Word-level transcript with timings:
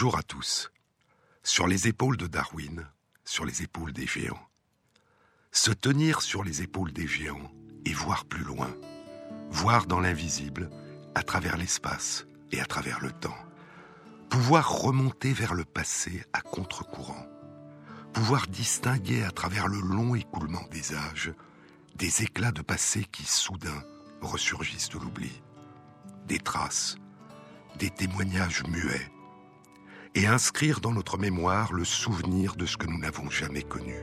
Bonjour 0.00 0.16
à 0.16 0.22
tous. 0.22 0.70
Sur 1.42 1.66
les 1.66 1.88
épaules 1.88 2.16
de 2.16 2.28
Darwin, 2.28 2.86
sur 3.24 3.44
les 3.44 3.62
épaules 3.62 3.92
des 3.92 4.06
géants. 4.06 4.48
Se 5.50 5.72
tenir 5.72 6.22
sur 6.22 6.44
les 6.44 6.62
épaules 6.62 6.92
des 6.92 7.08
géants 7.08 7.50
et 7.84 7.92
voir 7.94 8.24
plus 8.24 8.44
loin. 8.44 8.72
Voir 9.50 9.86
dans 9.86 9.98
l'invisible, 9.98 10.70
à 11.16 11.24
travers 11.24 11.56
l'espace 11.56 12.28
et 12.52 12.60
à 12.60 12.64
travers 12.64 13.00
le 13.00 13.10
temps. 13.10 13.36
Pouvoir 14.30 14.70
remonter 14.82 15.32
vers 15.32 15.54
le 15.54 15.64
passé 15.64 16.24
à 16.32 16.42
contre-courant. 16.42 17.26
Pouvoir 18.12 18.46
distinguer 18.46 19.24
à 19.24 19.32
travers 19.32 19.66
le 19.66 19.80
long 19.80 20.14
écoulement 20.14 20.62
des 20.70 20.94
âges 20.94 21.34
des 21.96 22.22
éclats 22.22 22.52
de 22.52 22.62
passé 22.62 23.04
qui 23.04 23.24
soudain 23.24 23.82
ressurgissent 24.20 24.90
de 24.90 24.98
l'oubli. 25.00 25.42
Des 26.28 26.38
traces, 26.38 26.94
des 27.80 27.90
témoignages 27.90 28.62
muets, 28.68 29.10
et 30.18 30.26
inscrire 30.26 30.80
dans 30.80 30.90
notre 30.90 31.16
mémoire 31.16 31.72
le 31.72 31.84
souvenir 31.84 32.56
de 32.56 32.66
ce 32.66 32.76
que 32.76 32.88
nous 32.88 32.98
n'avons 32.98 33.30
jamais 33.30 33.62
connu. 33.62 33.94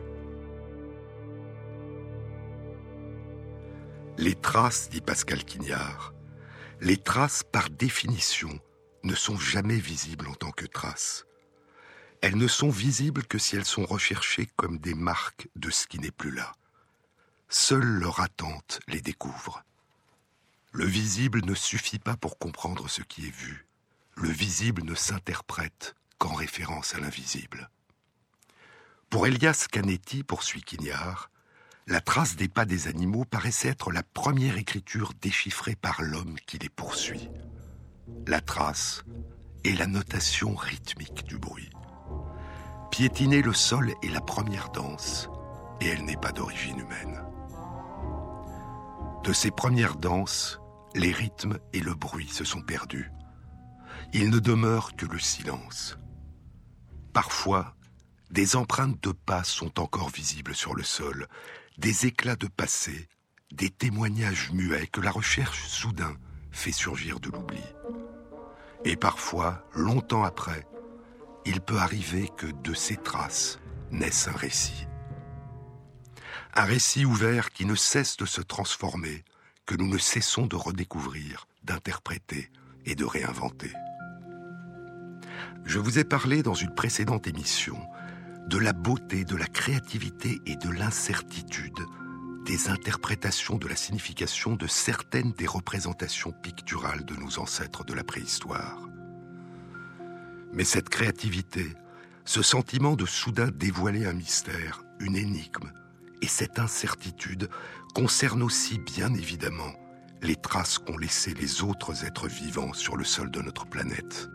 Les 4.17 4.33
traces, 4.33 4.89
dit 4.89 5.01
Pascal 5.01 5.43
Quignard, 5.43 6.13
les 6.79 6.95
traces 6.95 7.43
par 7.43 7.69
définition 7.69 8.61
ne 9.03 9.13
sont 9.13 9.37
jamais 9.37 9.75
visibles 9.75 10.29
en 10.29 10.35
tant 10.35 10.51
que 10.51 10.65
traces. 10.65 11.25
Elles 12.21 12.37
ne 12.37 12.47
sont 12.47 12.69
visibles 12.69 13.25
que 13.25 13.37
si 13.37 13.57
elles 13.57 13.65
sont 13.65 13.85
recherchées 13.85 14.47
comme 14.55 14.77
des 14.77 14.95
marques 14.95 15.49
de 15.57 15.69
ce 15.69 15.85
qui 15.85 15.99
n'est 15.99 16.11
plus 16.11 16.31
là. 16.31 16.53
Seule 17.49 17.83
leur 17.83 18.21
attente 18.21 18.79
les 18.87 19.01
découvre. 19.01 19.65
Le 20.71 20.85
visible 20.85 21.43
ne 21.43 21.55
suffit 21.55 21.99
pas 21.99 22.15
pour 22.15 22.39
comprendre 22.39 22.89
ce 22.89 23.01
qui 23.01 23.27
est 23.27 23.35
vu. 23.35 23.67
Le 24.15 24.29
visible 24.29 24.85
ne 24.85 24.95
s'interprète 24.95 25.93
qu'en 26.17 26.33
référence 26.33 26.95
à 26.95 26.99
l'invisible. 26.99 27.69
Pour 29.09 29.27
Elias 29.27 29.67
Canetti, 29.71 30.23
poursuit 30.23 30.63
Quignard, 30.63 31.29
la 31.87 32.01
trace 32.01 32.35
des 32.35 32.47
pas 32.47 32.65
des 32.65 32.87
animaux 32.87 33.25
paraissait 33.25 33.69
être 33.69 33.91
la 33.91 34.01
première 34.01 34.57
écriture 34.57 35.13
déchiffrée 35.21 35.75
par 35.75 36.01
l'homme 36.01 36.35
qui 36.47 36.57
les 36.57 36.69
poursuit. 36.69 37.29
La 38.27 38.41
trace 38.41 39.03
est 39.63 39.75
la 39.75 39.85
notation 39.85 40.55
rythmique 40.55 41.25
du 41.25 41.37
bruit. 41.37 41.69
Piétiner 42.91 43.41
le 43.41 43.53
sol 43.53 43.93
est 44.01 44.09
la 44.09 44.21
première 44.21 44.69
danse, 44.69 45.29
et 45.81 45.87
elle 45.87 46.05
n'est 46.05 46.17
pas 46.17 46.31
d'origine 46.31 46.79
humaine. 46.79 47.21
De 49.23 49.33
ces 49.33 49.51
premières 49.51 49.95
danses, 49.95 50.59
les 50.95 51.11
rythmes 51.11 51.57
et 51.73 51.81
le 51.81 51.93
bruit 51.93 52.29
se 52.29 52.43
sont 52.43 52.61
perdus. 52.61 53.11
Il 54.13 54.29
ne 54.29 54.39
demeure 54.39 54.95
que 54.95 55.05
le 55.05 55.19
silence. 55.19 55.97
Parfois, 57.15 57.73
des 58.29 58.57
empreintes 58.57 59.01
de 59.01 59.13
pas 59.13 59.45
sont 59.45 59.79
encore 59.79 60.09
visibles 60.09 60.53
sur 60.53 60.75
le 60.75 60.83
sol, 60.83 61.29
des 61.77 62.07
éclats 62.07 62.35
de 62.35 62.47
passé, 62.47 63.07
des 63.53 63.69
témoignages 63.69 64.51
muets 64.51 64.87
que 64.87 64.99
la 64.99 65.11
recherche 65.11 65.65
soudain 65.65 66.13
fait 66.51 66.73
surgir 66.73 67.21
de 67.21 67.29
l'oubli. 67.29 67.63
Et 68.83 68.97
parfois, 68.97 69.65
longtemps 69.73 70.25
après, 70.25 70.67
il 71.45 71.61
peut 71.61 71.77
arriver 71.77 72.29
que 72.35 72.47
de 72.47 72.73
ces 72.73 72.97
traces 72.97 73.59
naisse 73.91 74.27
un 74.27 74.35
récit. 74.35 74.85
Un 76.53 76.65
récit 76.65 77.05
ouvert 77.05 77.49
qui 77.49 77.65
ne 77.65 77.75
cesse 77.75 78.17
de 78.17 78.25
se 78.25 78.41
transformer, 78.41 79.23
que 79.65 79.75
nous 79.75 79.87
ne 79.87 79.97
cessons 79.97 80.47
de 80.47 80.57
redécouvrir, 80.57 81.47
d'interpréter 81.63 82.51
et 82.85 82.95
de 82.95 83.05
réinventer. 83.05 83.71
Je 85.65 85.79
vous 85.79 85.97
ai 85.97 86.03
parlé 86.03 86.43
dans 86.43 86.53
une 86.53 86.73
précédente 86.73 87.27
émission 87.27 87.77
de 88.47 88.59
la 88.59 88.71
beauté, 88.71 89.25
de 89.25 89.35
la 89.35 89.47
créativité 89.47 90.39
et 90.45 90.55
de 90.55 90.69
l'incertitude 90.69 91.79
des 92.45 92.69
interprétations 92.69 93.57
de 93.57 93.67
la 93.67 93.75
signification 93.75 94.55
de 94.55 94.67
certaines 94.67 95.31
des 95.31 95.47
représentations 95.47 96.31
picturales 96.31 97.03
de 97.03 97.15
nos 97.15 97.39
ancêtres 97.39 97.83
de 97.83 97.95
la 97.95 98.03
préhistoire. 98.03 98.87
Mais 100.53 100.63
cette 100.63 100.89
créativité, 100.89 101.73
ce 102.23 102.43
sentiment 102.43 102.95
de 102.95 103.07
soudain 103.07 103.49
dévoiler 103.49 104.05
un 104.05 104.13
mystère, 104.13 104.83
une 104.99 105.15
énigme, 105.15 105.71
et 106.21 106.27
cette 106.27 106.59
incertitude 106.59 107.49
concernent 107.95 108.43
aussi 108.43 108.77
bien 108.77 109.11
évidemment 109.15 109.73
les 110.21 110.35
traces 110.35 110.77
qu'ont 110.77 110.97
laissées 110.97 111.33
les 111.33 111.63
autres 111.63 112.05
êtres 112.05 112.27
vivants 112.27 112.73
sur 112.73 112.95
le 112.95 113.03
sol 113.03 113.31
de 113.31 113.41
notre 113.41 113.65
planète. 113.65 114.29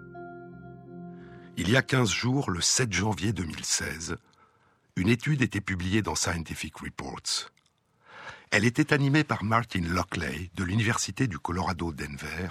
Il 1.62 1.68
y 1.68 1.76
a 1.76 1.82
15 1.82 2.08
jours, 2.08 2.50
le 2.50 2.62
7 2.62 2.90
janvier 2.90 3.34
2016, 3.34 4.16
une 4.96 5.10
étude 5.10 5.42
était 5.42 5.60
publiée 5.60 6.00
dans 6.00 6.14
Scientific 6.14 6.74
Reports. 6.78 7.50
Elle 8.50 8.64
était 8.64 8.94
animée 8.94 9.24
par 9.24 9.44
Martin 9.44 9.82
Lockley 9.82 10.50
de 10.54 10.64
l'Université 10.64 11.26
du 11.26 11.38
Colorado 11.38 11.92
Denver, 11.92 12.48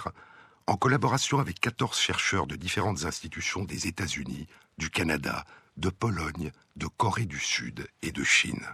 en 0.68 0.76
collaboration 0.76 1.40
avec 1.40 1.58
14 1.58 1.98
chercheurs 1.98 2.46
de 2.46 2.54
différentes 2.54 3.04
institutions 3.04 3.64
des 3.64 3.88
États-Unis, 3.88 4.46
du 4.78 4.90
Canada, 4.90 5.44
de 5.76 5.90
Pologne, 5.90 6.52
de 6.76 6.86
Corée 6.86 7.26
du 7.26 7.40
Sud 7.40 7.88
et 8.02 8.12
de 8.12 8.22
Chine. 8.22 8.64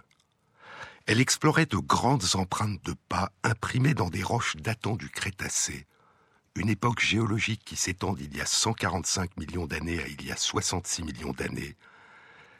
Elle 1.07 1.19
explorait 1.19 1.65
de 1.65 1.77
grandes 1.77 2.35
empreintes 2.35 2.85
de 2.85 2.93
pas 3.09 3.31
imprimées 3.41 3.95
dans 3.95 4.11
des 4.11 4.21
roches 4.21 4.55
datant 4.57 4.97
du 4.97 5.09
Crétacé, 5.09 5.87
une 6.57 6.69
époque 6.69 6.99
géologique 6.99 7.61
qui 7.63 7.75
s'étend 7.75 8.13
d'il 8.13 8.35
y 8.35 8.41
a 8.41 8.45
145 8.45 9.37
millions 9.37 9.67
d'années 9.67 10.01
à 10.01 10.07
il 10.07 10.25
y 10.25 10.31
a 10.31 10.35
66 10.35 11.03
millions 11.03 11.31
d'années, 11.31 11.75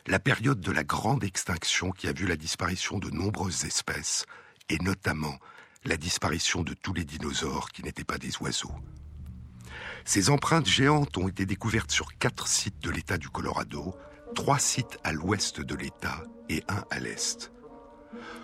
la 0.06 0.20
période 0.20 0.62
de 0.62 0.72
la 0.72 0.84
grande 0.84 1.24
extinction 1.24 1.92
qui 1.92 2.08
a 2.08 2.14
vu 2.14 2.28
la 2.28 2.36
disparition 2.36 3.00
de 3.00 3.10
nombreuses 3.10 3.66
espèces, 3.66 4.26
et 4.70 4.78
notamment 4.80 5.38
la 5.84 5.98
disparition 5.98 6.62
de 6.62 6.74
tous 6.74 6.94
les 6.94 7.06
dinosaures 7.06 7.72
qui 7.72 7.84
n'étaient 7.84 8.04
pas 8.04 8.20
des 8.20 8.38
oiseaux. 8.38 8.76
Ces 10.06 10.30
empreintes 10.30 10.68
géantes 10.68 11.18
ont 11.18 11.28
été 11.28 11.46
découvertes 11.46 11.92
sur 11.92 12.18
quatre 12.18 12.48
sites 12.48 12.80
de 12.80 12.92
l'État 12.92 13.18
du 13.18 13.30
Colorado, 13.30 13.96
trois 14.36 14.60
sites 14.60 15.00
à 15.04 15.12
l'ouest 15.12 15.60
de 15.60 15.76
l'État 15.76 16.24
et 16.50 16.64
un 16.68 16.84
à 16.92 17.00
l'est. 17.00 17.52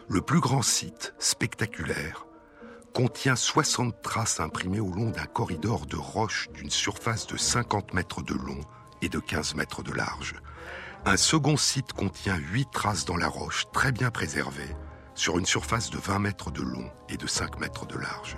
Le 0.09 0.22
plus 0.22 0.40
grand 0.40 0.64
site, 0.64 1.14
spectaculaire, 1.20 2.25
contient 2.93 3.35
60 3.35 4.01
traces 4.03 4.39
imprimées 4.39 4.79
au 4.79 4.91
long 4.91 5.09
d'un 5.09 5.25
corridor 5.25 5.87
de 5.87 5.95
roches 5.95 6.49
d'une 6.53 6.69
surface 6.69 7.25
de 7.25 7.37
50 7.37 7.93
mètres 7.93 8.21
de 8.21 8.35
long 8.35 8.61
et 9.01 9.09
de 9.09 9.19
15 9.19 9.55
mètres 9.55 9.81
de 9.81 9.91
large. 9.91 10.35
Un 11.05 11.17
second 11.17 11.57
site 11.57 11.91
contient 11.93 12.37
8 12.37 12.69
traces 12.71 13.05
dans 13.05 13.17
la 13.17 13.27
roche 13.27 13.65
très 13.73 13.91
bien 13.91 14.11
préservées 14.11 14.75
sur 15.15 15.39
une 15.39 15.45
surface 15.45 15.89
de 15.89 15.97
20 15.97 16.19
mètres 16.19 16.51
de 16.51 16.61
long 16.61 16.89
et 17.09 17.17
de 17.17 17.27
5 17.27 17.59
mètres 17.59 17.87
de 17.87 17.97
large. 17.97 18.37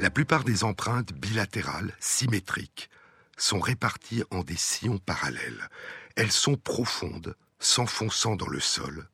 La 0.00 0.10
plupart 0.10 0.44
des 0.44 0.64
empreintes 0.64 1.12
bilatérales, 1.12 1.94
symétriques, 2.00 2.90
sont 3.36 3.60
réparties 3.60 4.24
en 4.30 4.42
des 4.42 4.56
sillons 4.56 4.98
parallèles. 4.98 5.68
Elles 6.16 6.32
sont 6.32 6.56
profondes, 6.56 7.36
s'enfonçant 7.60 8.36
dans 8.36 8.48
le 8.48 8.60
sol, 8.60 9.08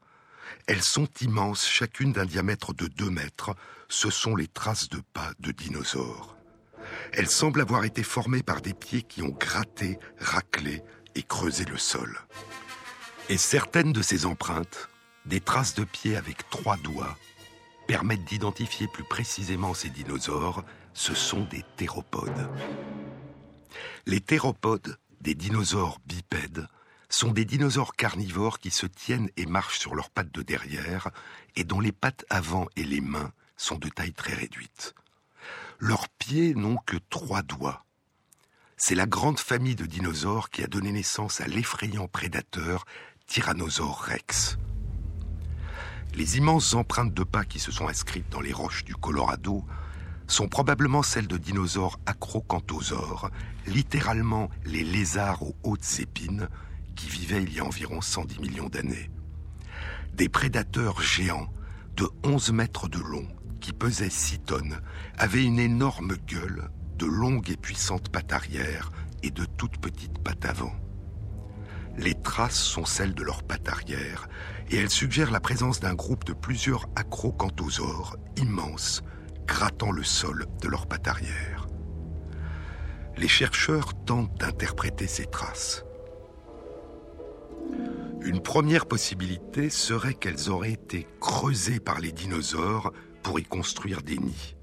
elles 0.67 0.83
sont 0.83 1.09
immenses, 1.21 1.67
chacune 1.67 2.13
d'un 2.13 2.25
diamètre 2.25 2.73
de 2.73 2.87
2 2.87 3.11
mètres. 3.11 3.55
Ce 3.97 4.11
sont 4.11 4.35
les 4.35 4.49
traces 4.49 4.89
de 4.89 5.01
pas 5.13 5.31
de 5.39 5.53
dinosaures. 5.53 6.37
Elles 7.13 7.31
semblent 7.31 7.61
avoir 7.61 7.85
été 7.85 8.03
formées 8.03 8.43
par 8.43 8.61
des 8.61 8.75
pieds 8.75 9.03
qui 9.03 9.23
ont 9.23 9.29
gratté, 9.29 10.01
raclé 10.19 10.83
et 11.15 11.23
creusé 11.23 11.65
le 11.65 11.79
sol. 11.79 12.19
Et 13.29 13.39
certaines 13.39 13.93
de 13.93 14.03
ces 14.03 14.27
empreintes, 14.27 14.89
des 15.27 15.41
traces 15.41 15.77
de 15.77 15.85
pieds 15.85 16.17
avec 16.17 16.51
trois 16.51 16.77
doigts, 16.79 17.17
permettent 17.87 18.25
d'identifier 18.25 18.89
plus 18.89 19.05
précisément 19.05 19.75
ces 19.75 19.91
dinosaures. 19.91 20.65
Ce 20.93 21.15
sont 21.15 21.45
des 21.45 21.65
théropodes. 21.77 22.51
Les 24.07 24.21
théropodes, 24.21 24.99
des 25.21 25.37
dinosaures 25.37 26.01
bipèdes, 26.05 26.67
sont 27.09 27.31
des 27.31 27.45
dinosaures 27.45 27.95
carnivores 27.95 28.59
qui 28.59 28.73
se 28.73 28.87
tiennent 28.87 29.31
et 29.37 29.47
marchent 29.47 29.79
sur 29.79 29.95
leurs 29.95 30.11
pattes 30.11 30.35
de 30.35 30.43
derrière 30.43 31.11
et 31.55 31.63
dont 31.63 31.81
les 31.81 31.93
pattes 31.93 32.27
avant 32.29 32.67
et 32.75 32.83
les 32.83 33.01
mains 33.01 33.33
sont 33.65 33.79
de 33.79 33.89
taille 33.89 34.13
très 34.13 34.35
réduite. 34.35 34.95
Leurs 35.79 36.09
pieds 36.11 36.55
n'ont 36.55 36.77
que 36.77 36.99
trois 37.09 37.43
doigts. 37.43 37.85
C'est 38.77 38.95
la 38.95 39.07
grande 39.07 39.39
famille 39.39 39.75
de 39.75 39.87
dinosaures 39.87 40.51
qui 40.51 40.63
a 40.63 40.67
donné 40.67 40.93
naissance 40.93 41.41
à 41.41 41.47
l'effrayant 41.47 42.07
prédateur 42.07 42.85
Tyrannosaure 43.27 44.01
rex. 44.01 44.59
Les 46.15 46.37
immenses 46.37 46.75
empreintes 46.75 47.15
de 47.15 47.25
pas 47.25 47.45
qui 47.45 47.59
se 47.59 47.73
sont 47.73 47.89
inscrites 47.89 48.29
dans 48.29 48.43
les 48.43 48.53
roches 48.53 48.85
du 48.85 48.95
Colorado 48.95 49.65
sont 50.27 50.49
probablement 50.49 51.03
celles 51.03 51.27
de 51.27 51.39
dinosaures 51.39 51.99
acrocanthosaures, 52.05 53.31
littéralement 53.67 54.51
les 54.67 54.85
lézards 54.85 55.43
aux 55.43 55.57
hautes 55.63 56.01
épines, 56.01 56.49
qui 56.97 57.09
vivaient 57.09 57.43
il 57.43 57.55
y 57.55 57.61
a 57.61 57.65
environ 57.65 58.03
110 58.03 58.41
millions 58.41 58.69
d'années. 58.69 59.11
Des 60.13 60.29
prédateurs 60.29 61.01
géants 61.01 61.49
de 61.97 62.09
11 62.25 62.53
mètres 62.53 62.89
de 62.89 62.99
long, 62.99 63.27
qui 63.61 63.73
pesaient 63.73 64.11
6 64.11 64.41
tonnes, 64.41 64.81
avaient 65.17 65.45
une 65.45 65.59
énorme 65.59 66.15
gueule, 66.27 66.71
de 66.99 67.07
longues 67.07 67.51
et 67.51 67.57
puissantes 67.57 68.09
pattes 68.09 68.33
arrière 68.33 68.91
et 69.23 69.31
de 69.31 69.45
toutes 69.45 69.79
petites 69.79 70.19
pattes 70.19 70.45
avant. 70.45 70.75
Les 71.97 72.15
traces 72.15 72.59
sont 72.59 72.85
celles 72.85 73.15
de 73.15 73.23
leurs 73.23 73.45
pattes 73.45 73.69
arrière 73.69 74.29
et 74.71 74.77
elles 74.77 74.91
suggèrent 74.91 75.31
la 75.31 75.41
présence 75.41 75.81
d'un 75.81 75.95
groupe 75.95 76.25
de 76.25 76.33
plusieurs 76.33 76.87
acrocanthosaures 76.97 78.17
immenses 78.37 79.03
grattant 79.47 79.93
le 79.93 80.03
sol 80.03 80.47
de 80.61 80.69
leurs 80.69 80.87
pattes 80.87 81.09
arrière. 81.09 81.69
Les 83.17 83.29
chercheurs 83.29 83.95
tentent 84.05 84.37
d'interpréter 84.41 85.07
ces 85.07 85.27
traces. 85.27 85.85
Une 88.21 88.41
première 88.41 88.87
possibilité 88.87 89.69
serait 89.71 90.15
qu'elles 90.15 90.49
auraient 90.49 90.73
été 90.73 91.07
creusées 91.21 91.81
par 91.81 92.01
les 92.01 92.13
dinosaures 92.13 92.93
pour 93.23 93.39
y 93.39 93.45
construire 93.45 94.03
des 94.03 94.19
nids. 94.19 94.57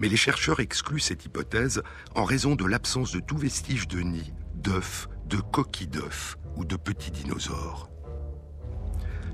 Mais 0.00 0.08
les 0.08 0.16
chercheurs 0.16 0.60
excluent 0.60 1.00
cette 1.00 1.24
hypothèse 1.24 1.82
en 2.14 2.24
raison 2.24 2.56
de 2.56 2.64
l'absence 2.66 3.12
de 3.12 3.20
tout 3.20 3.36
vestige 3.36 3.88
de 3.88 4.00
nid, 4.00 4.32
d'œufs, 4.54 5.08
de 5.26 5.38
coquilles 5.38 5.88
d'œufs 5.88 6.36
ou 6.56 6.64
de 6.64 6.76
petits 6.76 7.10
dinosaures. 7.10 7.88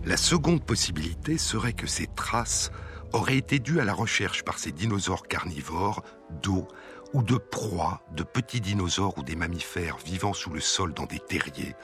La 0.04 0.16
seconde 0.16 0.64
possibilité 0.64 1.38
serait 1.38 1.72
que 1.72 1.86
ces 1.86 2.06
traces 2.06 2.70
auraient 3.12 3.38
été 3.38 3.58
dues 3.58 3.80
à 3.80 3.84
la 3.84 3.94
recherche 3.94 4.44
par 4.44 4.58
ces 4.58 4.70
dinosaures 4.70 5.26
carnivores 5.26 6.02
d'eau 6.42 6.68
ou 7.14 7.22
de 7.22 7.36
proies 7.36 8.02
de 8.14 8.22
petits 8.22 8.60
dinosaures 8.60 9.16
ou 9.18 9.22
des 9.22 9.36
mammifères 9.36 9.96
vivant 10.04 10.34
sous 10.34 10.50
le 10.50 10.60
sol 10.60 10.92
dans 10.92 11.06
des 11.06 11.20
terriers 11.20 11.74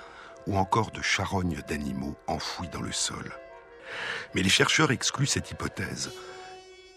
ou 0.47 0.57
encore 0.57 0.91
de 0.91 1.03
charognes 1.03 1.63
d'animaux 1.69 2.17
enfouis 2.27 2.69
dans 2.69 2.83
le 2.83 2.93
sol. 2.93 3.33
Mais 4.35 4.43
les 4.43 4.49
chercheurs 4.49 4.91
excluent 4.91 5.27
cette 5.27 5.51
hypothèse 5.51 6.11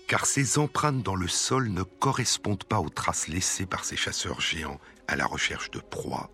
car 0.08 0.26
ces 0.26 0.58
empreintes 0.60 1.02
dans 1.02 1.16
le 1.16 1.28
sol 1.28 1.70
ne 1.70 1.84
correspondent 1.84 2.66
pas 2.66 2.80
aux 2.80 2.90
traces 2.90 3.28
laissées 3.28 3.66
par 3.66 3.86
ces 3.86 3.96
chasseurs 3.96 4.42
géants 4.42 4.80
à 5.08 5.16
la 5.16 5.26
recherche 5.26 5.72
de 5.72 5.80
proies, 5.80 6.30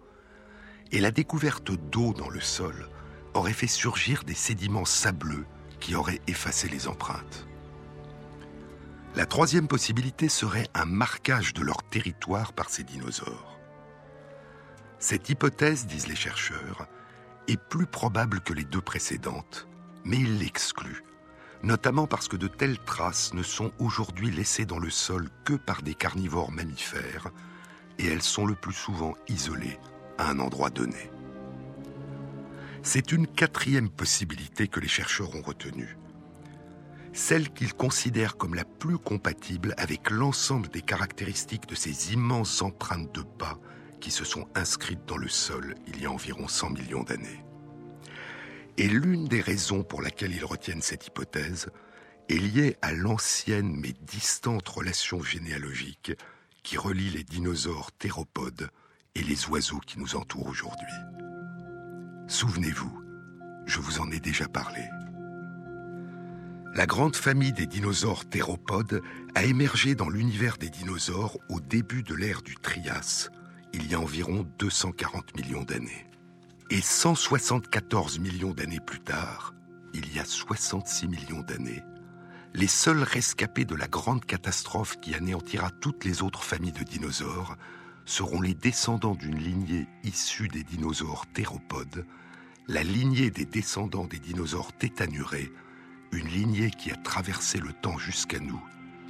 et 0.92 1.00
la 1.00 1.12
découverte 1.12 1.72
d'eau 1.72 2.14
dans 2.14 2.30
le 2.30 2.42
sol 2.42 2.90
aurait 3.34 3.54
fait 3.54 3.68
surgir 3.68 4.24
des 4.24 4.34
sédiments 4.34 4.86
sableux 4.86 5.46
qui 5.80 5.96
auraient 5.96 6.22
effacé 6.28 6.68
les 6.68 6.88
empreintes. 6.88 7.48
La 9.16 9.26
troisième 9.26 9.68
possibilité 9.68 10.30
serait 10.30 10.68
un 10.74 10.86
marquage 10.86 11.54
de 11.54 11.62
leur 11.62 11.84
territoire 11.84 12.54
par 12.54 12.70
ces 12.70 12.84
dinosaures. 12.84 13.60
Cette 15.00 15.30
hypothèse, 15.30 15.88
disent 15.88 16.08
les 16.08 16.16
chercheurs, 16.16 16.88
est 17.50 17.62
plus 17.62 17.86
probable 17.86 18.42
que 18.42 18.54
les 18.54 18.66
deux 18.66 18.82
précédentes, 18.82 19.68
mais 20.04 20.18
ils 20.18 20.40
l'excluent 20.40 21.04
notamment 21.64 22.08
parce 22.08 22.28
que 22.28 22.38
de 22.38 22.48
telles 22.48 22.80
traces 22.80 23.34
ne 23.34 23.44
sont 23.44 23.72
aujourd'hui 23.80 24.32
laissées 24.32 24.66
dans 24.66 24.80
le 24.80 24.90
sol 24.90 25.30
que 25.46 25.54
par 25.54 25.82
des 25.82 25.94
carnivores 25.94 26.52
mammifères, 26.52 27.32
et 27.98 28.08
elles 28.08 28.22
sont 28.22 28.46
le 28.46 28.56
plus 28.56 28.74
souvent 28.74 29.16
isolées 29.28 29.78
à 30.18 30.30
un 30.30 30.40
endroit 30.40 30.70
donné. 30.70 31.12
C'est 32.82 33.12
une 33.12 33.28
quatrième 33.28 33.90
possibilité 33.90 34.68
que 34.68 34.80
les 34.80 34.88
chercheurs 34.88 35.36
ont 35.36 35.42
retenue, 35.42 35.98
celle 37.12 37.50
qu'ils 37.50 37.74
considèrent 37.74 38.38
comme 38.38 38.56
la 38.56 38.64
plus 38.64 38.98
compatible 38.98 39.74
avec 39.78 40.10
l'ensemble 40.10 40.70
des 40.70 40.82
caractéristiques 40.82 41.68
de 41.68 41.76
ces 41.76 42.14
immenses 42.14 42.62
empreintes 42.62 43.14
de 43.14 43.24
pas 43.24 43.58
qui 44.00 44.12
se 44.12 44.26
sont 44.26 44.48
inscrites 44.56 45.06
dans 45.06 45.18
le 45.18 45.28
sol 45.28 45.76
il 45.88 46.02
y 46.02 46.06
a 46.06 46.12
environ 46.12 46.48
100 46.48 46.72
millions 46.72 47.04
d'années. 47.04 47.44
Et 48.78 48.88
l'une 48.88 49.26
des 49.26 49.42
raisons 49.42 49.84
pour 49.84 50.02
laquelle 50.02 50.34
ils 50.34 50.46
retiennent 50.46 50.82
cette 50.82 51.08
hypothèse 51.08 51.70
est 52.30 52.38
liée 52.38 52.78
à 52.82 52.94
l'ancienne 52.94 53.76
mais 53.76 53.94
distante 54.02 54.68
relation 54.68 55.22
généalogique 55.22 56.14
qui 56.64 56.78
relie 56.78 57.10
les 57.10 57.24
dinosaures 57.24 57.92
théropodes 57.92 58.70
et 59.16 59.24
les 59.24 59.48
oiseaux 59.48 59.80
qui 59.80 60.00
nous 60.00 60.16
entourent 60.16 60.48
aujourd'hui. 60.48 60.86
Souvenez-vous, 62.28 63.02
je 63.66 63.80
vous 63.80 64.00
en 64.00 64.12
ai 64.12 64.20
déjà 64.20 64.48
parlé. 64.48 64.82
La 66.76 66.86
grande 66.86 67.16
famille 67.16 67.52
des 67.52 67.66
dinosaures 67.66 68.30
théropodes 68.30 69.02
a 69.34 69.44
émergé 69.44 69.96
dans 69.96 70.10
l'univers 70.10 70.58
des 70.58 70.70
dinosaures 70.70 71.38
au 71.50 71.60
début 71.60 72.04
de 72.04 72.14
l'ère 72.14 72.44
du 72.44 72.56
Trias, 72.56 73.30
il 73.74 73.90
y 73.90 73.96
a 73.96 74.00
environ 74.00 74.46
240 74.58 75.36
millions 75.36 75.64
d'années. 75.64 76.06
Et 76.70 76.82
174 76.82 78.20
millions 78.20 78.54
d'années 78.54 78.80
plus 78.80 79.00
tard, 79.00 79.54
il 79.94 80.14
y 80.14 80.20
a 80.20 80.26
66 80.26 81.08
millions 81.08 81.42
d'années, 81.42 81.84
les 82.56 82.68
seuls 82.68 83.04
rescapés 83.04 83.66
de 83.66 83.76
la 83.76 83.88
grande 83.88 84.26
catastrophe 84.26 85.00
qui 85.00 85.14
anéantira 85.14 85.70
toutes 85.70 86.04
les 86.04 86.24
autres 86.24 86.44
familles 86.44 86.72
de 86.72 86.84
dinosaures 86.84 87.56
seront 88.06 88.42
les 88.42 88.56
descendants 88.56 89.14
d'une 89.14 89.38
lignée 89.38 89.88
issue 90.04 90.48
des 90.48 90.64
dinosaures 90.64 91.28
théropodes, 91.28 92.06
la 92.68 92.82
lignée 92.82 93.30
des 93.30 93.46
descendants 93.46 94.06
des 94.06 94.18
dinosaures 94.18 94.74
tétanurés, 94.74 95.52
une 96.12 96.28
lignée 96.28 96.72
qui 96.72 96.92
a 96.92 96.96
traversé 96.96 97.60
le 97.60 97.72
temps 97.72 98.00
jusqu'à 98.00 98.40
nous 98.40 98.62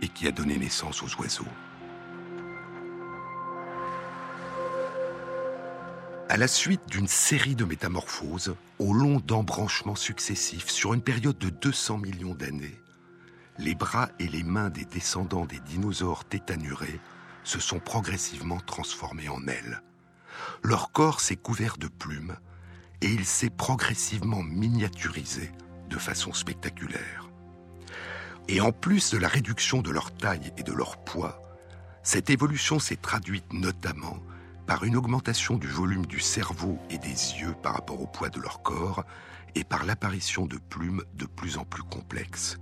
et 0.01 0.09
qui 0.09 0.27
a 0.27 0.31
donné 0.31 0.57
naissance 0.57 1.01
aux 1.01 1.21
oiseaux. 1.21 1.47
À 6.31 6.37
la 6.37 6.47
suite 6.47 6.87
d'une 6.91 7.07
série 7.07 7.55
de 7.55 7.65
métamorphoses, 7.65 8.55
au 8.77 8.93
long 8.93 9.19
d'embranchements 9.19 9.95
successifs 9.95 10.69
sur 10.69 10.93
une 10.93 11.01
période 11.01 11.39
de 11.39 11.49
200 11.49 11.97
millions 11.97 12.35
d'années, 12.35 12.79
les 13.57 13.73
bras 13.73 14.09
et 14.19 14.27
les 14.27 14.43
mains 14.43 14.69
des 14.69 14.85
descendants 14.85 15.47
des 15.47 15.59
dinosaures 15.59 16.25
tétanurés 16.25 16.99
se 17.43 17.59
sont 17.59 17.79
progressivement 17.79 18.59
transformés 18.59 19.27
en 19.27 19.47
ailes. 19.47 19.81
Leur 20.63 20.91
corps 20.91 21.19
s'est 21.19 21.35
couvert 21.35 21.77
de 21.77 21.87
plumes 21.87 22.35
et 23.01 23.07
il 23.07 23.25
s'est 23.25 23.49
progressivement 23.49 24.43
miniaturisé 24.43 25.51
de 25.89 25.97
façon 25.97 26.31
spectaculaire. 26.31 27.27
Et 28.47 28.61
en 28.61 28.71
plus 28.71 29.09
de 29.09 29.17
la 29.17 29.29
réduction 29.29 29.81
de 29.81 29.89
leur 29.89 30.15
taille 30.15 30.53
et 30.57 30.63
de 30.63 30.73
leur 30.73 31.03
poids, 31.03 31.41
cette 32.03 32.29
évolution 32.29 32.77
s'est 32.77 32.97
traduite 32.97 33.51
notamment 33.51 34.19
par 34.69 34.83
une 34.83 34.97
augmentation 34.97 35.55
du 35.55 35.65
volume 35.65 36.05
du 36.05 36.19
cerveau 36.19 36.77
et 36.91 36.99
des 36.99 37.07
yeux 37.07 37.55
par 37.63 37.73
rapport 37.73 37.99
au 37.99 38.05
poids 38.05 38.29
de 38.29 38.39
leur 38.39 38.61
corps 38.61 39.03
et 39.55 39.63
par 39.63 39.83
l'apparition 39.83 40.45
de 40.45 40.59
plumes 40.59 41.01
de 41.15 41.25
plus 41.25 41.57
en 41.57 41.65
plus 41.65 41.81
complexes. 41.81 42.57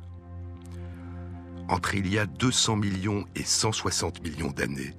Entre 1.67 1.95
il 1.95 2.07
y 2.07 2.17
a 2.17 2.25
200 2.25 2.77
millions 2.77 3.25
et 3.35 3.43
160 3.43 4.23
millions 4.23 4.51
d'années, 4.51 4.93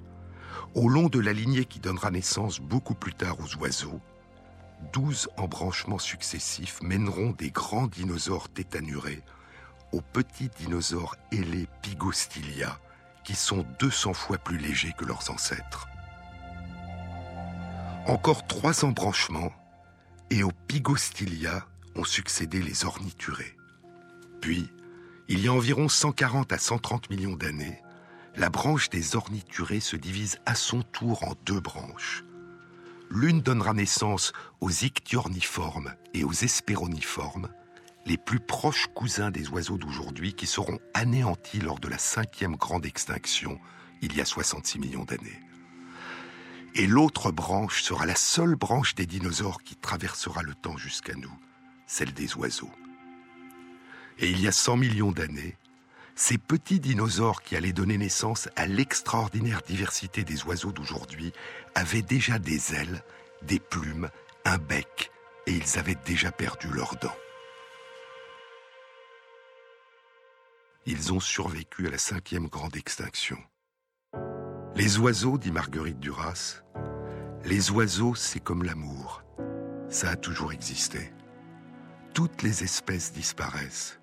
au 0.74 0.90
long 0.90 1.08
de 1.08 1.18
la 1.18 1.32
lignée 1.32 1.64
qui 1.64 1.80
donnera 1.80 2.10
naissance 2.10 2.60
beaucoup 2.60 2.94
plus 2.94 3.14
tard 3.14 3.38
aux 3.40 3.56
oiseaux, 3.56 4.02
12 4.92 5.30
embranchements 5.38 5.98
successifs 5.98 6.82
mèneront 6.82 7.30
des 7.30 7.50
grands 7.50 7.86
dinosaures 7.86 8.50
tétanurés 8.50 9.22
aux 9.92 10.02
petits 10.02 10.50
dinosaures 10.58 11.16
ailés 11.32 11.68
Pygostylia, 11.80 12.78
qui 13.24 13.34
sont 13.34 13.64
200 13.78 14.12
fois 14.12 14.36
plus 14.36 14.58
légers 14.58 14.92
que 14.98 15.06
leurs 15.06 15.30
ancêtres. 15.30 15.88
Encore 18.08 18.46
trois 18.46 18.86
embranchements, 18.86 19.52
et 20.30 20.42
aux 20.42 20.52
Pygostylia 20.66 21.66
ont 21.94 22.04
succédé 22.04 22.62
les 22.62 22.86
orniturés. 22.86 23.54
Puis, 24.40 24.70
il 25.28 25.40
y 25.40 25.48
a 25.48 25.52
environ 25.52 25.90
140 25.90 26.50
à 26.54 26.56
130 26.56 27.10
millions 27.10 27.36
d'années, 27.36 27.82
la 28.34 28.48
branche 28.48 28.88
des 28.88 29.14
orniturés 29.14 29.80
se 29.80 29.94
divise 29.96 30.38
à 30.46 30.54
son 30.54 30.80
tour 30.80 31.22
en 31.22 31.34
deux 31.44 31.60
branches. 31.60 32.24
L'une 33.10 33.42
donnera 33.42 33.74
naissance 33.74 34.32
aux 34.62 34.70
ichthyorniformes 34.70 35.92
et 36.14 36.24
aux 36.24 36.32
espéroniformes, 36.32 37.50
les 38.06 38.16
plus 38.16 38.40
proches 38.40 38.86
cousins 38.94 39.30
des 39.30 39.50
oiseaux 39.50 39.76
d'aujourd'hui 39.76 40.32
qui 40.32 40.46
seront 40.46 40.78
anéantis 40.94 41.60
lors 41.60 41.78
de 41.78 41.88
la 41.88 41.98
cinquième 41.98 42.56
grande 42.56 42.86
extinction 42.86 43.60
il 44.00 44.16
y 44.16 44.22
a 44.22 44.24
66 44.24 44.78
millions 44.78 45.04
d'années. 45.04 45.42
Et 46.74 46.86
l'autre 46.86 47.32
branche 47.32 47.82
sera 47.82 48.06
la 48.06 48.14
seule 48.14 48.54
branche 48.54 48.94
des 48.94 49.06
dinosaures 49.06 49.62
qui 49.62 49.76
traversera 49.76 50.42
le 50.42 50.54
temps 50.54 50.76
jusqu'à 50.76 51.14
nous, 51.14 51.36
celle 51.86 52.12
des 52.12 52.34
oiseaux. 52.36 52.70
Et 54.18 54.30
il 54.30 54.40
y 54.40 54.48
a 54.48 54.52
100 54.52 54.76
millions 54.76 55.12
d'années, 55.12 55.56
ces 56.14 56.38
petits 56.38 56.80
dinosaures 56.80 57.42
qui 57.42 57.54
allaient 57.54 57.72
donner 57.72 57.96
naissance 57.96 58.48
à 58.56 58.66
l'extraordinaire 58.66 59.62
diversité 59.62 60.24
des 60.24 60.42
oiseaux 60.44 60.72
d'aujourd'hui 60.72 61.32
avaient 61.76 62.02
déjà 62.02 62.40
des 62.40 62.74
ailes, 62.74 63.04
des 63.42 63.60
plumes, 63.60 64.10
un 64.44 64.58
bec, 64.58 65.12
et 65.46 65.52
ils 65.52 65.78
avaient 65.78 65.98
déjà 66.04 66.32
perdu 66.32 66.68
leurs 66.68 66.96
dents. 66.96 67.16
Ils 70.86 71.12
ont 71.12 71.20
survécu 71.20 71.86
à 71.86 71.90
la 71.90 71.98
cinquième 71.98 72.48
grande 72.48 72.76
extinction. 72.76 73.38
Les 74.78 74.96
oiseaux, 75.00 75.38
dit 75.38 75.50
Marguerite 75.50 75.98
Duras, 75.98 76.62
les 77.44 77.72
oiseaux, 77.72 78.14
c'est 78.14 78.38
comme 78.38 78.62
l'amour. 78.62 79.24
Ça 79.88 80.10
a 80.10 80.16
toujours 80.16 80.52
existé. 80.52 81.12
Toutes 82.14 82.42
les 82.42 82.62
espèces 82.62 83.12
disparaissent, 83.12 83.98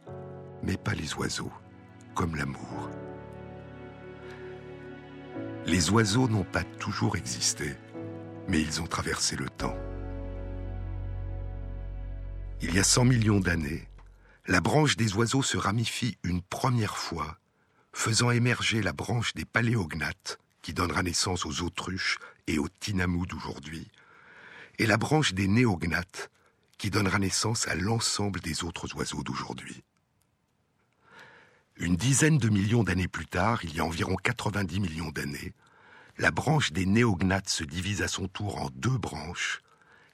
mais 0.63 0.75
pas 0.75 0.93
les 0.93 1.13
oiseaux, 1.13 1.53
comme 2.13 2.35
l'amour. 2.35 2.89
Les 5.65 5.91
oiseaux 5.91 6.27
n'ont 6.27 6.43
pas 6.43 6.65
toujours 6.65 7.15
existé, 7.15 7.77
mais 8.49 8.59
ils 8.59 8.81
ont 8.81 8.87
traversé 8.87 9.37
le 9.37 9.47
temps. 9.47 9.77
Il 12.61 12.75
y 12.75 12.79
a 12.79 12.83
100 12.83 13.05
millions 13.05 13.39
d'années, 13.39 13.87
la 14.45 14.59
branche 14.59 14.97
des 14.97 15.13
oiseaux 15.15 15.41
se 15.41 15.55
ramifie 15.55 16.17
une 16.25 16.41
première 16.41 16.97
fois, 16.97 17.37
faisant 17.93 18.29
émerger 18.29 18.81
la 18.81 18.91
branche 18.91 19.33
des 19.35 19.45
paléognates, 19.45 20.37
qui 20.65 20.73
donnera 20.73 21.03
naissance 21.03 21.45
aux 21.45 21.61
autruches 21.61 22.17
et 22.47 22.57
aux 22.57 22.67
tinamous 22.67 23.27
d'aujourd'hui, 23.27 23.87
et 24.79 24.87
la 24.87 24.97
branche 24.97 25.35
des 25.35 25.47
néognates, 25.47 26.31
qui 26.79 26.89
donnera 26.89 27.19
naissance 27.19 27.67
à 27.67 27.75
l'ensemble 27.75 28.39
des 28.39 28.63
autres 28.63 28.95
oiseaux 28.95 29.21
d'aujourd'hui. 29.21 29.83
Une 31.75 31.95
dizaine 31.95 32.39
de 32.39 32.49
millions 32.49 32.83
d'années 32.83 33.07
plus 33.07 33.27
tard, 33.27 33.63
il 33.63 33.75
y 33.75 33.79
a 33.79 33.85
environ 33.85 34.15
90 34.15 34.79
millions 34.79 35.11
d'années, 35.11 35.53
la 36.17 36.31
branche 36.31 36.71
des 36.71 36.87
néognates 36.87 37.49
se 37.49 37.63
divise 37.63 38.01
à 38.01 38.07
son 38.07 38.27
tour 38.27 38.59
en 38.59 38.71
deux 38.71 38.97
branches, 38.97 39.61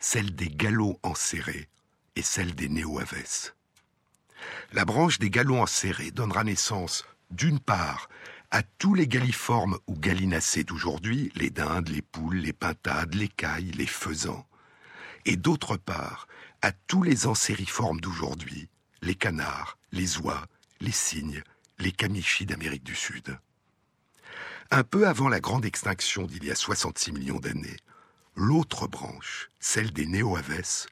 celle 0.02 0.36
des 0.36 0.50
gallos 0.50 1.00
enserrés 1.02 1.70
et 2.18 2.24
celle 2.24 2.56
des 2.56 2.68
néoaves. 2.68 3.54
La 4.74 4.84
branche 4.84 5.18
des 5.18 5.30
gallos 5.30 5.60
enserrés 5.60 6.12
donnera 6.12 6.44
naissance, 6.44 7.06
d'une 7.30 7.62
part, 7.62 8.10
à 8.52 8.64
tous 8.64 8.94
les 8.94 9.08
galliformes 9.08 9.80
ou 9.88 9.96
gallinacés 9.98 10.66
d'aujourd'hui, 10.66 11.32
les 11.36 11.50
dindes, 11.50 11.88
les 11.88 12.02
poules, 12.02 12.38
les 12.38 12.52
pintades, 12.52 13.16
les 13.16 13.30
cailles, 13.30 13.72
les 13.72 13.88
faisans, 13.88 14.46
et 15.26 15.38
d'autre 15.38 15.78
part, 15.78 16.28
à 16.62 16.74
tous 16.74 17.02
les 17.02 17.28
ancériformes 17.28 18.02
d'aujourd'hui, 18.02 18.68
les 19.02 19.16
canards, 19.16 19.78
les 19.94 20.18
oies, 20.18 20.46
les 20.82 20.92
cygnes, 20.92 21.44
les 21.80 21.94
camichis 21.94 22.46
d'Amérique 22.46 22.84
du 22.84 22.96
Sud. 22.96 23.40
Un 24.70 24.84
peu 24.84 25.08
avant 25.08 25.30
la 25.30 25.40
grande 25.40 25.66
extinction 25.66 26.26
d'il 26.26 26.44
y 26.44 26.52
a 26.52 26.56
66 26.56 27.14
millions 27.14 27.40
d'années, 27.40 27.78
l'autre 28.36 28.88
branche, 28.88 29.50
celle 29.60 29.92
des 29.92 30.06
néoaves, 30.06 30.88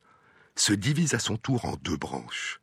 se 0.55 0.73
divise 0.73 1.13
à 1.13 1.19
son 1.19 1.35
tour 1.35 1.65
en 1.65 1.75
deux 1.75 1.97
branches. 1.97 2.61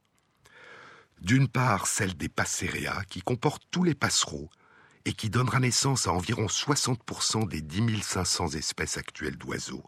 D'une 1.20 1.48
part, 1.48 1.86
celle 1.86 2.16
des 2.16 2.28
Passerea, 2.28 3.04
qui 3.08 3.20
comporte 3.20 3.62
tous 3.70 3.84
les 3.84 3.94
passereaux 3.94 4.50
et 5.06 5.12
qui 5.12 5.30
donnera 5.30 5.60
naissance 5.60 6.08
à 6.08 6.12
environ 6.12 6.46
60% 6.46 7.48
des 7.48 7.62
10 7.62 8.02
500 8.02 8.48
espèces 8.48 8.98
actuelles 8.98 9.38
d'oiseaux. 9.38 9.84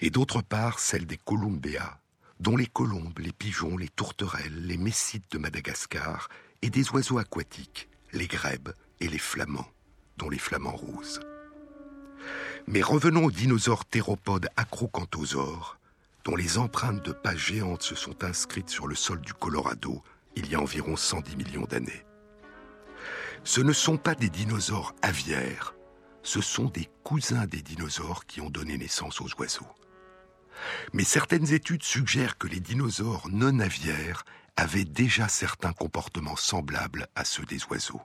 Et 0.00 0.10
d'autre 0.10 0.42
part, 0.42 0.78
celle 0.78 1.06
des 1.06 1.16
Columbea, 1.16 1.98
dont 2.38 2.58
les 2.58 2.66
colombes, 2.66 3.18
les 3.18 3.32
pigeons, 3.32 3.78
les 3.78 3.88
tourterelles, 3.88 4.66
les 4.66 4.76
messites 4.76 5.32
de 5.32 5.38
Madagascar 5.38 6.28
et 6.60 6.68
des 6.68 6.90
oiseaux 6.90 7.16
aquatiques, 7.16 7.88
les 8.12 8.26
grèbes 8.26 8.74
et 9.00 9.08
les 9.08 9.18
flamands, 9.18 9.70
dont 10.18 10.28
les 10.28 10.38
flamands 10.38 10.76
roses. 10.76 11.20
Mais 12.66 12.82
revenons 12.82 13.24
aux 13.24 13.30
dinosaures 13.30 13.86
théropodes 13.86 14.50
acrocanthosaures, 14.56 15.78
dont 16.24 16.36
les 16.36 16.58
empreintes 16.58 17.02
de 17.02 17.12
pas 17.12 17.36
géantes 17.36 17.82
se 17.82 17.94
sont 17.94 18.24
inscrites 18.24 18.68
sur 18.68 18.88
le 18.88 18.94
sol 18.94 19.22
du 19.22 19.32
Colorado 19.32 20.02
il 20.34 20.50
y 20.50 20.54
a 20.54 20.60
environ 20.60 20.96
110 20.96 21.36
millions 21.36 21.64
d'années. 21.64 22.05
Ce 23.44 23.60
ne 23.60 23.72
sont 23.72 23.96
pas 23.96 24.14
des 24.14 24.28
dinosaures 24.28 24.94
aviaires, 25.02 25.74
ce 26.22 26.40
sont 26.40 26.66
des 26.66 26.88
cousins 27.04 27.46
des 27.46 27.62
dinosaures 27.62 28.26
qui 28.26 28.40
ont 28.40 28.50
donné 28.50 28.76
naissance 28.76 29.20
aux 29.20 29.28
oiseaux. 29.38 29.68
Mais 30.92 31.04
certaines 31.04 31.52
études 31.52 31.84
suggèrent 31.84 32.38
que 32.38 32.48
les 32.48 32.60
dinosaures 32.60 33.28
non 33.30 33.60
aviaires 33.60 34.24
avaient 34.56 34.84
déjà 34.84 35.28
certains 35.28 35.72
comportements 35.72 36.36
semblables 36.36 37.08
à 37.14 37.24
ceux 37.24 37.44
des 37.44 37.62
oiseaux. 37.70 38.02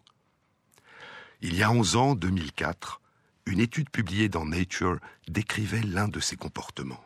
Il 1.41 1.55
y 1.55 1.63
a 1.63 1.71
11 1.71 1.95
ans, 1.95 2.15
2004, 2.15 3.01
une 3.47 3.59
étude 3.59 3.89
publiée 3.89 4.29
dans 4.29 4.45
Nature 4.45 4.99
décrivait 5.27 5.81
l'un 5.81 6.07
de 6.07 6.19
ces 6.19 6.35
comportements. 6.35 7.03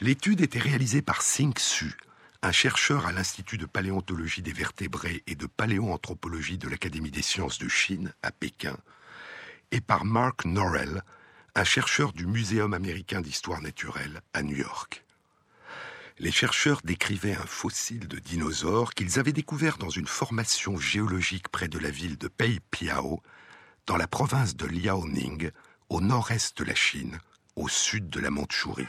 L'étude 0.00 0.40
était 0.40 0.58
réalisée 0.58 1.02
par 1.02 1.22
Sing 1.22 1.56
Su, 1.56 1.94
un 2.42 2.52
chercheur 2.52 3.06
à 3.06 3.12
l'Institut 3.12 3.58
de 3.58 3.66
paléontologie 3.66 4.42
des 4.42 4.52
vertébrés 4.52 5.22
et 5.26 5.34
de 5.34 5.46
paléoanthropologie 5.46 6.56
de 6.56 6.68
l'Académie 6.68 7.10
des 7.10 7.22
sciences 7.22 7.58
de 7.58 7.68
Chine 7.68 8.14
à 8.22 8.30
Pékin, 8.30 8.76
et 9.72 9.80
par 9.80 10.04
Mark 10.04 10.46
Norrell, 10.46 11.02
un 11.54 11.64
chercheur 11.64 12.12
du 12.12 12.26
Muséum 12.26 12.72
américain 12.72 13.20
d'histoire 13.20 13.60
naturelle 13.60 14.22
à 14.32 14.42
New 14.42 14.56
York. 14.56 15.04
Les 16.18 16.32
chercheurs 16.32 16.80
décrivaient 16.82 17.36
un 17.36 17.46
fossile 17.46 18.08
de 18.08 18.18
dinosaure 18.18 18.94
qu'ils 18.94 19.18
avaient 19.18 19.32
découvert 19.32 19.78
dans 19.78 19.90
une 19.90 20.06
formation 20.06 20.78
géologique 20.78 21.48
près 21.48 21.68
de 21.68 21.78
la 21.78 21.90
ville 21.90 22.18
de 22.18 22.28
Peipiao, 22.28 23.22
dans 23.86 23.96
la 23.96 24.06
province 24.06 24.56
de 24.56 24.66
Liaoning, 24.66 25.50
au 25.88 26.00
nord-est 26.00 26.56
de 26.58 26.64
la 26.64 26.74
Chine, 26.74 27.18
au 27.56 27.68
sud 27.68 28.08
de 28.08 28.20
la 28.20 28.30
Mandchourie. 28.30 28.86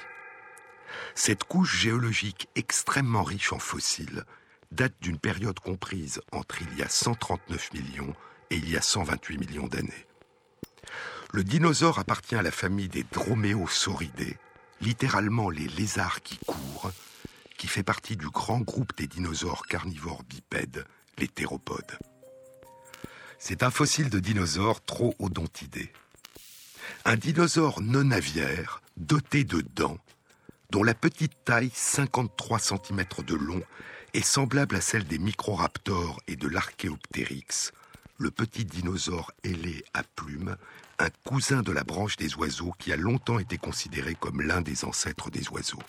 Cette 1.15 1.43
couche 1.43 1.77
géologique 1.77 2.47
extrêmement 2.55 3.23
riche 3.23 3.53
en 3.53 3.59
fossiles 3.59 4.25
date 4.71 4.95
d'une 5.01 5.19
période 5.19 5.59
comprise 5.59 6.21
entre 6.31 6.61
il 6.61 6.77
y 6.77 6.81
a 6.81 6.89
139 6.89 7.73
millions 7.73 8.15
et 8.49 8.55
il 8.55 8.69
y 8.69 8.77
a 8.77 8.81
128 8.81 9.37
millions 9.37 9.67
d'années. 9.67 10.07
Le 11.33 11.43
dinosaure 11.43 11.99
appartient 11.99 12.35
à 12.35 12.41
la 12.41 12.51
famille 12.51 12.89
des 12.89 13.03
droméosauridés, 13.03 14.37
littéralement 14.81 15.49
les 15.49 15.67
lézards 15.67 16.21
qui 16.21 16.37
courent, 16.45 16.91
qui 17.57 17.67
fait 17.67 17.83
partie 17.83 18.17
du 18.17 18.29
grand 18.29 18.59
groupe 18.59 18.95
des 18.97 19.07
dinosaures 19.07 19.65
carnivores 19.67 20.23
bipèdes, 20.23 20.85
les 21.17 21.27
théropodes. 21.27 21.97
C'est 23.39 23.63
un 23.63 23.71
fossile 23.71 24.09
de 24.09 24.19
dinosaure 24.19 24.83
trop 24.83 25.15
odontidé. 25.19 25.91
Un 27.05 27.15
dinosaure 27.15 27.81
non 27.81 28.11
aviaire, 28.11 28.81
doté 28.97 29.43
de 29.43 29.61
dents, 29.61 29.99
dont 30.71 30.83
la 30.83 30.93
petite 30.93 31.43
taille, 31.43 31.69
53 31.73 32.59
cm 32.59 33.03
de 33.27 33.35
long, 33.35 33.61
est 34.13 34.25
semblable 34.25 34.77
à 34.77 34.81
celle 34.81 35.03
des 35.03 35.19
microraptors 35.19 36.21
et 36.27 36.37
de 36.37 36.47
l'Archéoptérix, 36.47 37.73
le 38.17 38.31
petit 38.31 38.63
dinosaure 38.63 39.31
ailé 39.43 39.83
à 39.93 40.03
plumes, 40.03 40.55
un 40.97 41.09
cousin 41.25 41.61
de 41.61 41.73
la 41.73 41.83
branche 41.83 42.15
des 42.15 42.35
oiseaux 42.35 42.73
qui 42.79 42.93
a 42.93 42.97
longtemps 42.97 43.39
été 43.39 43.57
considéré 43.57 44.15
comme 44.15 44.41
l'un 44.41 44.61
des 44.61 44.85
ancêtres 44.85 45.29
des 45.29 45.49
oiseaux. 45.49 45.83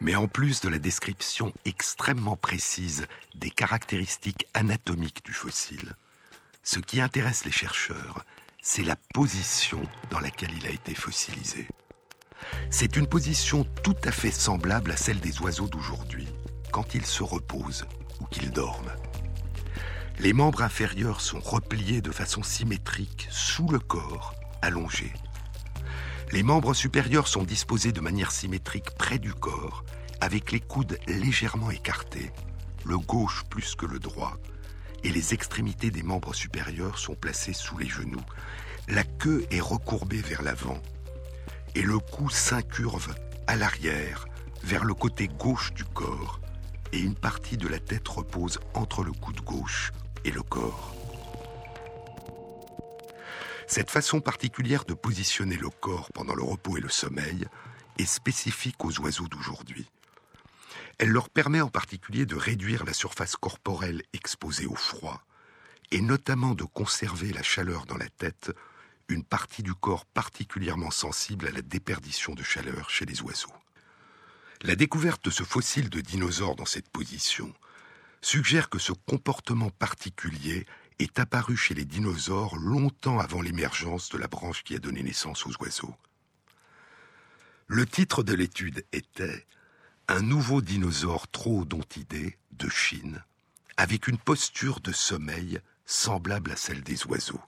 Mais 0.00 0.14
en 0.14 0.26
plus 0.26 0.62
de 0.62 0.70
la 0.70 0.78
description 0.78 1.52
extrêmement 1.66 2.36
précise 2.36 3.06
des 3.34 3.50
caractéristiques 3.50 4.46
anatomiques 4.54 5.24
du 5.24 5.32
fossile, 5.34 5.96
ce 6.62 6.80
qui 6.80 7.00
intéresse 7.00 7.44
les 7.44 7.52
chercheurs, 7.52 8.24
c'est 8.62 8.84
la 8.84 8.96
position 9.12 9.82
dans 10.10 10.20
laquelle 10.20 10.56
il 10.56 10.66
a 10.66 10.70
été 10.70 10.94
fossilisé. 10.94 11.68
C'est 12.70 12.96
une 12.96 13.06
position 13.06 13.64
tout 13.82 13.96
à 14.04 14.12
fait 14.12 14.30
semblable 14.30 14.90
à 14.90 14.96
celle 14.96 15.20
des 15.20 15.40
oiseaux 15.40 15.68
d'aujourd'hui, 15.68 16.28
quand 16.72 16.94
ils 16.94 17.06
se 17.06 17.22
reposent 17.22 17.86
ou 18.20 18.24
qu'ils 18.26 18.50
dorment. 18.50 18.92
Les 20.18 20.32
membres 20.32 20.62
inférieurs 20.62 21.20
sont 21.20 21.40
repliés 21.40 22.00
de 22.00 22.10
façon 22.10 22.42
symétrique 22.42 23.28
sous 23.30 23.68
le 23.68 23.78
corps, 23.78 24.34
allongé. 24.62 25.12
Les 26.32 26.42
membres 26.42 26.74
supérieurs 26.74 27.28
sont 27.28 27.44
disposés 27.44 27.92
de 27.92 28.00
manière 28.00 28.32
symétrique 28.32 28.90
près 28.92 29.18
du 29.18 29.32
corps, 29.32 29.84
avec 30.20 30.52
les 30.52 30.60
coudes 30.60 30.98
légèrement 31.06 31.70
écartés, 31.70 32.32
le 32.84 32.98
gauche 32.98 33.44
plus 33.50 33.74
que 33.74 33.86
le 33.86 33.98
droit, 33.98 34.38
et 35.04 35.10
les 35.10 35.34
extrémités 35.34 35.90
des 35.90 36.02
membres 36.02 36.34
supérieurs 36.34 36.98
sont 36.98 37.14
placées 37.14 37.52
sous 37.52 37.76
les 37.78 37.88
genoux. 37.88 38.24
La 38.88 39.04
queue 39.04 39.46
est 39.50 39.60
recourbée 39.60 40.22
vers 40.22 40.42
l'avant 40.42 40.80
et 41.76 41.82
le 41.82 41.98
cou 41.98 42.30
s'incurve 42.30 43.14
à 43.46 43.54
l'arrière, 43.54 44.26
vers 44.62 44.82
le 44.82 44.94
côté 44.94 45.28
gauche 45.28 45.74
du 45.74 45.84
corps, 45.84 46.40
et 46.92 46.98
une 46.98 47.14
partie 47.14 47.58
de 47.58 47.68
la 47.68 47.78
tête 47.78 48.08
repose 48.08 48.58
entre 48.72 49.04
le 49.04 49.12
coude 49.12 49.42
gauche 49.42 49.92
et 50.24 50.30
le 50.30 50.42
corps. 50.42 50.94
Cette 53.66 53.90
façon 53.90 54.20
particulière 54.20 54.86
de 54.86 54.94
positionner 54.94 55.58
le 55.58 55.68
corps 55.68 56.10
pendant 56.14 56.34
le 56.34 56.42
repos 56.42 56.78
et 56.78 56.80
le 56.80 56.88
sommeil 56.88 57.44
est 57.98 58.06
spécifique 58.06 58.82
aux 58.82 58.98
oiseaux 59.00 59.28
d'aujourd'hui. 59.28 59.90
Elle 60.96 61.10
leur 61.10 61.28
permet 61.28 61.60
en 61.60 61.68
particulier 61.68 62.24
de 62.24 62.36
réduire 62.36 62.86
la 62.86 62.94
surface 62.94 63.36
corporelle 63.36 64.02
exposée 64.14 64.66
au 64.66 64.76
froid, 64.76 65.22
et 65.90 66.00
notamment 66.00 66.54
de 66.54 66.64
conserver 66.64 67.34
la 67.34 67.42
chaleur 67.42 67.84
dans 67.84 67.98
la 67.98 68.08
tête 68.08 68.50
une 69.08 69.24
partie 69.24 69.62
du 69.62 69.74
corps 69.74 70.04
particulièrement 70.04 70.90
sensible 70.90 71.46
à 71.46 71.50
la 71.50 71.62
déperdition 71.62 72.34
de 72.34 72.42
chaleur 72.42 72.90
chez 72.90 73.04
les 73.04 73.22
oiseaux. 73.22 73.52
La 74.62 74.74
découverte 74.74 75.24
de 75.24 75.30
ce 75.30 75.44
fossile 75.44 75.90
de 75.90 76.00
dinosaure 76.00 76.56
dans 76.56 76.64
cette 76.64 76.88
position 76.88 77.52
suggère 78.20 78.68
que 78.68 78.78
ce 78.78 78.92
comportement 78.92 79.70
particulier 79.70 80.66
est 80.98 81.18
apparu 81.18 81.56
chez 81.56 81.74
les 81.74 81.84
dinosaures 81.84 82.56
longtemps 82.56 83.18
avant 83.18 83.42
l'émergence 83.42 84.08
de 84.08 84.18
la 84.18 84.28
branche 84.28 84.64
qui 84.64 84.74
a 84.74 84.78
donné 84.78 85.02
naissance 85.02 85.46
aux 85.46 85.52
oiseaux. 85.60 85.94
Le 87.68 87.84
titre 87.86 88.22
de 88.22 88.34
l'étude 88.34 88.84
était 88.92 89.46
Un 90.08 90.22
nouveau 90.22 90.62
dinosaure 90.62 91.28
troodontidé 91.28 92.38
de 92.52 92.68
Chine, 92.68 93.22
avec 93.76 94.08
une 94.08 94.18
posture 94.18 94.80
de 94.80 94.92
sommeil 94.92 95.60
semblable 95.84 96.52
à 96.52 96.56
celle 96.56 96.82
des 96.82 97.06
oiseaux 97.06 97.42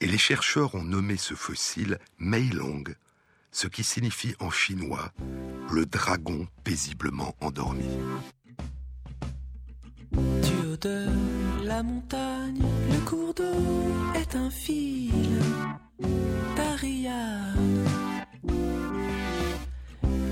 Et 0.00 0.06
les 0.06 0.18
chercheurs 0.18 0.74
ont 0.76 0.84
nommé 0.84 1.16
ce 1.16 1.34
fossile 1.34 1.98
Meilong, 2.18 2.84
ce 3.50 3.66
qui 3.66 3.82
signifie 3.82 4.34
en 4.38 4.50
chinois 4.50 5.12
le 5.72 5.86
dragon 5.86 6.46
paisiblement 6.62 7.34
endormi. 7.40 7.84
Du 10.12 10.66
haut 10.66 10.76
de 10.80 11.06
la 11.64 11.82
montagne, 11.82 12.62
le 12.90 12.98
cours 13.04 13.34
d'eau 13.34 14.14
est 14.14 14.36
un 14.36 14.50
fil 14.50 15.10
d'Ariane. 16.56 17.84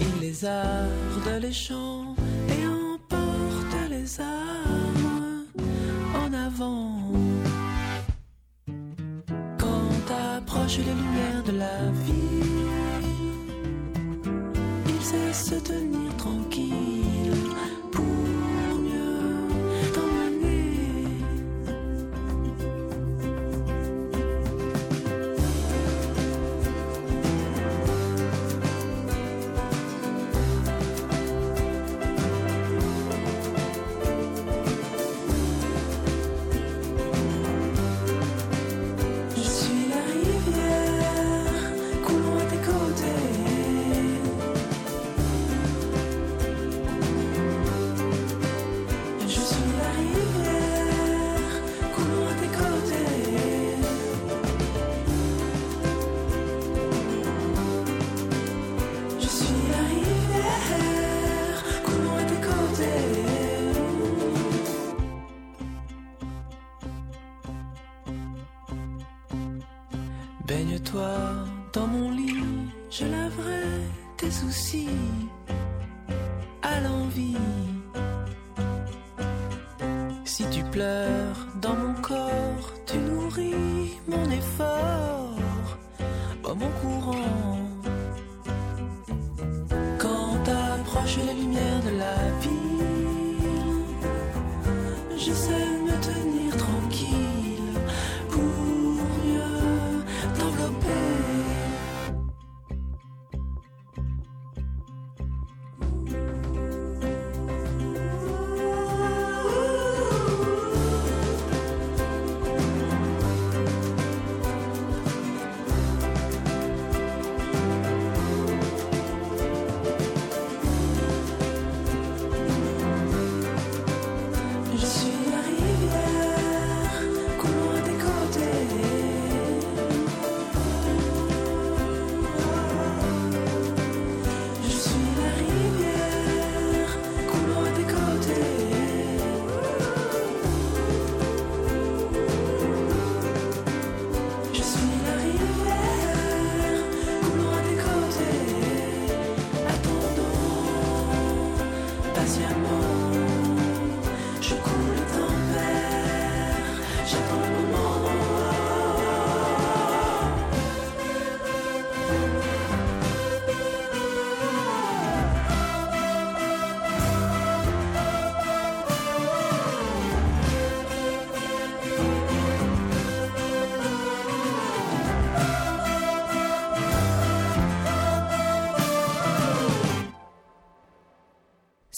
Il 0.00 0.20
lézarde 0.20 1.40
les 1.40 1.52
champs 1.52 2.14
et 2.48 2.66
emporte 2.66 3.90
les 3.90 4.20
armes 4.20 5.44
en 6.14 6.32
avant. 6.32 6.95
Approchent 10.56 10.78
les 10.78 10.84
lumières 10.84 11.42
de 11.44 11.52
la 11.52 11.90
vie, 12.06 12.42
il 14.88 15.02
sait 15.02 15.32
se 15.32 15.54
tenir 15.56 16.16
tranquille 16.16 17.05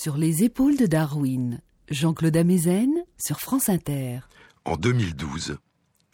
Sur 0.09 0.16
les 0.16 0.42
épaules 0.42 0.79
de 0.79 0.87
Darwin, 0.87 1.61
Jean-Claude 1.90 2.38
Amezen 2.38 2.94
sur 3.18 3.40
France 3.40 3.68
Inter. 3.68 4.21
En 4.64 4.79
2012, 4.79 5.59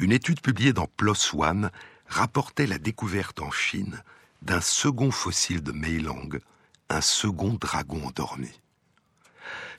une 0.01 0.11
étude 0.11 0.41
publiée 0.41 0.73
dans 0.73 0.89
PLOS 0.97 1.33
ONE 1.33 1.71
rapportait 2.09 2.67
la 2.67 2.79
découverte 2.79 3.41
en 3.41 3.53
Chine 3.53 4.03
d'un 4.43 4.61
second 4.61 5.13
fossile 5.13 5.63
de 5.63 5.71
Meilang, 5.71 6.41
un 6.89 7.01
second 7.01 7.55
dragon 7.55 8.05
endormi. 8.05 8.51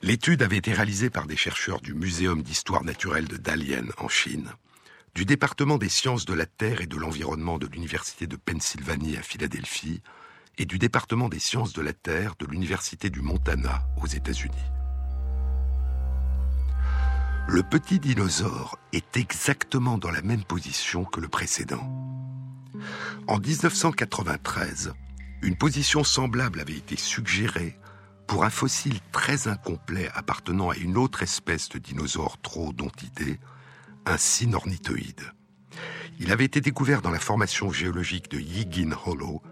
L'étude 0.00 0.40
avait 0.40 0.56
été 0.56 0.72
réalisée 0.72 1.10
par 1.10 1.26
des 1.26 1.36
chercheurs 1.36 1.82
du 1.82 1.92
Muséum 1.92 2.42
d'histoire 2.42 2.84
naturelle 2.84 3.28
de 3.28 3.36
Dalian 3.36 3.88
en 3.98 4.08
Chine, 4.08 4.48
du 5.14 5.26
département 5.26 5.76
des 5.76 5.90
sciences 5.90 6.24
de 6.24 6.32
la 6.32 6.46
Terre 6.46 6.80
et 6.80 6.86
de 6.86 6.96
l'environnement 6.96 7.58
de 7.58 7.66
l'Université 7.66 8.26
de 8.26 8.36
Pennsylvanie 8.36 9.18
à 9.18 9.22
Philadelphie 9.22 10.00
et 10.58 10.64
du 10.64 10.78
département 10.78 11.28
des 11.28 11.38
sciences 11.38 11.72
de 11.72 11.82
la 11.82 11.92
Terre 11.92 12.34
de 12.38 12.46
l'Université 12.46 13.10
du 13.10 13.20
Montana 13.20 13.86
aux 14.02 14.06
États-Unis. 14.06 14.54
Le 17.48 17.62
petit 17.62 18.00
dinosaure 18.00 18.78
est 18.92 19.16
exactement 19.16 19.98
dans 19.98 20.10
la 20.10 20.22
même 20.22 20.42
position 20.42 21.04
que 21.04 21.20
le 21.20 21.28
précédent. 21.28 21.88
En 23.28 23.38
1993, 23.38 24.92
une 25.42 25.56
position 25.56 26.02
semblable 26.02 26.60
avait 26.60 26.76
été 26.76 26.96
suggérée 26.96 27.78
pour 28.26 28.44
un 28.44 28.50
fossile 28.50 28.98
très 29.12 29.46
incomplet 29.46 30.10
appartenant 30.14 30.70
à 30.70 30.76
une 30.76 30.96
autre 30.96 31.22
espèce 31.22 31.68
de 31.68 31.78
dinosaure 31.78 32.40
troodontidé, 32.40 33.38
un 34.06 34.16
synornithoïde. 34.16 35.22
Il 36.18 36.32
avait 36.32 36.44
été 36.44 36.60
découvert 36.60 37.02
dans 37.02 37.10
la 37.10 37.20
formation 37.20 37.70
géologique 37.70 38.30
de 38.30 38.40
Yigin 38.40 38.96
Hollow, 39.04 39.42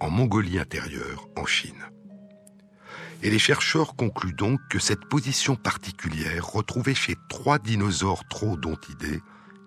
en 0.00 0.10
Mongolie 0.10 0.58
intérieure, 0.58 1.28
en 1.36 1.46
Chine. 1.46 1.84
Et 3.22 3.30
les 3.30 3.38
chercheurs 3.38 3.96
concluent 3.96 4.32
donc 4.32 4.60
que 4.70 4.78
cette 4.78 5.04
position 5.06 5.56
particulière 5.56 6.46
retrouvée 6.46 6.94
chez 6.94 7.16
trois 7.28 7.58
dinosaures 7.58 8.26
troodontidés 8.28 9.20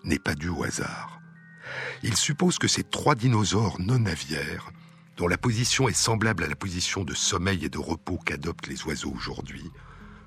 n'est 0.03 0.19
pas 0.19 0.35
due 0.35 0.49
au 0.49 0.63
hasard. 0.63 1.19
Ils 2.03 2.17
supposent 2.17 2.59
que 2.59 2.67
ces 2.67 2.83
trois 2.83 3.15
dinosaures 3.15 3.79
non 3.79 4.05
aviaires, 4.05 4.71
dont 5.17 5.27
la 5.27 5.37
position 5.37 5.89
est 5.89 5.93
semblable 5.93 6.43
à 6.43 6.47
la 6.47 6.55
position 6.55 7.03
de 7.03 7.13
sommeil 7.13 7.65
et 7.65 7.69
de 7.69 7.77
repos 7.77 8.17
qu'adoptent 8.25 8.67
les 8.67 8.83
oiseaux 8.85 9.11
aujourd'hui, 9.11 9.69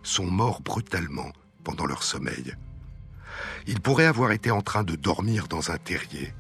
sont 0.03 0.27
morts 0.27 0.61
brutalement 0.61 1.33
pendant 1.65 1.87
leur 1.87 2.03
sommeil. 2.03 2.55
Ils 3.67 3.81
pourraient 3.81 4.05
avoir 4.05 4.33
été 4.33 4.51
en 4.51 4.61
train 4.61 4.85
de 4.85 4.97
dormir 4.97 5.49
dans 5.49 5.71
un 5.71 5.79
terrier, 5.79 6.35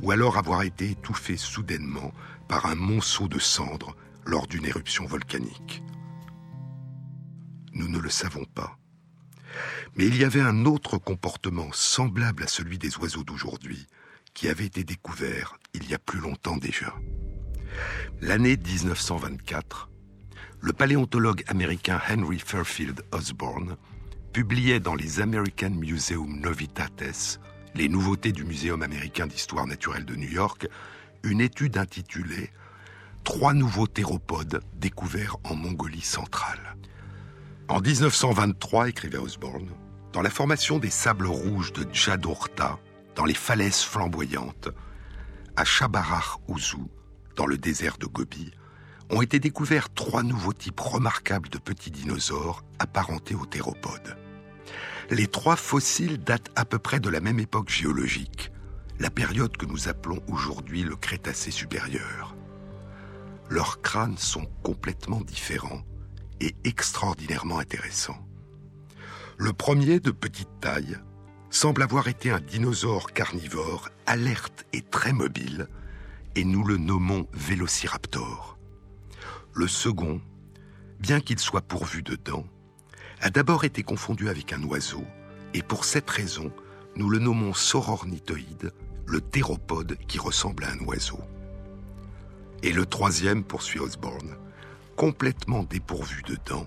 ou 0.00 0.10
alors 0.10 0.36
avoir 0.36 0.62
été 0.62 0.90
étouffés 0.90 1.38
soudainement 1.38 2.12
par 2.52 2.66
un 2.66 2.74
monceau 2.74 3.28
de 3.28 3.38
cendres 3.38 3.96
lors 4.26 4.46
d'une 4.46 4.66
éruption 4.66 5.06
volcanique. 5.06 5.82
Nous 7.72 7.88
ne 7.88 7.98
le 7.98 8.10
savons 8.10 8.44
pas. 8.44 8.76
Mais 9.96 10.06
il 10.06 10.18
y 10.18 10.24
avait 10.24 10.42
un 10.42 10.66
autre 10.66 10.98
comportement 10.98 11.70
semblable 11.72 12.42
à 12.42 12.46
celui 12.46 12.76
des 12.76 12.98
oiseaux 12.98 13.24
d'aujourd'hui 13.24 13.86
qui 14.34 14.48
avait 14.48 14.66
été 14.66 14.84
découvert 14.84 15.56
il 15.72 15.88
y 15.88 15.94
a 15.94 15.98
plus 15.98 16.20
longtemps 16.20 16.58
déjà. 16.58 16.94
L'année 18.20 18.58
1924, 18.58 19.88
le 20.60 20.74
paléontologue 20.74 21.44
américain 21.46 22.02
Henry 22.06 22.38
Fairfield 22.38 23.02
Osborne 23.12 23.78
publiait 24.34 24.78
dans 24.78 24.94
les 24.94 25.22
American 25.22 25.70
Museum 25.70 26.38
Novitates, 26.38 27.40
les 27.74 27.88
nouveautés 27.88 28.32
du 28.32 28.44
Muséum 28.44 28.82
américain 28.82 29.26
d'histoire 29.26 29.66
naturelle 29.66 30.04
de 30.04 30.16
New 30.16 30.30
York, 30.30 30.68
une 31.22 31.40
étude 31.40 31.78
intitulée 31.78 32.50
Trois 33.24 33.54
nouveaux 33.54 33.86
théropodes 33.86 34.62
découverts 34.74 35.36
en 35.44 35.54
Mongolie 35.54 36.00
centrale. 36.00 36.76
En 37.68 37.80
1923, 37.80 38.88
écrivait 38.88 39.18
Osborne, 39.18 39.70
dans 40.12 40.22
la 40.22 40.30
formation 40.30 40.78
des 40.78 40.90
sables 40.90 41.26
rouges 41.26 41.72
de 41.72 41.86
Djadorta, 41.92 42.78
dans 43.14 43.24
les 43.24 43.34
falaises 43.34 43.82
flamboyantes, 43.82 44.70
à 45.56 45.64
Chabarach 45.64 46.38
Ouzou, 46.48 46.90
dans 47.36 47.46
le 47.46 47.56
désert 47.56 47.96
de 47.98 48.06
Gobi, 48.06 48.50
ont 49.10 49.22
été 49.22 49.38
découverts 49.38 49.92
trois 49.92 50.22
nouveaux 50.22 50.52
types 50.52 50.80
remarquables 50.80 51.48
de 51.48 51.58
petits 51.58 51.90
dinosaures 51.90 52.64
apparentés 52.78 53.34
aux 53.34 53.46
théropodes. 53.46 54.16
Les 55.10 55.26
trois 55.26 55.56
fossiles 55.56 56.18
datent 56.18 56.50
à 56.56 56.64
peu 56.64 56.78
près 56.78 57.00
de 57.00 57.10
la 57.10 57.20
même 57.20 57.38
époque 57.38 57.68
géologique, 57.68 58.51
la 59.02 59.10
période 59.10 59.56
que 59.56 59.66
nous 59.66 59.88
appelons 59.88 60.22
aujourd'hui 60.28 60.84
le 60.84 60.94
Crétacé 60.94 61.50
supérieur. 61.50 62.36
Leurs 63.50 63.82
crânes 63.82 64.16
sont 64.16 64.46
complètement 64.62 65.20
différents 65.22 65.82
et 66.40 66.54
extraordinairement 66.62 67.58
intéressants. 67.58 68.24
Le 69.38 69.52
premier, 69.52 69.98
de 69.98 70.12
petite 70.12 70.60
taille, 70.60 70.98
semble 71.50 71.82
avoir 71.82 72.06
été 72.06 72.30
un 72.30 72.38
dinosaure 72.38 73.12
carnivore 73.12 73.88
alerte 74.06 74.66
et 74.72 74.82
très 74.82 75.12
mobile, 75.12 75.66
et 76.36 76.44
nous 76.44 76.62
le 76.62 76.76
nommons 76.76 77.26
Vélociraptor. 77.32 78.56
Le 79.52 79.66
second, 79.66 80.20
bien 81.00 81.18
qu'il 81.18 81.40
soit 81.40 81.62
pourvu 81.66 82.04
de 82.04 82.14
dents, 82.14 82.46
a 83.20 83.30
d'abord 83.30 83.64
été 83.64 83.82
confondu 83.82 84.28
avec 84.28 84.52
un 84.52 84.62
oiseau, 84.62 85.04
et 85.54 85.62
pour 85.62 85.84
cette 85.84 86.08
raison, 86.08 86.52
nous 86.96 87.08
le 87.08 87.18
nommons 87.18 87.54
Saurornithoïde, 87.54 88.72
le 89.06 89.20
théropode 89.20 89.96
qui 90.06 90.18
ressemble 90.18 90.64
à 90.64 90.72
un 90.72 90.78
oiseau. 90.84 91.20
Et 92.62 92.72
le 92.72 92.86
troisième, 92.86 93.44
poursuit 93.44 93.80
Osborne, 93.80 94.36
complètement 94.96 95.62
dépourvu 95.62 96.22
de 96.22 96.36
dents, 96.46 96.66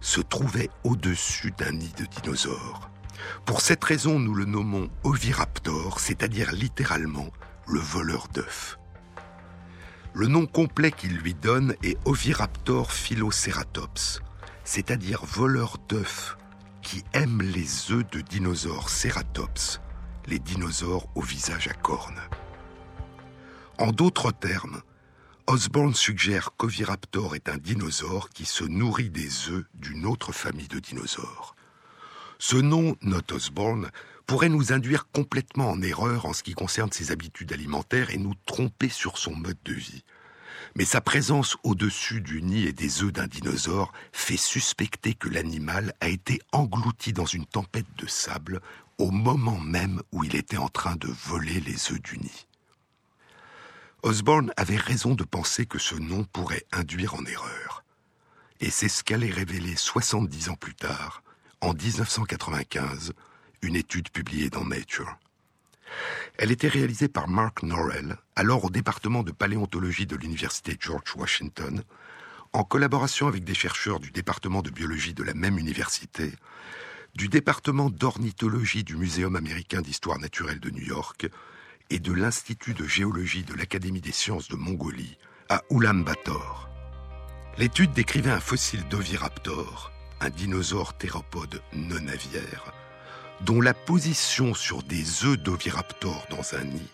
se 0.00 0.20
trouvait 0.20 0.70
au-dessus 0.84 1.52
d'un 1.58 1.72
nid 1.72 1.92
de 1.98 2.04
dinosaures. 2.04 2.90
Pour 3.44 3.60
cette 3.60 3.82
raison, 3.82 4.18
nous 4.18 4.34
le 4.34 4.44
nommons 4.44 4.88
Oviraptor, 5.02 5.98
c'est-à-dire 5.98 6.52
littéralement 6.52 7.30
le 7.66 7.80
voleur 7.80 8.28
d'œufs. 8.28 8.78
Le 10.12 10.28
nom 10.28 10.46
complet 10.46 10.92
qu'il 10.92 11.16
lui 11.16 11.34
donne 11.34 11.74
est 11.82 11.98
Oviraptor 12.04 12.92
philoceratops, 12.92 14.20
c'est-à-dire 14.62 15.24
voleur 15.24 15.78
d'œufs 15.88 16.36
qui 16.84 17.02
aime 17.14 17.40
les 17.40 17.90
œufs 17.90 18.08
de 18.10 18.20
dinosaures 18.20 18.90
ceratops, 18.90 19.80
les 20.26 20.38
dinosaures 20.38 21.08
au 21.14 21.22
visage 21.22 21.66
à 21.66 21.72
cornes. 21.72 22.20
En 23.78 23.90
d'autres 23.90 24.30
termes, 24.30 24.82
Osborne 25.46 25.94
suggère 25.94 26.50
qu'Oviraptor 26.56 27.34
est 27.34 27.48
un 27.48 27.56
dinosaure 27.56 28.28
qui 28.28 28.44
se 28.44 28.64
nourrit 28.64 29.10
des 29.10 29.48
œufs 29.48 29.64
d'une 29.74 30.04
autre 30.04 30.32
famille 30.32 30.68
de 30.68 30.78
dinosaures. 30.78 31.56
Ce 32.38 32.56
nom, 32.56 32.96
note 33.00 33.32
Osborne, 33.32 33.90
pourrait 34.26 34.50
nous 34.50 34.72
induire 34.72 35.08
complètement 35.10 35.70
en 35.70 35.80
erreur 35.80 36.26
en 36.26 36.34
ce 36.34 36.42
qui 36.42 36.52
concerne 36.52 36.92
ses 36.92 37.10
habitudes 37.10 37.52
alimentaires 37.52 38.10
et 38.10 38.18
nous 38.18 38.34
tromper 38.46 38.90
sur 38.90 39.16
son 39.16 39.34
mode 39.34 39.58
de 39.64 39.72
vie. 39.72 40.04
Mais 40.76 40.84
sa 40.84 41.00
présence 41.00 41.56
au-dessus 41.62 42.20
du 42.20 42.42
nid 42.42 42.64
et 42.64 42.72
des 42.72 43.02
œufs 43.02 43.12
d'un 43.12 43.28
dinosaure 43.28 43.92
fait 44.12 44.36
suspecter 44.36 45.14
que 45.14 45.28
l'animal 45.28 45.94
a 46.00 46.08
été 46.08 46.40
englouti 46.50 47.12
dans 47.12 47.26
une 47.26 47.46
tempête 47.46 47.86
de 47.96 48.06
sable 48.06 48.60
au 48.98 49.10
moment 49.10 49.58
même 49.58 50.02
où 50.10 50.24
il 50.24 50.34
était 50.34 50.56
en 50.56 50.68
train 50.68 50.96
de 50.96 51.08
voler 51.08 51.60
les 51.60 51.92
œufs 51.92 52.02
du 52.02 52.18
nid. 52.18 52.46
Osborne 54.02 54.52
avait 54.56 54.76
raison 54.76 55.14
de 55.14 55.24
penser 55.24 55.64
que 55.64 55.78
ce 55.78 55.94
nom 55.94 56.24
pourrait 56.24 56.66
induire 56.72 57.14
en 57.14 57.24
erreur. 57.24 57.84
Et 58.60 58.70
c'est 58.70 58.88
ce 58.88 59.04
qu'allait 59.04 59.30
révéler 59.30 59.76
70 59.76 60.50
ans 60.50 60.56
plus 60.56 60.74
tard, 60.74 61.22
en 61.60 61.72
1995, 61.72 63.12
une 63.62 63.76
étude 63.76 64.10
publiée 64.10 64.50
dans 64.50 64.64
Nature. 64.64 65.16
Elle 66.38 66.50
était 66.50 66.68
réalisée 66.68 67.08
par 67.08 67.28
Mark 67.28 67.62
Norrell, 67.62 68.16
alors 68.36 68.64
au 68.64 68.70
département 68.70 69.22
de 69.22 69.32
paléontologie 69.32 70.06
de 70.06 70.16
l'Université 70.16 70.76
George 70.78 71.14
Washington, 71.16 71.82
en 72.52 72.64
collaboration 72.64 73.26
avec 73.26 73.44
des 73.44 73.54
chercheurs 73.54 74.00
du 74.00 74.10
département 74.10 74.62
de 74.62 74.70
biologie 74.70 75.14
de 75.14 75.24
la 75.24 75.34
même 75.34 75.58
université, 75.58 76.32
du 77.14 77.28
département 77.28 77.90
d'ornithologie 77.90 78.84
du 78.84 78.96
Muséum 78.96 79.36
américain 79.36 79.82
d'histoire 79.82 80.18
naturelle 80.18 80.60
de 80.60 80.70
New 80.70 80.84
York 80.84 81.28
et 81.90 81.98
de 81.98 82.12
l'Institut 82.12 82.74
de 82.74 82.86
géologie 82.86 83.44
de 83.44 83.54
l'Académie 83.54 84.00
des 84.00 84.12
sciences 84.12 84.48
de 84.48 84.56
Mongolie 84.56 85.18
à 85.48 85.62
Ulaanbaatar. 85.70 86.70
L'étude 87.58 87.92
décrivait 87.92 88.30
un 88.30 88.40
fossile 88.40 88.86
d'Oviraptor, 88.88 89.92
un 90.20 90.30
dinosaure 90.30 90.96
théropode 90.96 91.62
non 91.72 92.08
aviaire, 92.08 92.72
dont 93.40 93.60
la 93.60 93.74
position 93.74 94.54
sur 94.54 94.82
des 94.82 95.24
œufs 95.24 95.38
d'oviraptor 95.38 96.26
dans 96.30 96.54
un 96.54 96.64
nid 96.64 96.88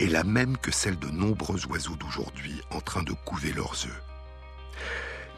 est 0.00 0.06
la 0.06 0.24
même 0.24 0.56
que 0.56 0.70
celle 0.70 0.98
de 0.98 1.08
nombreux 1.08 1.66
oiseaux 1.66 1.96
d'aujourd'hui 1.96 2.60
en 2.70 2.80
train 2.80 3.02
de 3.02 3.12
couver 3.12 3.52
leurs 3.52 3.86
œufs. 3.86 4.02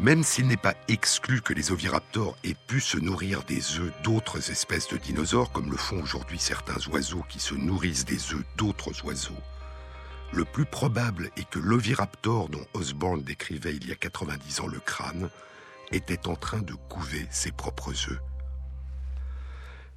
Même 0.00 0.22
s'il 0.22 0.46
n'est 0.46 0.56
pas 0.56 0.74
exclu 0.86 1.40
que 1.40 1.52
les 1.52 1.72
oviraptors 1.72 2.36
aient 2.44 2.56
pu 2.68 2.80
se 2.80 2.98
nourrir 2.98 3.42
des 3.44 3.78
œufs 3.78 3.92
d'autres 4.04 4.50
espèces 4.50 4.88
de 4.88 4.96
dinosaures, 4.96 5.50
comme 5.50 5.70
le 5.70 5.76
font 5.76 6.00
aujourd'hui 6.00 6.38
certains 6.38 6.78
oiseaux 6.88 7.24
qui 7.28 7.40
se 7.40 7.54
nourrissent 7.54 8.04
des 8.04 8.32
œufs 8.32 8.44
d'autres 8.56 9.04
oiseaux, 9.04 9.42
le 10.32 10.44
plus 10.44 10.66
probable 10.66 11.30
est 11.36 11.48
que 11.48 11.58
l'oviraptor 11.58 12.48
dont 12.48 12.64
Osborne 12.74 13.22
décrivait 13.22 13.74
il 13.74 13.88
y 13.88 13.92
a 13.92 13.96
90 13.96 14.60
ans 14.60 14.66
le 14.66 14.78
crâne 14.78 15.30
était 15.90 16.28
en 16.28 16.36
train 16.36 16.60
de 16.60 16.74
couver 16.74 17.26
ses 17.30 17.50
propres 17.50 17.90
œufs. 18.10 18.20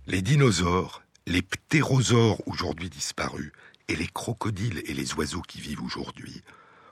Les 0.08 0.24
dinosaures, 0.24 1.04
les 1.28 1.44
ptérosaures 1.44 2.42
aujourd'hui 2.48 2.90
disparus, 2.90 3.52
et 3.88 3.96
les 3.96 4.08
crocodiles 4.08 4.82
et 4.86 4.94
les 4.96 5.14
oiseaux 5.14 5.44
qui 5.44 5.62
vivent 5.62 5.84
aujourd'hui 5.84 6.42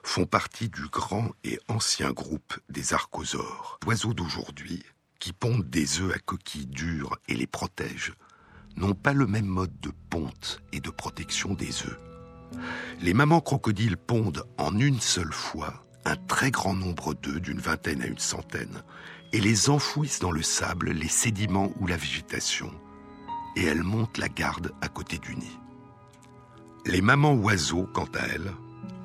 font 0.04 0.28
partie 0.28 0.70
du 0.70 0.84
grand 0.90 1.32
et 1.44 1.60
ancien 1.70 2.12
groupe 2.12 2.54
des 2.70 2.94
archosaures. 2.94 3.80
Oiseaux 3.88 4.14
d'aujourd'hui, 4.14 4.84
qui 5.18 5.34
pondent 5.34 5.68
des 5.68 6.02
œufs 6.02 6.14
à 6.14 6.20
coquilles 6.20 6.68
dures 6.68 7.18
et 7.28 7.34
les 7.34 7.48
protègent, 7.48 8.14
n'ont 8.76 8.94
pas 8.94 9.14
le 9.14 9.26
même 9.26 9.48
mode 9.48 9.78
de 9.80 9.92
ponte 10.12 10.62
et 10.72 10.80
de 10.80 10.92
protection 10.92 11.56
des 11.56 11.82
œufs. 11.88 12.00
Les 13.02 13.16
mamans 13.16 13.42
crocodiles 13.42 13.98
pondent 13.98 14.44
en 14.60 14.78
une 14.78 15.02
seule 15.02 15.34
fois 15.34 15.84
un 16.06 16.16
très 16.16 16.52
grand 16.52 16.76
nombre 16.76 17.16
d'œufs, 17.16 17.42
d'une 17.42 17.60
vingtaine 17.60 18.04
à 18.04 18.08
une 18.08 18.20
centaine, 18.20 18.84
et 19.34 19.42
les 19.42 19.72
enfouissent 19.72 20.20
dans 20.20 20.32
le 20.32 20.44
sable, 20.44 20.92
les 20.92 21.10
sédiments 21.10 21.74
ou 21.80 21.88
la 21.88 21.98
végétation, 21.98 22.72
et 23.56 23.66
elles 23.66 23.84
montent 23.84 24.18
la 24.18 24.30
garde 24.30 24.72
à 24.82 24.88
côté 24.88 25.18
du 25.18 25.36
nid. 25.36 25.60
Les 26.86 27.02
mamans 27.02 27.34
oiseaux, 27.34 27.88
quant 27.94 28.08
à 28.16 28.26
elles, 28.28 28.52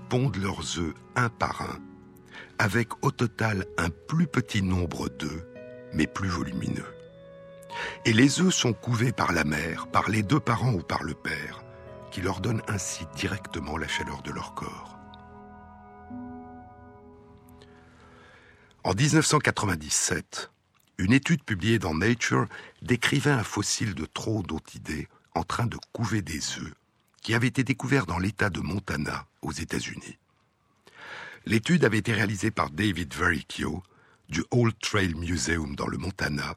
pondent 0.09 0.37
leurs 0.37 0.79
œufs 0.79 0.95
un 1.17 1.29
par 1.29 1.63
un, 1.63 1.81
avec 2.59 3.05
au 3.05 3.11
total 3.11 3.67
un 3.79 3.91
plus 3.91 4.27
petit 4.27 4.63
nombre 4.63 5.09
d'œufs, 5.09 5.45
mais 5.93 6.07
plus 6.07 6.29
volumineux. 6.29 6.95
Et 8.05 8.13
les 8.13 8.41
œufs 8.41 8.55
sont 8.55 8.73
couvés 8.73 9.13
par 9.13 9.33
la 9.33 9.45
mère, 9.45 9.89
par 9.89 10.09
les 10.09 10.23
deux 10.23 10.41
parents 10.41 10.73
ou 10.73 10.83
par 10.83 11.03
le 11.03 11.15
père, 11.15 11.65
qui 12.11 12.21
leur 12.21 12.41
donne 12.41 12.63
ainsi 12.69 13.05
directement 13.17 13.77
la 13.77 13.89
chaleur 13.89 14.23
de 14.23 14.31
leur 14.31 14.55
corps. 14.55 14.99
En 18.85 18.95
1997, 18.95 20.53
une 20.99 21.13
étude 21.13 21.43
publiée 21.43 21.79
dans 21.79 21.95
Nature 21.95 22.47
décrivait 22.83 23.31
un 23.31 23.45
fossile 23.45 23.95
de 23.95 24.07
troodontidés 24.07 25.09
en 25.35 25.43
train 25.43 25.67
de 25.67 25.79
couver 25.93 26.23
des 26.23 26.59
œufs 26.59 26.75
qui 27.23 27.35
avait 27.35 27.49
été 27.49 27.65
découvert 27.65 28.07
dans 28.07 28.19
l'État 28.19 28.51
de 28.51 28.61
Montana, 28.61 29.27
aux 29.43 29.53
États-Unis. 29.53 30.19
L'étude 31.47 31.85
avait 31.85 31.99
été 31.99 32.13
réalisée 32.13 32.51
par 32.51 32.71
David 32.71 33.15
Vericchio 33.15 33.83
du 34.29 34.45
Old 34.51 34.75
Trail 34.79 35.15
Museum 35.15 35.75
dans 35.75 35.87
le 35.87 35.97
Montana, 35.97 36.57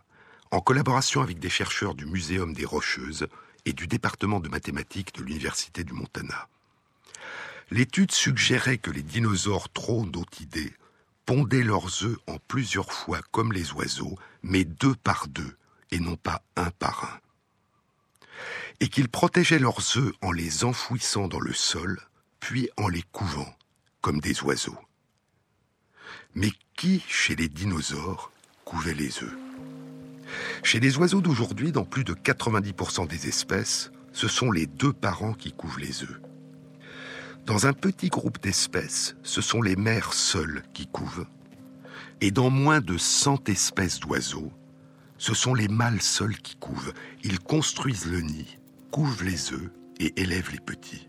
en 0.52 0.60
collaboration 0.60 1.22
avec 1.22 1.40
des 1.40 1.50
chercheurs 1.50 1.96
du 1.96 2.06
Muséum 2.06 2.54
des 2.54 2.66
Rocheuses 2.66 3.28
et 3.66 3.74
du 3.74 3.88
département 3.88 4.40
de 4.40 4.50
mathématiques 4.50 5.16
de 5.16 5.24
l'Université 5.24 5.84
du 5.84 5.94
Montana. 5.94 6.48
L'étude 7.72 8.12
suggérait 8.12 8.78
que 8.78 8.92
les 8.92 9.04
dinosaures 9.04 9.70
troodontidés 9.70 10.74
pondaient 11.28 11.62
leurs 11.62 12.04
œufs 12.04 12.18
en 12.26 12.38
plusieurs 12.48 12.92
fois 12.92 13.20
comme 13.32 13.54
les 13.54 13.72
oiseaux, 13.74 14.18
mais 14.42 14.64
deux 14.64 14.96
par 14.96 15.28
deux, 15.28 15.56
et 15.92 16.00
non 16.00 16.16
pas 16.16 16.42
un 16.56 16.72
par 16.72 17.04
un. 17.04 17.20
et 18.80 18.90
qu'ils 18.90 19.10
protégeaient 19.10 19.60
leurs 19.60 19.98
œufs 19.98 20.14
en 20.22 20.32
les 20.32 20.64
enfouissant 20.64 21.28
dans 21.28 21.40
le 21.40 21.54
sol, 21.54 22.00
puis 22.40 22.70
en 22.78 22.88
les 22.88 23.02
couvant, 23.12 23.56
comme 24.02 24.20
des 24.20 24.42
oiseaux. 24.44 24.78
Mais 26.36 26.52
qui, 26.76 27.04
chez 27.08 27.36
les 27.36 27.50
dinosaures, 27.50 28.32
couvait 28.66 28.94
les 28.94 29.24
œufs? 29.24 29.38
Chez 30.64 30.80
les 30.80 30.98
oiseaux 30.98 31.22
d'aujourd'hui, 31.22 31.72
dans 31.72 31.86
plus 31.86 32.04
de 32.04 32.14
90% 32.14 33.08
des 33.08 33.28
espèces, 33.28 33.92
ce 34.14 34.28
sont 34.28 34.52
les 34.52 34.68
deux 34.68 34.94
parents 34.94 35.34
qui 35.34 35.54
couvent 35.54 35.80
les 35.80 36.04
œufs. 36.04 36.22
Dans 37.48 37.66
un 37.66 37.72
petit 37.72 38.10
groupe 38.10 38.42
d'espèces, 38.44 39.16
ce 39.24 39.40
sont 39.40 39.62
les 39.62 39.78
mères 39.78 40.12
seules 40.12 40.64
qui 40.74 40.86
couvent. 40.86 41.28
Et 42.20 42.30
dans 42.30 42.50
moins 42.50 42.82
de 42.82 42.98
100 42.98 43.48
espèces 43.48 44.02
d'oiseaux, 44.02 44.52
ce 45.18 45.34
sont 45.34 45.54
les 45.54 45.70
mâles 45.70 46.02
seuls 46.02 46.36
qui 46.36 46.58
couvent. 46.58 46.92
Ils 47.24 47.40
construisent 47.40 48.12
le 48.12 48.20
nid, 48.20 48.60
couvent 48.92 49.24
les 49.24 49.54
œufs 49.54 49.72
et 49.98 50.22
élèvent 50.22 50.52
les 50.52 50.60
petits. 50.60 51.08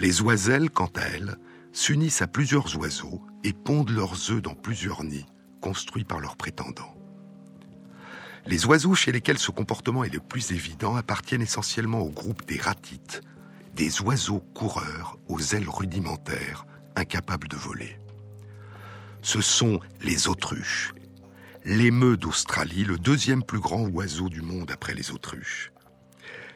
Les 0.00 0.22
oiselles, 0.22 0.70
quant 0.70 0.90
à 0.96 1.02
elles, 1.02 1.36
s'unissent 1.70 2.20
à 2.20 2.26
plusieurs 2.26 2.76
oiseaux 2.76 3.22
et 3.44 3.52
pondent 3.52 3.90
leurs 3.90 4.32
œufs 4.32 4.42
dans 4.42 4.56
plusieurs 4.56 5.04
nids 5.04 5.26
construits 5.60 6.02
par 6.02 6.18
leurs 6.18 6.36
prétendants. 6.36 6.96
Les 8.44 8.66
oiseaux 8.66 8.96
chez 8.96 9.12
lesquels 9.12 9.38
ce 9.38 9.52
comportement 9.52 10.02
est 10.02 10.12
le 10.12 10.18
plus 10.18 10.50
évident 10.50 10.96
appartiennent 10.96 11.42
essentiellement 11.42 12.00
au 12.00 12.10
groupe 12.10 12.44
des 12.44 12.58
ratites, 12.58 13.22
des 13.78 14.02
oiseaux 14.02 14.40
coureurs 14.54 15.18
aux 15.28 15.40
ailes 15.40 15.68
rudimentaires, 15.68 16.66
incapables 16.96 17.46
de 17.46 17.54
voler. 17.54 17.96
Ce 19.22 19.40
sont 19.40 19.78
les 20.02 20.26
autruches, 20.26 20.92
l'émeu 21.64 22.16
d'Australie, 22.16 22.82
le 22.82 22.98
deuxième 22.98 23.44
plus 23.44 23.60
grand 23.60 23.82
oiseau 23.82 24.28
du 24.28 24.42
monde 24.42 24.72
après 24.72 24.94
les 24.94 25.12
autruches, 25.12 25.70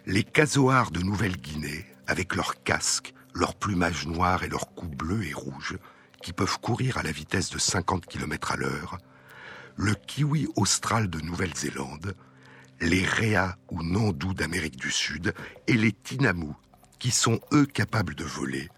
les 0.05 0.25
casoars 0.25 0.91
de 0.91 0.99
Nouvelle-Guinée, 0.99 1.87
avec 2.09 2.35
leurs 2.35 2.61
casques, 2.65 3.15
leur 3.35 3.55
plumage 3.55 4.05
noir 4.09 4.43
et 4.43 4.49
leurs 4.49 4.75
coups 4.75 4.97
bleus 4.97 5.25
et 5.25 5.33
rouges, 5.33 5.79
qui 6.25 6.33
peuvent 6.33 6.59
courir 6.59 6.99
à 6.99 7.05
la 7.05 7.13
vitesse 7.13 7.51
de 7.51 7.59
50 7.59 8.05
km 8.05 8.51
à 8.51 8.57
l'heure, 8.57 8.99
le 9.77 9.95
kiwi 9.95 10.49
austral 10.57 11.09
de 11.09 11.21
Nouvelle-Zélande, 11.21 12.17
les 12.81 13.05
réas 13.05 13.55
ou 13.71 13.85
nandous 13.85 14.35
d'Amérique 14.35 14.77
du 14.77 14.91
Sud 14.91 15.35
et 15.69 15.75
les 15.75 15.93
tinamous, 15.93 16.57
qui 17.03 17.11
sont 17.11 17.41
eux 17.53 17.67
capables 17.67 18.15
de 18.15 18.23
voler, 18.23 18.69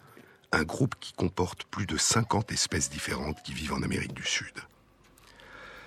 un 0.51 0.63
groupe 0.63 0.95
qui 0.99 1.13
comporte 1.13 1.65
plus 1.65 1.85
de 1.85 1.99
50 1.99 2.53
espèces 2.53 2.89
différentes 2.89 3.43
qui 3.43 3.53
vivent 3.53 3.75
en 3.75 3.83
Amérique 3.83 4.15
du 4.15 4.25
Sud. 4.25 4.55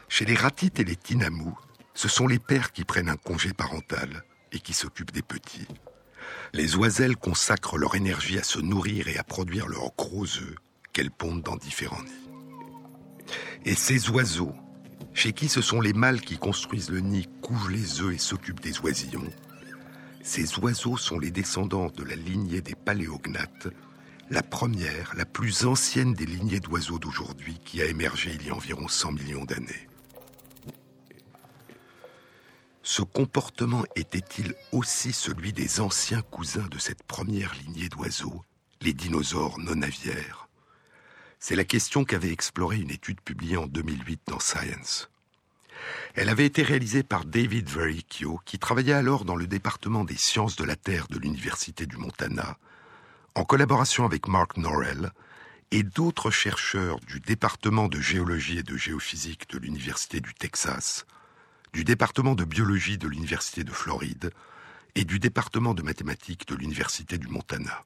Chez 0.07 0.23
les 0.23 0.35
ratites 0.35 0.79
et 0.79 0.83
les 0.83 0.95
tinamous, 0.95 1.57
ce 1.95 2.07
sont 2.07 2.27
les 2.27 2.37
pères 2.37 2.73
qui 2.73 2.83
prennent 2.83 3.09
un 3.09 3.17
congé 3.17 3.53
parental 3.53 4.23
et 4.51 4.59
qui 4.59 4.73
s'occupent 4.73 5.13
des 5.13 5.23
petits. 5.23 5.67
Les 6.53 6.75
oiselles 6.75 7.17
consacrent 7.17 7.79
leur 7.79 7.95
énergie 7.95 8.37
à 8.37 8.43
se 8.43 8.59
nourrir 8.59 9.07
et 9.07 9.17
à 9.17 9.23
produire 9.23 9.65
leurs 9.65 9.95
gros 9.97 10.25
œufs 10.25 10.55
qu'elles 10.93 11.09
pondent 11.09 11.41
dans 11.41 11.57
différents 11.57 12.03
nids. 12.03 12.29
Et 13.65 13.73
ces 13.73 14.11
oiseaux, 14.11 14.53
chez 15.15 15.33
qui 15.33 15.49
ce 15.49 15.63
sont 15.63 15.81
les 15.81 15.93
mâles 15.93 16.21
qui 16.21 16.37
construisent 16.37 16.91
le 16.91 16.99
nid, 16.99 17.27
couvent 17.41 17.69
les 17.69 17.99
œufs 18.01 18.13
et 18.13 18.19
s'occupent 18.19 18.61
des 18.61 18.79
oisillons, 18.81 19.27
ces 20.27 20.59
oiseaux 20.59 20.97
sont 20.97 21.19
les 21.19 21.31
descendants 21.31 21.89
de 21.89 22.03
la 22.03 22.17
lignée 22.17 22.59
des 22.59 22.75
paléognates, 22.75 23.69
la 24.29 24.43
première, 24.43 25.15
la 25.15 25.25
plus 25.25 25.65
ancienne 25.65 26.13
des 26.13 26.25
lignées 26.25 26.59
d'oiseaux 26.59 26.99
d'aujourd'hui 26.99 27.57
qui 27.63 27.81
a 27.81 27.85
émergé 27.85 28.31
il 28.35 28.45
y 28.45 28.49
a 28.49 28.53
environ 28.53 28.89
100 28.89 29.13
millions 29.13 29.45
d'années. 29.45 29.87
Ce 32.83 33.01
comportement 33.01 33.85
était-il 33.95 34.53
aussi 34.73 35.13
celui 35.13 35.53
des 35.53 35.79
anciens 35.79 36.21
cousins 36.21 36.67
de 36.69 36.77
cette 36.77 37.03
première 37.03 37.55
lignée 37.55 37.87
d'oiseaux, 37.87 38.43
les 38.81 38.93
dinosaures 38.93 39.57
non 39.59 39.81
aviaires 39.81 40.49
C'est 41.39 41.55
la 41.55 41.63
question 41.63 42.03
qu'avait 42.03 42.33
explorée 42.33 42.79
une 42.79 42.91
étude 42.91 43.21
publiée 43.21 43.57
en 43.57 43.65
2008 43.65 44.21
dans 44.27 44.41
Science. 44.41 45.09
Elle 46.15 46.29
avait 46.29 46.45
été 46.45 46.63
réalisée 46.63 47.03
par 47.03 47.25
David 47.25 47.69
Vericchio, 47.69 48.39
qui 48.45 48.59
travaillait 48.59 48.93
alors 48.93 49.25
dans 49.25 49.35
le 49.35 49.47
département 49.47 50.03
des 50.03 50.17
sciences 50.17 50.55
de 50.55 50.63
la 50.63 50.75
Terre 50.75 51.07
de 51.09 51.19
l'Université 51.19 51.85
du 51.85 51.97
Montana, 51.97 52.57
en 53.35 53.45
collaboration 53.45 54.05
avec 54.05 54.27
Mark 54.27 54.57
Norrell 54.57 55.11
et 55.71 55.83
d'autres 55.83 56.31
chercheurs 56.31 56.99
du 57.01 57.19
département 57.19 57.87
de 57.87 57.99
géologie 57.99 58.59
et 58.59 58.63
de 58.63 58.77
géophysique 58.77 59.49
de 59.49 59.57
l'Université 59.57 60.21
du 60.21 60.33
Texas, 60.33 61.05
du 61.73 61.83
département 61.83 62.35
de 62.35 62.45
biologie 62.45 62.97
de 62.97 63.07
l'Université 63.07 63.63
de 63.63 63.71
Floride 63.71 64.31
et 64.95 65.03
du 65.03 65.19
département 65.19 65.73
de 65.73 65.83
mathématiques 65.83 66.47
de 66.47 66.55
l'Université 66.55 67.17
du 67.17 67.27
Montana. 67.27 67.83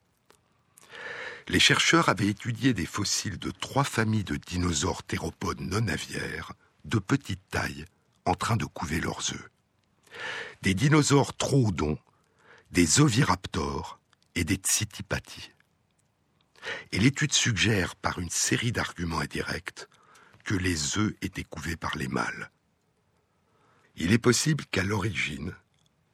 Les 1.48 1.60
chercheurs 1.60 2.08
avaient 2.08 2.28
étudié 2.28 2.72
des 2.72 2.86
fossiles 2.86 3.38
de 3.38 3.50
trois 3.50 3.84
familles 3.84 4.24
de 4.24 4.36
dinosaures 4.36 5.02
théropodes 5.02 5.60
non 5.60 5.88
aviaires 5.88 6.52
de 6.84 6.98
petite 6.98 7.42
taille 7.50 7.84
en 8.24 8.34
train 8.34 8.56
de 8.56 8.64
couver 8.64 9.00
leurs 9.00 9.32
œufs. 9.32 9.50
Des 10.62 10.74
dinosaures 10.74 11.34
troodons, 11.36 11.98
des 12.70 13.00
oviraptors 13.00 14.00
et 14.34 14.44
des 14.44 14.56
tsitipati. 14.56 15.50
Et 16.92 16.98
l'étude 16.98 17.32
suggère 17.32 17.96
par 17.96 18.18
une 18.18 18.30
série 18.30 18.72
d'arguments 18.72 19.20
indirects 19.20 19.88
que 20.44 20.54
les 20.54 20.98
œufs 20.98 21.14
étaient 21.22 21.44
couvés 21.44 21.76
par 21.76 21.96
les 21.96 22.08
mâles. 22.08 22.50
Il 23.96 24.12
est 24.12 24.18
possible 24.18 24.64
qu'à 24.66 24.82
l'origine, 24.82 25.54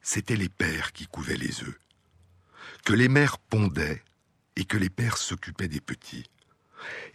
c'étaient 0.01 0.35
les 0.35 0.49
pères 0.49 0.91
qui 0.91 1.07
couvaient 1.07 1.37
les 1.37 1.63
œufs, 1.63 1.79
que 2.83 2.93
les 2.93 3.07
mères 3.07 3.37
pondaient 3.37 4.03
et 4.55 4.65
que 4.65 4.77
les 4.77 4.89
pères 4.89 5.17
s'occupaient 5.17 5.67
des 5.67 5.81
petits, 5.81 6.29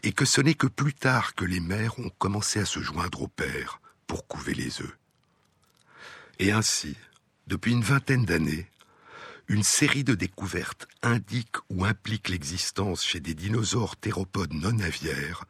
et 0.02 0.12
que 0.12 0.24
ce 0.24 0.40
n'est 0.40 0.54
que 0.54 0.66
plus 0.66 0.94
tard 0.94 1.35
que 1.35 1.44
les 1.44 1.61
mères 1.61 1.98
ont 1.98 2.11
commencé 2.11 2.61
à 2.61 2.64
se 2.64 2.80
joindre 2.80 3.22
aux 3.22 3.28
pères 3.28 3.80
pour 4.07 4.27
couver 4.27 4.55
les 4.55 4.81
œufs. 4.81 4.97
Et 6.38 6.53
ainsi, 6.53 6.97
depuis 7.47 7.73
une 7.73 7.83
vingtaine 7.83 8.25
d'années, 8.25 8.69
une 9.49 9.62
série 9.62 10.05
de 10.05 10.14
découvertes 10.14 10.88
indique 11.03 11.57
ou 11.69 11.85
implique 11.85 12.29
l'existence 12.29 13.05
chez 13.05 13.21
des 13.21 13.35
dinosaures 13.35 13.97
théropodes 13.97 14.55
non 14.55 14.79
aviaires 14.81 15.45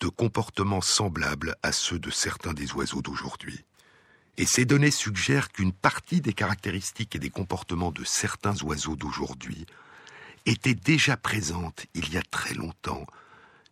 de 0.00 0.08
comportements 0.08 0.80
semblables 0.80 1.56
à 1.62 1.72
ceux 1.72 1.98
de 1.98 2.10
certains 2.10 2.54
des 2.54 2.72
oiseaux 2.72 3.02
d'aujourd'hui. 3.02 3.64
Et 4.38 4.46
ces 4.46 4.64
données 4.64 4.90
suggèrent 4.90 5.50
qu'une 5.50 5.72
partie 5.72 6.20
des 6.20 6.32
caractéristiques 6.32 7.16
et 7.16 7.18
des 7.18 7.30
comportements 7.30 7.92
de 7.92 8.04
certains 8.04 8.60
oiseaux 8.62 8.96
d'aujourd'hui 8.96 9.66
étaient 10.46 10.74
déjà 10.74 11.16
présentes 11.16 11.86
il 11.94 12.12
y 12.12 12.16
a 12.16 12.22
très 12.22 12.54
longtemps 12.54 13.06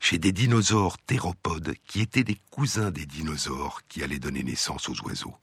chez 0.01 0.19
des 0.19 0.33
dinosaures 0.33 0.99
théropodes 0.99 1.75
qui 1.87 2.01
étaient 2.01 2.25
des 2.25 2.39
cousins 2.51 2.91
des 2.91 3.07
dinosaures 3.07 3.83
qui 3.89 4.03
allaient 4.03 4.19
donner 4.19 4.43
naissance 4.43 4.89
aux 4.89 5.01
oiseaux. 5.03 5.37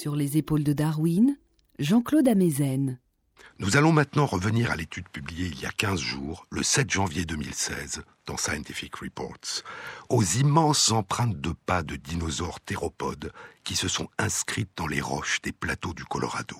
Sur 0.00 0.16
les 0.16 0.38
épaules 0.38 0.64
de 0.64 0.72
Darwin, 0.72 1.36
Jean-Claude 1.78 2.26
Amezen. 2.26 2.98
Nous 3.58 3.76
allons 3.76 3.92
maintenant 3.92 4.24
revenir 4.24 4.70
à 4.70 4.76
l'étude 4.76 5.06
publiée 5.10 5.48
il 5.48 5.60
y 5.60 5.66
a 5.66 5.70
15 5.72 6.00
jours, 6.00 6.46
le 6.48 6.62
7 6.62 6.90
janvier 6.90 7.26
2016, 7.26 8.00
dans 8.24 8.38
Scientific 8.38 8.96
Reports, 8.96 9.62
aux 10.08 10.22
immenses 10.22 10.90
empreintes 10.90 11.38
de 11.38 11.52
pas 11.66 11.82
de 11.82 11.96
dinosaures 11.96 12.60
théropodes 12.60 13.30
qui 13.62 13.76
se 13.76 13.88
sont 13.88 14.08
inscrites 14.16 14.70
dans 14.74 14.86
les 14.86 15.02
roches 15.02 15.42
des 15.42 15.52
plateaux 15.52 15.92
du 15.92 16.06
Colorado. 16.06 16.56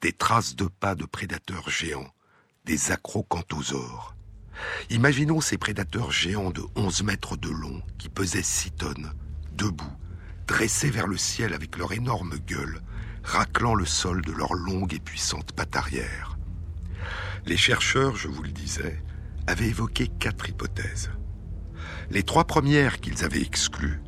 Des 0.00 0.14
traces 0.14 0.56
de 0.56 0.68
pas 0.68 0.94
de 0.94 1.04
prédateurs 1.04 1.68
géants, 1.68 2.14
des 2.64 2.92
acrocanthosaures. 2.92 4.16
Imaginons 4.88 5.42
ces 5.42 5.58
prédateurs 5.58 6.10
géants 6.10 6.50
de 6.50 6.62
11 6.76 7.02
mètres 7.02 7.36
de 7.36 7.50
long 7.50 7.82
qui 7.98 8.08
pesaient 8.08 8.42
6 8.42 8.70
tonnes, 8.70 9.12
debout, 9.52 9.92
dressés 10.46 10.90
vers 10.90 11.06
le 11.06 11.16
ciel 11.16 11.54
avec 11.54 11.76
leur 11.76 11.92
énorme 11.92 12.34
gueule, 12.46 12.80
raclant 13.22 13.74
le 13.74 13.86
sol 13.86 14.22
de 14.22 14.32
leurs 14.32 14.54
longues 14.54 14.94
et 14.94 15.00
puissantes 15.00 15.52
pattes 15.52 15.76
arrière. 15.76 16.38
Les 17.46 17.56
chercheurs, 17.56 18.16
je 18.16 18.28
vous 18.28 18.42
le 18.42 18.50
disais, 18.50 19.02
avaient 19.46 19.68
évoqué 19.68 20.08
quatre 20.08 20.48
hypothèses. 20.48 21.10
Les 22.10 22.22
trois 22.22 22.44
premières 22.44 23.00
qu'ils 23.00 23.24
avaient 23.24 23.42
exclues 23.42 24.00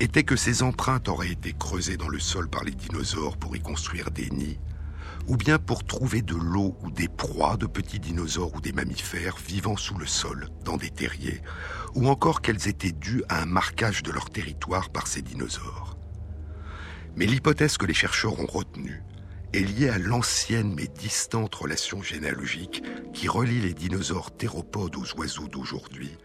étaient 0.00 0.24
que 0.24 0.36
ces 0.36 0.62
empreintes 0.62 1.08
auraient 1.08 1.30
été 1.30 1.52
creusées 1.52 1.96
dans 1.96 2.08
le 2.08 2.18
sol 2.18 2.48
par 2.48 2.64
les 2.64 2.72
dinosaures 2.72 3.36
pour 3.36 3.56
y 3.56 3.60
construire 3.60 4.10
des 4.10 4.30
nids, 4.30 4.58
ou 5.28 5.36
bien 5.36 5.58
pour 5.58 5.84
trouver 5.84 6.22
de 6.22 6.34
l'eau 6.34 6.76
ou 6.82 6.90
des 6.90 7.08
proies 7.08 7.56
de 7.56 7.66
petits 7.66 8.00
dinosaures 8.00 8.54
ou 8.54 8.60
des 8.60 8.72
mammifères 8.72 9.36
vivant 9.36 9.76
sous 9.76 9.96
le 9.96 10.06
sol, 10.06 10.48
dans 10.64 10.76
des 10.76 10.90
terriers, 10.90 11.42
ou 11.94 12.08
encore 12.08 12.40
qu'elles 12.40 12.68
étaient 12.68 12.92
dues 12.92 13.22
à 13.28 13.42
un 13.42 13.46
marquage 13.46 14.02
de 14.02 14.10
leur 14.10 14.30
territoire 14.30 14.90
par 14.90 15.06
ces 15.06 15.22
dinosaures. 15.22 15.96
Mais 17.16 17.26
l'hypothèse 17.26 17.76
que 17.76 17.86
les 17.86 17.94
chercheurs 17.94 18.40
ont 18.40 18.46
retenue 18.46 19.02
est 19.52 19.60
liée 19.60 19.90
à 19.90 19.98
l'ancienne 19.98 20.74
mais 20.74 20.86
distante 20.86 21.54
relation 21.54 22.02
généalogique 22.02 22.82
qui 23.12 23.28
relie 23.28 23.60
les 23.60 23.74
dinosaures 23.74 24.34
théropodes 24.34 24.96
aux 24.96 25.18
oiseaux 25.18 25.48
d'aujourd'hui 25.48 26.16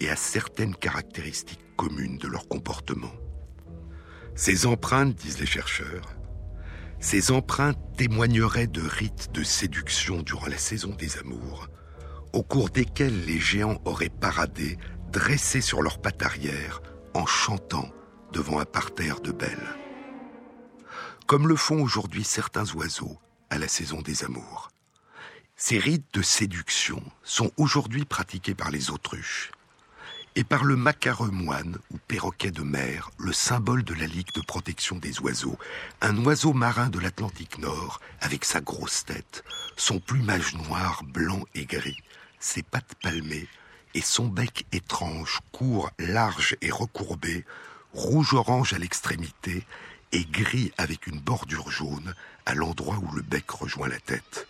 et 0.00 0.08
à 0.08 0.16
certaines 0.16 0.76
caractéristiques 0.76 1.64
communes 1.76 2.18
de 2.18 2.28
leur 2.28 2.46
comportement. 2.46 3.12
Ces 4.36 4.66
empreintes, 4.66 5.16
disent 5.16 5.40
les 5.40 5.46
chercheurs, 5.46 6.17
ces 7.00 7.30
empreintes 7.30 7.78
témoigneraient 7.96 8.66
de 8.66 8.82
rites 8.82 9.30
de 9.32 9.42
séduction 9.42 10.22
durant 10.22 10.46
la 10.46 10.58
saison 10.58 10.90
des 10.90 11.18
amours, 11.18 11.68
au 12.32 12.42
cours 12.42 12.70
desquels 12.70 13.24
les 13.24 13.38
géants 13.38 13.80
auraient 13.84 14.08
paradé, 14.08 14.78
dressés 15.12 15.60
sur 15.60 15.82
leurs 15.82 16.00
pattes 16.00 16.22
arrière, 16.22 16.82
en 17.14 17.26
chantant 17.26 17.88
devant 18.32 18.58
un 18.60 18.64
parterre 18.64 19.20
de 19.20 19.32
belles. 19.32 19.76
Comme 21.26 21.48
le 21.48 21.56
font 21.56 21.80
aujourd'hui 21.80 22.24
certains 22.24 22.70
oiseaux 22.74 23.18
à 23.50 23.58
la 23.58 23.68
saison 23.68 24.02
des 24.02 24.24
amours. 24.24 24.70
Ces 25.56 25.78
rites 25.78 26.12
de 26.14 26.22
séduction 26.22 27.02
sont 27.22 27.50
aujourd'hui 27.56 28.04
pratiqués 28.04 28.54
par 28.54 28.70
les 28.70 28.90
autruches, 28.90 29.50
et 30.38 30.44
par 30.44 30.62
le 30.62 30.76
macareux 30.76 31.32
moine 31.32 31.78
ou 31.90 31.98
perroquet 32.06 32.52
de 32.52 32.62
mer, 32.62 33.10
le 33.18 33.32
symbole 33.32 33.82
de 33.82 33.92
la 33.92 34.06
Ligue 34.06 34.32
de 34.34 34.40
protection 34.40 34.94
des 34.94 35.18
oiseaux, 35.18 35.58
un 36.00 36.16
oiseau 36.24 36.52
marin 36.52 36.90
de 36.90 37.00
l'Atlantique 37.00 37.58
Nord, 37.58 38.00
avec 38.20 38.44
sa 38.44 38.60
grosse 38.60 39.04
tête, 39.04 39.42
son 39.76 39.98
plumage 39.98 40.54
noir, 40.54 41.02
blanc 41.02 41.42
et 41.56 41.64
gris, 41.64 41.98
ses 42.38 42.62
pattes 42.62 42.94
palmées 43.02 43.48
et 43.94 44.00
son 44.00 44.28
bec 44.28 44.64
étrange, 44.70 45.40
court, 45.50 45.90
large 45.98 46.56
et 46.62 46.70
recourbé, 46.70 47.44
rouge-orange 47.92 48.74
à 48.74 48.78
l'extrémité 48.78 49.66
et 50.12 50.24
gris 50.24 50.70
avec 50.78 51.08
une 51.08 51.18
bordure 51.18 51.72
jaune 51.72 52.14
à 52.46 52.54
l'endroit 52.54 53.00
où 53.02 53.10
le 53.10 53.22
bec 53.22 53.50
rejoint 53.50 53.88
la 53.88 53.98
tête. 53.98 54.46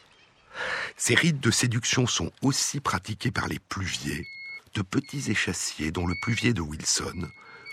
Ces 0.98 1.14
rites 1.14 1.40
de 1.40 1.50
séduction 1.50 2.06
sont 2.06 2.30
aussi 2.42 2.78
pratiqués 2.80 3.30
par 3.30 3.48
les 3.48 3.58
pluviers, 3.58 4.26
de 4.74 4.82
petits 4.82 5.30
échassiers 5.30 5.90
dont 5.90 6.06
le 6.06 6.14
pluvier 6.22 6.52
de 6.52 6.60
Wilson, 6.60 7.28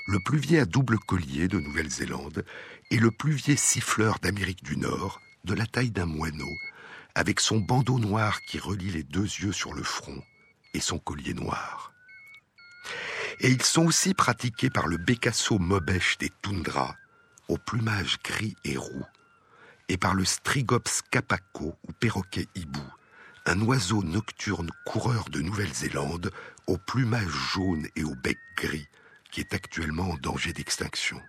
le 0.07 0.19
pluvier 0.19 0.59
à 0.59 0.65
double 0.65 0.99
collier 0.99 1.47
de 1.47 1.59
Nouvelle-Zélande 1.59 2.45
et 2.91 2.97
le 2.97 3.11
pluvier 3.11 3.55
siffleur 3.55 4.19
d'Amérique 4.19 4.63
du 4.63 4.77
Nord, 4.77 5.19
de 5.43 5.53
la 5.53 5.65
taille 5.65 5.91
d'un 5.91 6.05
moineau, 6.05 6.51
avec 7.15 7.39
son 7.39 7.59
bandeau 7.59 7.99
noir 7.99 8.41
qui 8.41 8.59
relie 8.59 8.91
les 8.91 9.03
deux 9.03 9.23
yeux 9.23 9.51
sur 9.51 9.73
le 9.73 9.83
front 9.83 10.21
et 10.73 10.79
son 10.79 10.99
collier 10.99 11.33
noir. 11.33 11.91
Et 13.39 13.49
ils 13.49 13.63
sont 13.63 13.85
aussi 13.85 14.13
pratiqués 14.13 14.69
par 14.69 14.87
le 14.87 14.97
bécasso 14.97 15.57
mobèche 15.57 16.17
des 16.17 16.31
toundras, 16.41 16.95
au 17.47 17.57
plumage 17.57 18.19
gris 18.23 18.55
et 18.63 18.77
roux, 18.77 19.05
et 19.89 19.97
par 19.97 20.13
le 20.13 20.25
strigops 20.25 21.01
capaco 21.11 21.75
ou 21.87 21.91
perroquet 21.93 22.47
hibou, 22.55 22.83
un 23.45 23.61
oiseau 23.61 24.03
nocturne 24.03 24.71
coureur 24.85 25.29
de 25.29 25.41
Nouvelle-Zélande 25.41 26.31
au 26.67 26.77
plumage 26.77 27.53
jaune 27.53 27.87
et 27.95 28.03
au 28.03 28.15
bec 28.15 28.37
gris, 28.57 28.87
qui 29.31 29.39
est 29.41 29.53
actuellement 29.53 30.11
en 30.11 30.17
danger 30.17 30.53
d'extinction. 30.53 31.21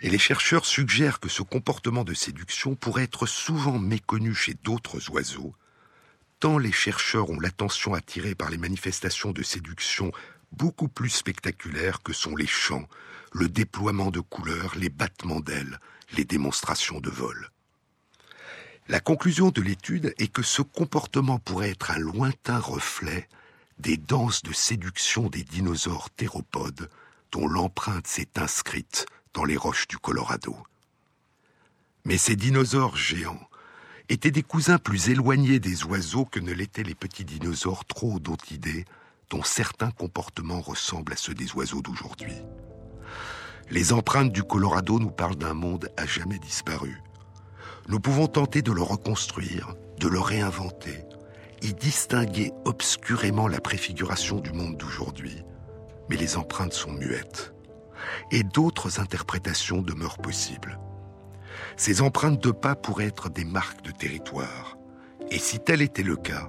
Et 0.00 0.10
les 0.10 0.18
chercheurs 0.18 0.66
suggèrent 0.66 1.20
que 1.20 1.28
ce 1.28 1.42
comportement 1.42 2.04
de 2.04 2.14
séduction 2.14 2.74
pourrait 2.74 3.04
être 3.04 3.26
souvent 3.26 3.78
méconnu 3.78 4.34
chez 4.34 4.54
d'autres 4.54 5.10
oiseaux, 5.10 5.54
tant 6.40 6.58
les 6.58 6.72
chercheurs 6.72 7.30
ont 7.30 7.40
l'attention 7.40 7.94
attirée 7.94 8.34
par 8.34 8.50
les 8.50 8.58
manifestations 8.58 9.32
de 9.32 9.42
séduction 9.42 10.12
beaucoup 10.52 10.88
plus 10.88 11.10
spectaculaires 11.10 12.02
que 12.02 12.12
sont 12.12 12.36
les 12.36 12.46
chants, 12.46 12.88
le 13.32 13.48
déploiement 13.48 14.10
de 14.10 14.20
couleurs, 14.20 14.74
les 14.76 14.88
battements 14.88 15.40
d'ailes, 15.40 15.80
les 16.16 16.24
démonstrations 16.24 17.00
de 17.00 17.10
vol. 17.10 17.50
La 18.88 19.00
conclusion 19.00 19.50
de 19.50 19.62
l'étude 19.62 20.14
est 20.18 20.30
que 20.30 20.42
ce 20.42 20.60
comportement 20.60 21.38
pourrait 21.38 21.70
être 21.70 21.90
un 21.90 21.98
lointain 21.98 22.58
reflet 22.58 23.28
des 23.78 23.96
danses 23.96 24.42
de 24.42 24.52
séduction 24.52 25.28
des 25.28 25.42
dinosaures 25.42 26.10
théropodes 26.10 26.88
dont 27.32 27.46
l'empreinte 27.46 28.06
s'est 28.06 28.38
inscrite 28.38 29.06
dans 29.32 29.44
les 29.44 29.56
roches 29.56 29.88
du 29.88 29.98
Colorado. 29.98 30.56
Mais 32.04 32.18
ces 32.18 32.36
dinosaures 32.36 32.96
géants 32.96 33.48
étaient 34.08 34.30
des 34.30 34.42
cousins 34.42 34.78
plus 34.78 35.08
éloignés 35.08 35.58
des 35.58 35.84
oiseaux 35.84 36.24
que 36.24 36.40
ne 36.40 36.52
l'étaient 36.52 36.82
les 36.82 36.94
petits 36.94 37.24
dinosaures 37.24 37.84
trop 37.84 38.16
odontidés 38.16 38.84
dont 39.30 39.42
certains 39.42 39.90
comportements 39.90 40.60
ressemblent 40.60 41.12
à 41.12 41.16
ceux 41.16 41.34
des 41.34 41.52
oiseaux 41.52 41.82
d'aujourd'hui. 41.82 42.34
Les 43.70 43.92
empreintes 43.92 44.32
du 44.32 44.42
Colorado 44.42 44.98
nous 44.98 45.10
parlent 45.10 45.36
d'un 45.36 45.54
monde 45.54 45.88
à 45.96 46.06
jamais 46.06 46.38
disparu. 46.38 47.02
Nous 47.88 47.98
pouvons 47.98 48.26
tenter 48.26 48.62
de 48.62 48.72
le 48.72 48.82
reconstruire, 48.82 49.74
de 49.98 50.08
le 50.08 50.20
réinventer, 50.20 51.04
distinguer 51.72 52.52
obscurément 52.64 53.48
la 53.48 53.60
préfiguration 53.60 54.40
du 54.40 54.52
monde 54.52 54.76
d'aujourd'hui, 54.76 55.42
mais 56.10 56.16
les 56.16 56.36
empreintes 56.36 56.74
sont 56.74 56.92
muettes. 56.92 57.54
Et 58.30 58.42
d'autres 58.42 59.00
interprétations 59.00 59.80
demeurent 59.80 60.18
possibles. 60.18 60.78
Ces 61.76 62.02
empreintes 62.02 62.42
de 62.42 62.50
pas 62.50 62.74
pourraient 62.74 63.06
être 63.06 63.30
des 63.30 63.44
marques 63.44 63.82
de 63.82 63.90
territoire. 63.90 64.76
Et 65.30 65.38
si 65.38 65.58
tel 65.58 65.80
était 65.80 66.02
le 66.02 66.16
cas, 66.16 66.48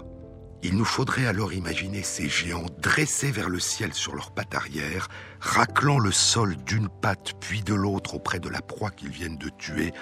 il 0.63 0.75
nous 0.75 0.85
faudrait 0.85 1.27
alors 1.27 1.53
imaginer 1.53 2.01
ces 2.01 2.27
géants 2.27 2.65
dressés 2.81 3.31
vers 3.31 3.49
le 3.49 3.59
ciel 3.59 3.93
sur 3.93 4.15
leurs 4.15 4.31
pattes 4.31 4.55
arrière, 4.55 5.09
raclant 5.39 5.99
le 5.99 6.11
sol 6.11 6.55
d'une 6.65 6.89
patte 6.89 7.33
puis 7.39 7.61
de 7.61 7.75
l'autre 7.75 8.15
auprès 8.15 8.39
de 8.39 8.49
la 8.49 8.61
proie 8.61 8.89
qu'ils 8.89 9.11
viennent 9.11 9.37
de 9.37 9.49
tuer, 9.49 9.93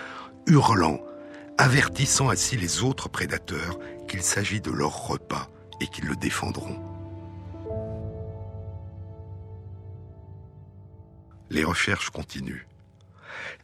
hurlant, 0.47 0.99
avertissant 1.57 2.30
ainsi 2.30 2.55
les 2.55 2.82
autres 2.82 3.09
prédateurs 3.09 3.78
qu'il 4.14 4.22
s'agit 4.22 4.61
de 4.61 4.70
leur 4.70 5.07
repas 5.07 5.49
et 5.80 5.88
qu'ils 5.88 6.05
le 6.05 6.16
défendront. 6.16 6.80
Les 11.49 11.64
recherches 11.64 12.11
continuent. 12.11 12.68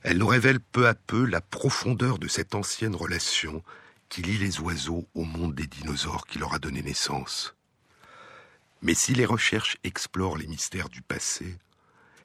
Elles 0.02 0.18
nous 0.18 0.26
révèlent 0.26 0.60
peu 0.60 0.88
à 0.88 0.96
peu 0.96 1.24
la 1.24 1.40
profondeur 1.40 2.18
de 2.18 2.28
cette 2.28 2.56
ancienne 2.56 2.96
relation 2.96 3.62
qui 4.10 4.24
lie 4.24 4.40
les 4.40 4.60
oiseaux 4.60 5.08
au 5.14 5.24
monde 5.24 5.54
des 5.54 5.68
dinosaures 5.68 6.26
qui 6.26 6.40
leur 6.40 6.56
a 6.56 6.58
donné 6.58 6.82
naissance. 6.82 7.56
Mais 8.82 8.96
si 8.96 9.14
les 9.14 9.28
recherches 9.28 9.78
explorent 9.84 10.38
les 10.38 10.48
mystères 10.48 10.90
du 10.90 11.04
passé, 11.04 11.60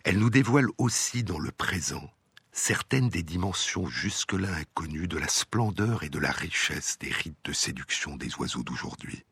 elles 0.02 0.18
nous 0.18 0.30
dévoilent 0.30 0.72
aussi 0.78 1.24
dans 1.24 1.38
le 1.38 1.50
présent 1.50 2.10
certaines 2.54 3.08
des 3.08 3.24
dimensions 3.24 3.86
jusque-là 3.86 4.48
inconnues 4.54 5.08
de 5.08 5.18
la 5.18 5.28
splendeur 5.28 6.04
et 6.04 6.08
de 6.08 6.20
la 6.20 6.30
richesse 6.30 6.96
des 7.00 7.10
rites 7.10 7.44
de 7.44 7.52
séduction 7.52 8.16
des 8.16 8.32
oiseaux 8.36 8.62
d'aujourd'hui. 8.62 9.24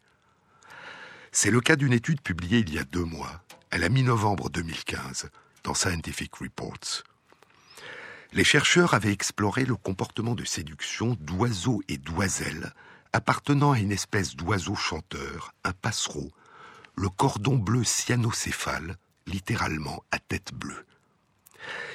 C'est 1.30 1.52
le 1.52 1.60
cas 1.60 1.76
d'une 1.76 1.92
étude 1.92 2.20
publiée 2.20 2.58
il 2.58 2.74
y 2.74 2.78
a 2.80 2.84
deux 2.84 3.04
mois, 3.04 3.42
à 3.70 3.78
la 3.78 3.88
mi-novembre 3.88 4.50
2015, 4.50 5.30
dans 5.62 5.72
Scientific 5.72 6.34
Reports. 6.34 7.04
Les 8.32 8.44
chercheurs 8.44 8.92
avaient 8.92 9.12
exploré 9.12 9.64
le 9.64 9.76
comportement 9.76 10.34
de 10.34 10.44
séduction 10.44 11.16
d'oiseaux 11.20 11.80
et 11.88 11.98
d'oiselles 11.98 12.72
appartenant 13.12 13.72
à 13.72 13.78
une 13.78 13.92
espèce 13.92 14.34
d'oiseau 14.34 14.74
chanteur, 14.74 15.54
un 15.64 15.72
passereau, 15.72 16.32
le 16.96 17.08
cordon 17.08 17.56
bleu 17.56 17.84
cyanocéphale, 17.84 18.96
littéralement 19.26 20.02
à 20.10 20.18
tête 20.18 20.52
bleue. 20.52 20.84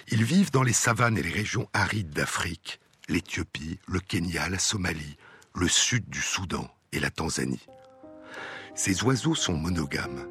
Ils 0.10 0.24
vivent 0.24 0.52
dans 0.52 0.64
les 0.64 0.74
savanes 0.74 1.18
et 1.18 1.24
les 1.24 1.32
régions 1.32 1.68
arides 1.74 2.12
d'Afrique, 2.12 2.80
l'Éthiopie, 3.10 3.80
le 3.88 4.00
Kenya, 4.00 4.50
la 4.50 4.60
Somalie, 4.60 5.18
le 5.56 5.68
sud 5.68 6.10
du 6.10 6.22
Soudan 6.22 6.70
et 6.92 7.00
la 7.00 7.10
Tanzanie. 7.10 7.66
Ces 8.76 9.04
oiseaux 9.04 9.36
sont 9.36 9.56
monogames. 9.56 10.28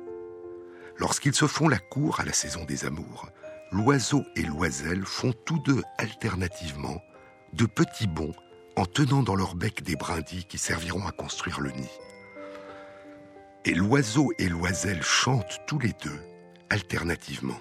Lorsqu'ils 0.99 1.34
se 1.34 1.47
font 1.47 1.68
la 1.68 1.78
cour 1.78 2.20
à 2.20 2.24
la 2.24 2.32
saison 2.32 2.64
des 2.64 2.84
amours, 2.84 3.28
l'oiseau 3.72 4.24
et 4.37 4.43
l'oiselle 4.43 5.05
font 5.05 5.32
tous 5.45 5.59
deux 5.59 5.82
alternativement 5.99 7.03
de 7.53 7.66
petits 7.66 8.07
bonds 8.07 8.34
en 8.76 8.87
tenant 8.87 9.22
dans 9.22 9.34
leur 9.34 9.55
bec 9.55 9.82
des 9.82 9.97
brindilles 9.97 10.45
qui 10.45 10.59
serviront 10.59 11.07
à 11.07 11.12
construire 11.12 11.61
le 11.61 11.70
nid. 11.72 11.91
Et 13.64 13.74
l'oiseau 13.74 14.30
et 14.39 14.49
l'oiselle 14.49 15.03
chantent 15.03 15.61
tous 15.66 15.78
les 15.78 15.93
deux, 16.05 16.20
alternativement. 16.70 17.59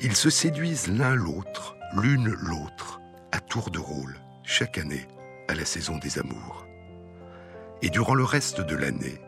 Ils 0.00 0.16
se 0.16 0.30
séduisent 0.30 0.88
l'un 0.88 1.14
l'autre, 1.14 1.76
l'une 1.94 2.28
l'autre, 2.28 3.00
à 3.32 3.40
tour 3.40 3.70
de 3.70 3.78
rôle, 3.78 4.18
chaque 4.42 4.78
année, 4.78 5.06
à 5.48 5.54
la 5.54 5.64
saison 5.64 5.98
des 5.98 6.18
amours. 6.18 6.66
Et 7.82 7.90
durant 7.90 8.14
le 8.14 8.24
reste 8.24 8.60
de 8.60 8.76
l'année, 8.76 9.20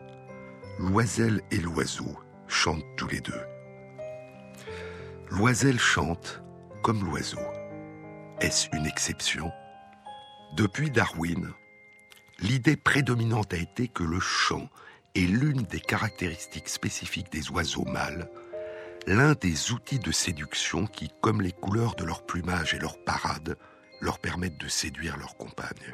l'oiselle 0.79 1.41
et 1.51 1.57
l'oiseau 1.57 2.17
chantent 2.47 2.85
tous 2.97 3.07
les 3.07 3.21
deux. 3.21 3.41
L'oiselle 5.29 5.79
chante 5.79 6.41
comme 6.83 7.05
l'oiseau. 7.05 7.39
Est-ce 8.41 8.67
une 8.75 8.85
exception? 8.85 9.51
Depuis 10.57 10.89
Darwin, 10.89 11.53
l'idée 12.39 12.75
prédominante 12.75 13.53
a 13.53 13.57
été 13.57 13.87
que 13.87 14.03
le 14.03 14.19
chant 14.19 14.67
est 15.15 15.27
l'une 15.27 15.61
des 15.63 15.79
caractéristiques 15.79 16.69
spécifiques 16.69 17.31
des 17.31 17.49
oiseaux 17.51 17.85
mâles 17.85 18.29
l'un 19.07 19.33
des 19.33 19.71
outils 19.71 19.99
de 19.99 20.11
séduction 20.11 20.87
qui, 20.87 21.09
comme 21.21 21.41
les 21.41 21.51
couleurs 21.51 21.95
de 21.95 22.03
leur 22.03 22.25
plumage 22.25 22.73
et 22.73 22.79
leur 22.79 23.03
parade, 23.03 23.57
leur 23.99 24.19
permettent 24.19 24.59
de 24.59 24.67
séduire 24.67 25.17
leurs 25.17 25.37
compagnes. 25.37 25.91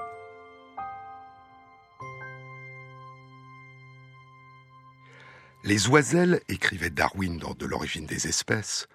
Les 5.63 5.89
oiselles, 5.89 6.39
écrivait 6.47 6.89
Darwin 6.89 7.37
dans 7.37 7.53
De 7.53 7.65
l'origine 7.65 8.05
des 8.05 8.27
espèces, 8.27 8.87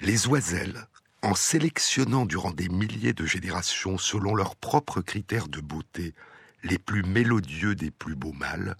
les 0.00 0.26
oiselles, 0.26 0.86
en 1.22 1.34
sélectionnant 1.34 2.26
durant 2.26 2.50
des 2.50 2.68
milliers 2.68 3.12
de 3.12 3.24
générations 3.24 3.98
selon 3.98 4.34
leurs 4.34 4.56
propres 4.56 5.00
critères 5.00 5.46
de 5.46 5.60
beauté 5.60 6.14
les 6.64 6.78
plus 6.78 7.02
mélodieux 7.02 7.74
des 7.74 7.90
plus 7.90 8.16
beaux 8.16 8.32
mâles, 8.32 8.76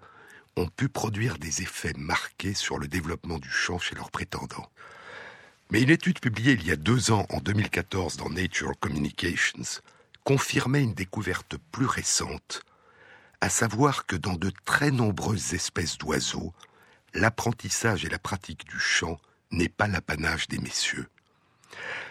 ont 0.57 0.69
pu 0.69 0.89
produire 0.89 1.39
des 1.39 1.63
effets 1.63 1.95
marqués 1.97 2.55
sur 2.55 2.79
le 2.79 2.89
développement 2.89 3.39
du 3.39 3.51
chant 3.51 3.79
chez 3.79 3.95
leurs 3.95 4.11
prétendants. 4.11 4.71
Mais 5.71 5.81
une 5.81 5.91
étude 5.91 6.21
publiée 6.21 6.53
il 6.53 6.67
y 6.67 6.71
a 6.71 6.77
deux 6.77 7.11
ans, 7.11 7.27
en 7.31 7.39
2014, 7.39 8.19
dans 8.19 8.29
Nature 8.29 8.79
Communications, 8.79 9.81
confirmait 10.25 10.83
une 10.83 10.95
découverte 10.95 11.57
plus 11.73 11.87
récente, 11.87 12.63
à 13.41 13.49
savoir 13.49 14.07
que 14.07 14.17
dans 14.17 14.35
de 14.35 14.53
très 14.65 14.91
nombreuses 14.91 15.55
espèces 15.55 15.99
d'oiseaux, 15.99 16.53
l'apprentissage 17.15 18.05
et 18.05 18.09
la 18.09 18.19
pratique 18.19 18.67
du 18.67 18.79
chant 18.79 19.19
n'est 19.51 19.69
pas 19.69 19.89
l'apanage 19.89 20.49
des 20.49 20.59
messieurs. 20.59 21.09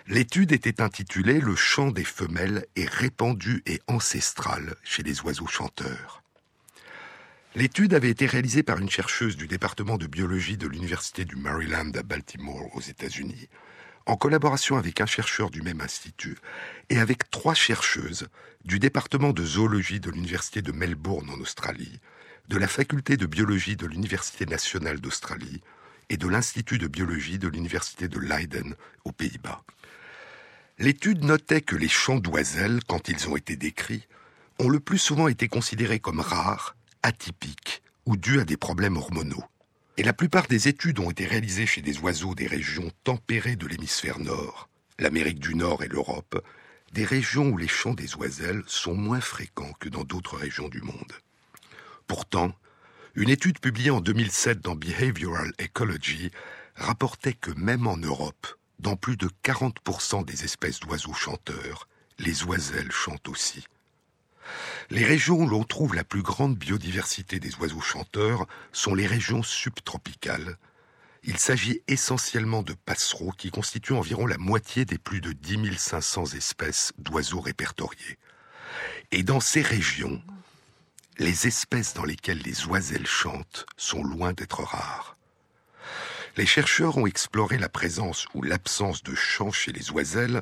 L'étude 0.08 0.52
était 0.52 0.82
intitulée 0.82 1.39
Le 1.39 1.56
chant 1.56 1.92
des 1.92 2.04
femelles 2.04 2.66
est 2.76 2.89
répandu 2.89 3.62
et 3.66 3.80
ancestral 3.88 4.76
chez 4.84 5.04
les 5.04 5.22
oiseaux 5.22 5.48
chanteurs. 5.48 6.20
L'étude 7.54 7.93
avait 7.93 8.10
été 8.10 8.28
réalisée 8.28 8.64
par 8.64 8.78
une 8.78 8.89
chercheuse 8.89 9.36
du 9.36 9.45
département 9.45 9.97
de 9.97 10.08
biologie 10.08 10.56
de 10.56 10.68
l'Université 10.68 11.26
du 11.26 11.36
Maryland 11.36 11.91
à 11.95 12.02
Baltimore 12.02 12.74
aux 12.74 12.82
États-Unis, 12.82 13.49
en 14.06 14.16
collaboration 14.16 14.78
avec 14.78 15.02
un 15.02 15.06
chercheur 15.06 15.49
du 15.49 15.62
même 15.62 15.82
institut 15.82 16.38
et 16.89 16.99
avec 16.99 17.30
trois 17.30 17.54
chercheuses 17.54 18.30
du 18.64 18.80
département 18.80 19.34
de 19.34 19.43
zoologie 19.43 19.99
de 19.99 20.10
l'Université 20.10 20.62
de 20.62 20.72
Melbourne 20.72 21.30
en 21.30 21.41
Australie, 21.41 21.99
de 22.47 22.58
la 22.58 22.70
faculté 22.70 23.18
de 23.18 23.26
biologie 23.26 23.76
de 23.76 23.86
l'Université 23.86 24.45
nationale 24.45 25.02
d'Australie 25.02 25.62
et 26.10 26.16
de 26.16 26.30
l'Institut 26.30 26.78
de 26.78 26.88
biologie 26.88 27.38
de 27.38 27.49
l'Université 27.49 28.08
de 28.08 28.20
Leiden 28.20 28.76
aux 29.04 29.12
Pays-Bas. 29.12 29.62
L'étude 30.80 31.26
notait 31.26 31.62
que 31.62 31.76
les 31.76 31.89
chants 31.89 32.20
d'oiselles, 32.20 32.80
quand 32.88 33.10
ils 33.10 33.28
ont 33.28 33.36
été 33.36 33.58
décrits, 33.58 34.08
ont 34.58 34.70
le 34.70 34.80
plus 34.80 34.99
souvent 34.99 35.28
été 35.28 35.49
considérés 35.49 35.99
comme 35.99 36.22
rares 36.22 36.78
atypiques 37.04 37.82
ou 38.06 38.18
dus 38.18 38.39
à 38.39 38.45
des 38.45 38.58
problèmes 38.58 38.97
hormonaux. 38.97 39.43
Et 39.97 40.04
la 40.04 40.14
plupart 40.14 40.47
des 40.47 40.68
études 40.68 40.99
ont 40.99 41.12
été 41.12 41.26
réalisées 41.26 41.66
chez 41.66 41.82
des 41.82 41.99
oiseaux 41.99 42.36
des 42.36 42.47
régions 42.47 42.91
tempérées 43.04 43.56
de 43.56 43.68
l'hémisphère 43.68 44.20
nord, 44.20 44.70
l'Amérique 44.99 45.39
du 45.39 45.56
Nord 45.56 45.84
et 45.84 45.88
l'Europe, 45.88 46.43
des 46.93 47.06
régions 47.06 47.49
où 47.49 47.58
les 47.58 47.68
chants 47.68 47.93
des 47.93 48.16
oiselles 48.16 48.64
sont 48.68 48.95
moins 48.95 49.22
fréquents 49.22 49.74
que 49.80 49.89
dans 49.89 50.04
d'autres 50.04 50.38
régions 50.38 50.70
du 50.70 50.82
monde. 50.82 51.14
Pourtant, 52.08 52.54
une 53.16 53.30
étude 53.30 53.60
publiée 53.60 53.91
en 53.91 54.02
2007 54.02 54.62
dans 54.62 54.76
Behavioral 54.76 55.52
Ecology 55.62 56.32
rapportait 56.76 57.34
que 57.34 57.52
même 57.52 57.88
en 57.88 57.97
Europe, 57.97 58.47
dans 58.80 58.95
plus 58.95 59.18
de 59.18 59.30
40% 59.43 60.26
des 60.26 60.43
espèces 60.43 60.80
d'oiseaux 60.80 61.14
chanteurs, 61.14 61.88
les 62.20 62.43
oiselles 62.43 62.91
chantent 62.91 63.30
aussi. 63.30 63.66
Les 64.89 65.06
régions 65.06 65.42
où 65.42 65.48
l'on 65.48 65.64
trouve 65.64 65.96
la 65.96 66.04
plus 66.04 66.22
grande 66.22 66.58
biodiversité 66.58 67.39
des 67.39 67.56
oiseaux 67.56 67.82
chanteurs 67.82 68.48
sont 68.72 68.96
les 68.96 69.08
régions 69.08 69.44
subtropicales. 69.44 70.58
Il 71.24 71.38
s'agit 71.38 71.82
essentiellement 71.88 72.64
de 72.64 72.74
passereaux 72.74 73.32
qui 73.32 73.52
constituent 73.52 73.94
environ 73.94 74.26
la 74.26 74.38
moitié 74.38 74.86
des 74.86 74.98
plus 74.98 75.22
de 75.22 75.34
10 75.34 75.78
500 75.78 76.34
espèces 76.34 76.94
d'oiseaux 76.98 77.42
répertoriés. 77.42 78.18
Et 79.12 79.24
dans 79.24 79.39
ces 79.39 79.62
régions, 79.62 80.22
les 81.20 81.48
espèces 81.48 81.94
dans 81.94 82.06
lesquelles 82.06 82.42
les 82.42 82.66
oiselles 82.66 83.08
chantent 83.08 83.66
sont 83.78 84.04
loin 84.04 84.34
d'être 84.34 84.64
rares. 84.64 85.16
Les 86.38 86.46
chercheurs 86.46 86.98
ont 86.98 87.06
exploré 87.06 87.58
la 87.58 87.70
présence 87.70 88.26
ou 88.34 88.42
l'absence 88.42 89.04
de 89.04 89.14
chant 89.14 89.52
chez 89.52 89.72
les 89.74 89.92
oiselles 89.92 90.42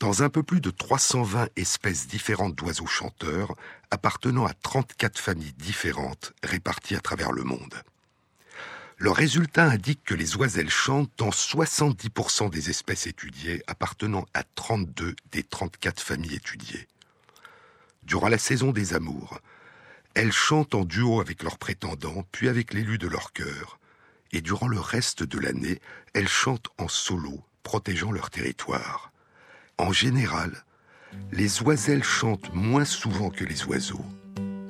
dans 0.00 0.22
un 0.22 0.28
peu 0.28 0.42
plus 0.42 0.60
de 0.60 0.70
320 0.70 1.48
espèces 1.56 2.06
différentes 2.06 2.54
d'oiseaux 2.54 2.86
chanteurs 2.86 3.54
appartenant 3.90 4.46
à 4.46 4.52
34 4.52 5.18
familles 5.18 5.54
différentes 5.54 6.34
réparties 6.42 6.96
à 6.96 7.00
travers 7.00 7.32
le 7.32 7.44
monde. 7.44 7.74
Leurs 8.98 9.16
résultats 9.16 9.68
indiquent 9.70 10.04
que 10.04 10.14
les 10.14 10.36
oiselles 10.36 10.70
chantent 10.70 11.12
dans 11.18 11.30
70% 11.30 12.50
des 12.50 12.70
espèces 12.70 13.06
étudiées 13.06 13.62
appartenant 13.66 14.24
à 14.32 14.42
32 14.42 15.14
des 15.32 15.42
34 15.42 16.00
familles 16.00 16.36
étudiées. 16.36 16.88
Durant 18.04 18.28
la 18.28 18.38
saison 18.38 18.72
des 18.72 18.94
amours, 18.94 19.38
elles 20.14 20.32
chantent 20.32 20.74
en 20.74 20.84
duo 20.84 21.20
avec 21.20 21.42
leurs 21.42 21.58
prétendants, 21.58 22.24
puis 22.32 22.48
avec 22.48 22.72
l'élu 22.72 22.96
de 22.96 23.08
leur 23.08 23.32
cœur, 23.34 23.78
et 24.32 24.40
durant 24.40 24.68
le 24.68 24.80
reste 24.80 25.22
de 25.22 25.38
l'année, 25.38 25.80
elles 26.14 26.28
chantent 26.28 26.68
en 26.78 26.88
solo, 26.88 27.44
protégeant 27.62 28.12
leur 28.12 28.30
territoire. 28.30 29.12
En 29.78 29.92
général, 29.92 30.52
les 31.32 31.62
oiselles 31.62 32.02
chantent 32.02 32.50
moins 32.54 32.86
souvent 32.86 33.28
que 33.28 33.44
les 33.44 33.64
oiseaux, 33.66 34.04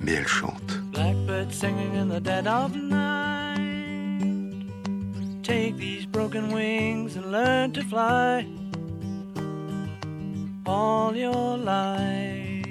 mais 0.01 0.13
elles 0.13 0.27
chantent. 0.27 0.81
Blackbird 0.91 1.53
singing 1.53 1.95
in 1.95 2.09
the 2.09 2.21
dead 2.21 2.49
of 2.49 2.75
night. 2.75 3.57
Take 5.45 5.77
these 5.77 6.07
broken 6.07 6.53
wings 6.53 7.17
and 7.17 7.31
learn 7.31 7.73
to 7.73 7.83
fly 7.83 8.45
all 10.67 11.15
your 11.15 11.57
life. 11.57 12.67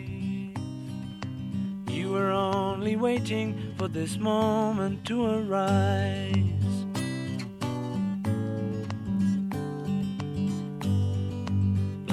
You 1.88 2.12
were 2.12 2.32
only 2.32 2.98
waiting 2.98 3.56
for 3.78 3.88
this 3.88 4.18
moment 4.18 5.06
to 5.06 5.26
arise. 5.26 6.65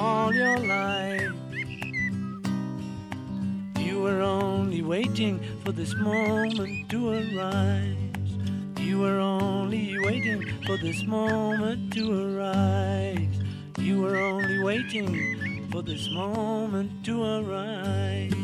all 0.00 0.32
your 0.32 0.58
life. 0.58 1.32
You 3.78 4.00
were 4.00 4.22
only 4.22 4.82
waiting 4.82 5.40
for 5.62 5.72
this 5.72 5.94
moment 5.94 6.88
to 6.92 6.98
arise. 7.10 7.96
You 8.80 9.00
were 9.00 9.20
only 9.20 9.98
waiting 10.06 10.40
for 10.66 10.76
this 10.78 11.00
moment 11.06 11.92
to 11.94 12.04
arise. 12.24 13.36
You 13.78 14.00
were 14.02 14.16
only 14.16 14.58
waiting 14.70 15.68
for 15.70 15.82
this 15.82 16.08
moment 16.10 16.90
to 17.04 17.14
arise. 17.22 18.34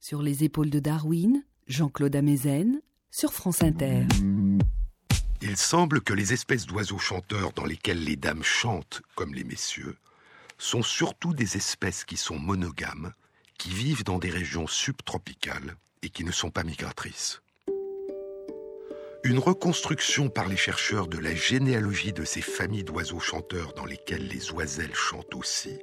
Sur 0.00 0.22
les 0.22 0.42
épaules 0.42 0.70
de 0.70 0.80
Darwin, 0.80 1.42
Jean-Claude 1.66 2.16
Amezen, 2.16 2.80
sur 3.10 3.30
France 3.30 3.62
Inter. 3.62 4.06
Il 5.48 5.56
semble 5.56 6.02
que 6.02 6.12
les 6.12 6.34
espèces 6.34 6.66
d'oiseaux 6.66 6.98
chanteurs 6.98 7.54
dans 7.54 7.64
lesquelles 7.64 8.04
les 8.04 8.16
dames 8.16 8.42
chantent, 8.42 9.00
comme 9.14 9.32
les 9.32 9.44
messieurs, 9.44 9.96
sont 10.58 10.82
surtout 10.82 11.32
des 11.32 11.56
espèces 11.56 12.04
qui 12.04 12.18
sont 12.18 12.38
monogames, 12.38 13.14
qui 13.56 13.70
vivent 13.70 14.04
dans 14.04 14.18
des 14.18 14.28
régions 14.28 14.66
subtropicales 14.66 15.76
et 16.02 16.10
qui 16.10 16.22
ne 16.22 16.32
sont 16.32 16.50
pas 16.50 16.64
migratrices. 16.64 17.40
Une 19.24 19.38
reconstruction 19.38 20.28
par 20.28 20.48
les 20.48 20.58
chercheurs 20.58 21.06
de 21.06 21.16
la 21.16 21.34
généalogie 21.34 22.12
de 22.12 22.26
ces 22.26 22.42
familles 22.42 22.84
d'oiseaux 22.84 23.18
chanteurs 23.18 23.72
dans 23.72 23.86
lesquelles 23.86 24.28
les 24.28 24.52
oiselles 24.52 24.94
chantent 24.94 25.34
aussi 25.34 25.78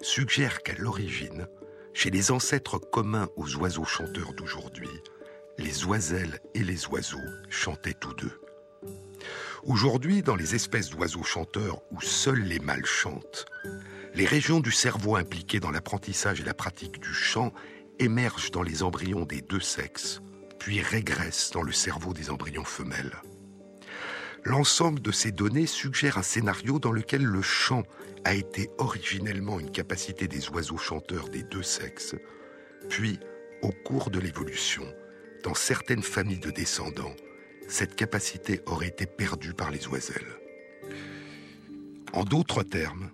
suggère 0.00 0.62
qu'à 0.62 0.74
l'origine, 0.74 1.48
chez 1.92 2.10
les 2.10 2.30
ancêtres 2.30 2.78
communs 2.78 3.28
aux 3.34 3.56
oiseaux 3.56 3.84
chanteurs 3.84 4.32
d'aujourd'hui, 4.32 5.02
les 5.58 5.86
oiselles 5.86 6.38
et 6.54 6.62
les 6.62 6.86
oiseaux 6.86 7.18
chantaient 7.50 7.94
tous 7.94 8.14
deux. 8.14 8.40
Aujourd'hui, 9.64 10.22
dans 10.22 10.34
les 10.34 10.56
espèces 10.56 10.90
d'oiseaux 10.90 11.22
chanteurs 11.22 11.82
où 11.92 12.00
seuls 12.00 12.42
les 12.42 12.58
mâles 12.58 12.84
chantent, 12.84 13.46
les 14.12 14.26
régions 14.26 14.58
du 14.58 14.72
cerveau 14.72 15.14
impliquées 15.14 15.60
dans 15.60 15.70
l'apprentissage 15.70 16.40
et 16.40 16.44
la 16.44 16.52
pratique 16.52 17.00
du 17.00 17.14
chant 17.14 17.52
émergent 18.00 18.50
dans 18.50 18.64
les 18.64 18.82
embryons 18.82 19.24
des 19.24 19.40
deux 19.40 19.60
sexes, 19.60 20.20
puis 20.58 20.80
régressent 20.80 21.52
dans 21.52 21.62
le 21.62 21.70
cerveau 21.70 22.12
des 22.12 22.30
embryons 22.30 22.64
femelles. 22.64 23.22
L'ensemble 24.42 25.00
de 25.00 25.12
ces 25.12 25.30
données 25.30 25.68
suggère 25.68 26.18
un 26.18 26.24
scénario 26.24 26.80
dans 26.80 26.90
lequel 26.90 27.22
le 27.22 27.42
chant 27.42 27.84
a 28.24 28.34
été 28.34 28.68
originellement 28.78 29.60
une 29.60 29.70
capacité 29.70 30.26
des 30.26 30.48
oiseaux 30.48 30.76
chanteurs 30.76 31.28
des 31.28 31.44
deux 31.44 31.62
sexes, 31.62 32.16
puis, 32.88 33.20
au 33.62 33.70
cours 33.84 34.10
de 34.10 34.18
l'évolution, 34.18 34.82
dans 35.44 35.54
certaines 35.54 36.02
familles 36.02 36.40
de 36.40 36.50
descendants, 36.50 37.14
cette 37.68 37.96
capacité 37.96 38.60
aurait 38.66 38.88
été 38.88 39.06
perdue 39.06 39.54
par 39.54 39.70
les 39.70 39.88
oiselles. 39.88 40.38
En 42.12 42.24
d'autres 42.24 42.62
termes, 42.62 43.10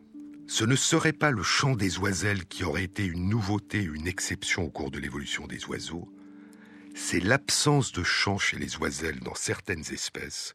ce 0.48 0.64
ne 0.64 0.76
serait 0.76 1.12
pas 1.12 1.30
le 1.30 1.42
chant 1.42 1.76
des 1.76 1.98
oiselles 1.98 2.46
qui 2.46 2.64
aurait 2.64 2.84
été 2.84 3.04
une 3.04 3.28
nouveauté, 3.28 3.82
une 3.82 4.08
exception 4.08 4.64
au 4.64 4.70
cours 4.70 4.90
de 4.90 4.98
l'évolution 4.98 5.46
des 5.46 5.64
oiseaux, 5.66 6.08
c'est 6.94 7.20
l'absence 7.20 7.92
de 7.92 8.02
chant 8.02 8.38
chez 8.38 8.58
les 8.58 8.76
oiselles 8.78 9.20
dans 9.20 9.34
certaines 9.34 9.92
espèces 9.92 10.54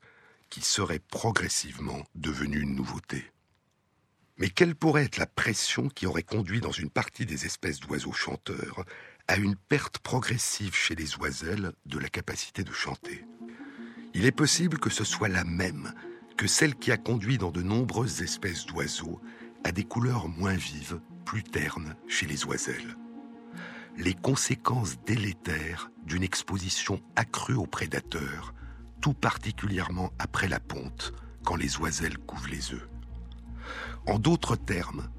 qui 0.49 0.61
serait 0.61 0.99
progressivement 0.99 2.03
devenue 2.15 2.59
une 2.59 2.75
nouveauté. 2.75 3.23
Mais 4.37 4.49
quelle 4.49 4.75
pourrait 4.75 5.05
être 5.05 5.17
la 5.17 5.25
pression 5.25 5.87
qui 5.89 6.05
aurait 6.05 6.23
conduit 6.23 6.59
dans 6.59 6.71
une 6.71 6.89
partie 6.89 7.25
des 7.25 7.45
espèces 7.45 7.79
d'oiseaux 7.79 8.11
chanteurs 8.11 8.83
à 9.27 9.37
une 9.37 9.55
perte 9.55 9.99
progressive 9.99 10.75
chez 10.75 10.95
les 10.95 11.17
oiselles 11.17 11.71
de 11.85 11.99
la 11.99 12.09
capacité 12.09 12.63
de 12.63 12.73
chanter? 12.73 13.23
Il 14.15 14.25
est 14.25 14.31
possible 14.31 14.77
que 14.77 14.91
ce 14.91 15.03
soit 15.03 15.27
la 15.27 15.43
même 15.43 15.93
que 16.37 16.47
celle 16.47 16.75
qui 16.75 16.91
a 16.91 16.97
conduit 16.97 17.37
dans 17.37 17.51
de 17.51 17.61
nombreuses 17.61 18.21
espèces 18.21 18.65
d'oiseaux 18.65 19.19
à 19.63 19.71
des 19.71 19.83
couleurs 19.83 20.27
moins 20.27 20.55
vives, 20.55 20.99
plus 21.25 21.43
ternes 21.43 21.95
chez 22.07 22.25
les 22.25 22.45
oiselles. 22.45 22.97
Les 23.97 24.13
conséquences 24.13 24.97
délétères 25.05 25.91
d'une 26.05 26.23
exposition 26.23 27.01
accrue 27.15 27.55
aux 27.55 27.65
prédateurs, 27.65 28.53
tout 29.01 29.13
particulièrement 29.13 30.11
après 30.19 30.47
la 30.47 30.59
ponte, 30.59 31.13
quand 31.43 31.55
les 31.55 31.77
oiselles 31.77 32.17
couvent 32.17 32.47
les 32.49 32.73
œufs. 32.73 32.87
En 34.07 34.19
d'autres 34.19 34.55
termes, 34.55 35.09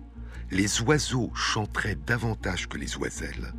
les 0.51 0.82
oiseaux 0.82 1.32
chanteraient 1.34 1.97
davantage 1.97 2.68
que 2.68 2.78
les 2.78 2.97
oiselles, 2.97 3.53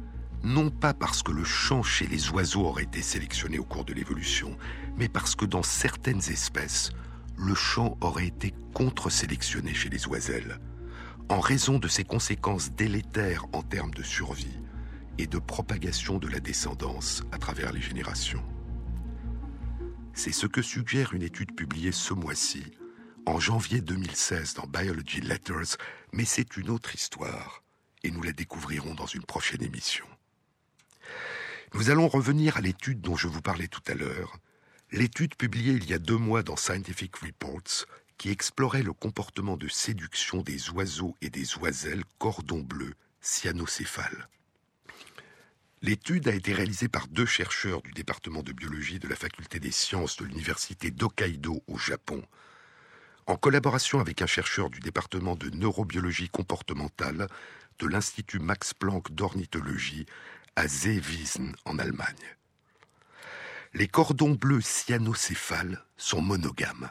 non 0.46 0.70
pas 0.70 0.94
parce 0.94 1.24
que 1.24 1.32
le 1.32 1.44
chant 1.44 1.82
chez 1.82 2.06
les 2.06 2.30
oiseaux 2.30 2.66
aurait 2.66 2.84
été 2.84 3.02
sélectionné 3.02 3.58
au 3.58 3.66
cours 3.66 3.84
de 3.84 3.94
l'évolution, 3.94 4.56
mais 4.96 5.10
parce 5.10 5.36
que 5.36 5.46
dans 5.46 5.64
certaines 5.64 6.30
espèces, 6.30 6.92
le 7.36 7.56
chant 7.56 7.98
aurait 8.00 8.28
été 8.28 8.54
contre-sélectionné 8.76 9.74
chez 9.74 9.90
les 9.90 10.08
oiselles, 10.08 10.60
en 11.30 11.40
raison 11.40 11.80
de 11.80 11.88
ses 11.88 12.06
conséquences 12.06 12.72
délétères 12.72 13.46
en 13.54 13.64
termes 13.64 13.94
de 13.96 14.04
survie 14.04 14.62
et 15.18 15.26
de 15.26 15.40
propagation 15.40 16.20
de 16.20 16.28
la 16.28 16.40
descendance 16.40 17.24
à 17.32 17.40
travers 17.40 17.74
les 17.74 17.82
générations. 17.82 18.44
C'est 20.14 20.32
ce 20.32 20.46
que 20.46 20.62
suggère 20.62 21.14
une 21.14 21.24
étude 21.24 21.56
publiée 21.56 21.92
ce 21.92 22.14
mois-ci, 22.14 22.64
en 23.26 23.40
janvier 23.40 23.82
2016 23.82 24.54
dans 24.54 24.68
Biology 24.68 25.22
Letters, 25.22 25.76
mais 26.14 26.26
c'est 26.26 26.56
une 26.56 26.70
autre 26.70 26.94
histoire, 26.94 27.64
et 28.04 28.12
nous 28.12 28.22
la 28.22 28.32
découvrirons 28.32 28.94
dans 28.94 29.08
une 29.08 29.24
prochaine 29.24 29.64
émission. 29.64 30.06
Nous 31.76 31.90
allons 31.90 32.08
revenir 32.08 32.56
à 32.56 32.62
l'étude 32.62 33.02
dont 33.02 33.18
je 33.18 33.28
vous 33.28 33.42
parlais 33.42 33.68
tout 33.68 33.82
à 33.88 33.96
l'heure, 33.96 34.38
l'étude 34.94 35.36
publiée 35.36 35.74
il 35.74 35.90
y 35.90 35.94
a 35.94 36.00
deux 36.00 36.16
mois 36.16 36.42
dans 36.42 36.56
Scientific 36.56 37.14
Reports, 37.18 37.86
qui 38.18 38.30
explorait 38.30 38.82
le 38.82 38.94
comportement 38.94 39.58
de 39.58 39.68
séduction 39.68 40.42
des 40.42 40.70
oiseaux 40.70 41.18
et 41.22 41.30
des 41.30 41.58
oiselles 41.58 42.06
cordon 42.18 42.62
bleu 42.62 42.94
cyanocéphales. 43.20 44.30
L'étude 45.82 46.30
a 46.30 46.34
été 46.34 46.54
réalisée 46.54 46.88
par 46.88 47.10
deux 47.10 47.26
chercheurs 47.26 47.82
du 47.82 47.92
département 47.92 48.42
de 48.42 48.54
biologie 48.54 49.00
de 49.00 49.10
la 49.10 49.18
faculté 49.18 49.60
des 49.60 49.72
sciences 49.72 50.16
de 50.16 50.24
l'université 50.24 50.92
d'Hokkaido 50.92 51.62
au 51.68 51.78
Japon, 51.78 52.24
en 53.28 53.36
collaboration 53.36 54.00
avec 54.00 54.22
un 54.22 54.28
chercheur 54.28 54.70
du 54.70 54.80
département 54.80 55.36
de 55.36 55.50
neurobiologie 55.50 56.30
comportementale 56.30 57.28
de 57.80 57.88
l'Institut 57.88 58.40
Max 58.40 58.74
Planck 58.74 59.12
d'ornithologie 59.12 60.06
à 60.56 60.68
Seewiesen 60.68 61.56
en 61.66 61.78
Allemagne. 61.80 62.36
Les 63.74 63.88
cordons 63.88 64.36
bleus 64.36 64.62
cyanocéphales 64.62 65.84
sont 65.98 66.22
monogames. 66.22 66.90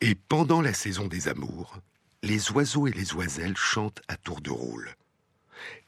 Et 0.00 0.14
pendant 0.14 0.62
la 0.62 0.72
saison 0.72 1.06
des 1.06 1.28
amours, 1.28 1.78
les 2.22 2.50
oiseaux 2.52 2.86
et 2.86 2.92
les 2.92 3.14
oiselles 3.14 3.56
chantent 3.56 4.00
à 4.08 4.16
tour 4.16 4.40
de 4.40 4.50
rôle. 4.50 4.94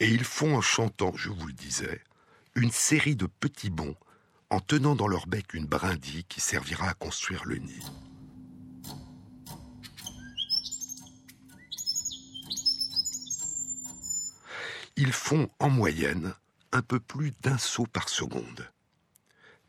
Et 0.01 0.09
ils 0.09 0.25
font 0.25 0.57
en 0.57 0.61
chantant, 0.61 1.13
je 1.17 1.31
vous 1.31 1.47
le 1.47 1.53
disais, 1.55 2.03
une 2.55 2.71
série 2.71 3.17
de 3.17 3.27
petits 3.27 3.71
bonds 3.71 3.97
en 4.51 4.61
tenant 4.61 4.95
dans 4.95 5.09
leur 5.09 5.27
bec 5.27 5.55
une 5.55 5.67
brindille 5.67 6.25
qui 6.25 6.41
servira 6.41 6.91
à 6.91 6.95
construire 6.95 7.45
le 7.45 7.57
nid. 7.57 7.83
Ils 14.97 15.13
font 15.13 15.51
en 15.59 15.69
moyenne 15.69 16.35
un 16.77 16.83
peu 16.83 17.01
plus 17.01 17.33
d'un 17.41 17.57
saut 17.57 17.87
par 17.87 18.11
seconde. 18.11 18.71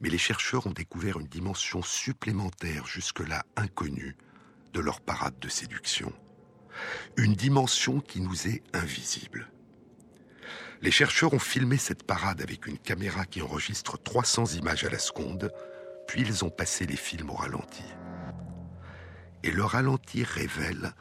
Mais 0.01 0.09
les 0.09 0.17
chercheurs 0.17 0.67
ont 0.67 0.71
découvert 0.71 1.19
une 1.19 1.27
dimension 1.27 1.81
supplémentaire 1.81 2.85
jusque-là 2.85 3.45
inconnue 3.55 4.17
de 4.73 4.81
leur 4.81 4.99
parade 4.99 5.39
de 5.39 5.47
séduction. 5.47 6.11
Une 7.15 7.33
dimension 7.33 8.01
qui 8.01 8.19
nous 8.19 8.47
est 8.47 8.61
invisible. 8.73 9.49
Les 10.81 10.91
chercheurs 10.91 11.33
ont 11.33 11.39
filmé 11.39 11.77
cette 11.77 12.03
parade 12.03 12.41
avec 12.41 12.67
une 12.67 12.77
caméra 12.77 13.25
qui 13.25 13.41
enregistre 13.41 13.97
300 13.97 14.57
images 14.57 14.83
à 14.83 14.89
la 14.89 14.99
seconde, 14.99 15.51
puis 16.07 16.21
ils 16.21 16.43
ont 16.43 16.49
passé 16.49 16.85
les 16.85 16.97
films 16.97 17.29
au 17.29 17.35
ralenti. 17.35 17.85
Et 19.43 19.51
le 19.51 19.63
ralenti 19.63 20.25
révèle 20.25 20.91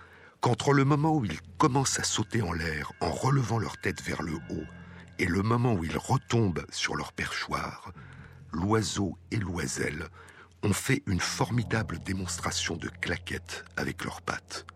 qu'entre 0.41 0.73
le 0.73 0.85
moment 0.85 1.17
où 1.17 1.25
ils 1.25 1.41
commencent 1.59 1.99
à 1.99 2.05
sauter 2.05 2.43
en 2.43 2.53
l'air 2.53 2.93
en 3.01 3.11
relevant 3.11 3.59
leur 3.59 3.77
tête 3.79 4.01
vers 4.01 4.23
le 4.23 4.35
haut 4.51 4.67
et 5.19 5.27
le 5.27 5.43
moment 5.43 5.75
où 5.75 5.85
ils 5.85 5.97
retombent 5.97 6.67
sur 6.71 6.97
leur 6.97 7.13
perchoir, 7.13 7.93
l'oiseau 8.53 9.19
et 9.31 9.37
l'oiselle 9.37 10.09
ont 10.63 10.73
fait 10.73 11.03
une 11.07 11.21
formidable 11.21 11.99
démonstration 12.01 12.77
de 12.77 12.89
claquettes 12.89 13.65
avec 13.77 14.05
leurs 14.05 14.23
pattes. 14.23 14.67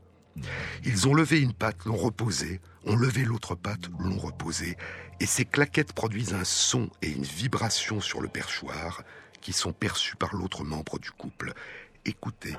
Ils 0.85 1.09
ont 1.09 1.15
levé 1.15 1.41
une 1.41 1.53
patte, 1.53 1.85
l'ont 1.85 1.97
reposée, 1.97 2.61
ont 2.87 2.97
levé 2.97 3.25
l'autre 3.25 3.55
patte, 3.55 3.91
l'ont 3.99 4.19
reposée, 4.19 4.77
et 5.19 5.27
ces 5.27 5.45
claquettes 5.45 5.93
produisent 5.93 6.35
un 6.35 6.45
son 6.45 6.89
et 7.03 7.11
une 7.11 7.25
vibration 7.25 8.01
sur 8.01 8.21
le 8.21 8.29
perchoir 8.29 9.03
qui 9.41 9.53
sont 9.53 9.73
perçus 9.73 10.17
par 10.17 10.35
l'autre 10.35 10.65
membre 10.65 10.99
du 10.99 11.11
couple. 11.11 11.53
Écoutez. 12.05 12.55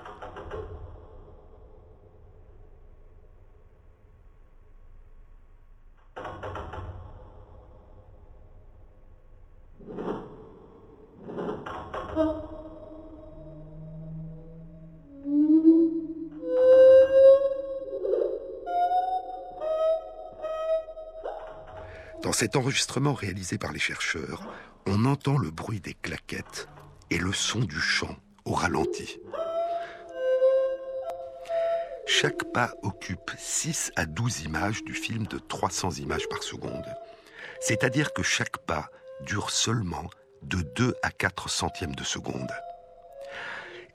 Dans 22.21 22.33
cet 22.33 22.55
enregistrement 22.55 23.13
réalisé 23.13 23.57
par 23.57 23.73
les 23.73 23.79
chercheurs, 23.79 24.43
on 24.85 25.05
entend 25.05 25.37
le 25.37 25.51
bruit 25.51 25.79
des 25.79 25.93
claquettes 25.93 26.67
et 27.09 27.17
le 27.17 27.33
son 27.33 27.59
du 27.59 27.79
chant 27.79 28.15
au 28.45 28.53
ralenti. 28.53 29.19
Chaque 32.05 32.43
pas 32.53 32.73
occupe 32.83 33.31
6 33.37 33.91
à 33.95 34.05
12 34.05 34.41
images 34.41 34.83
du 34.83 34.93
film 34.93 35.25
de 35.27 35.39
300 35.39 35.91
images 35.93 36.29
par 36.29 36.43
seconde. 36.43 36.85
C'est-à-dire 37.59 38.13
que 38.13 38.23
chaque 38.23 38.59
pas 38.59 38.89
dure 39.25 39.49
seulement 39.49 40.09
de 40.41 40.61
2 40.61 40.95
à 41.03 41.11
4 41.11 41.49
centièmes 41.49 41.95
de 41.95 42.03
seconde. 42.03 42.51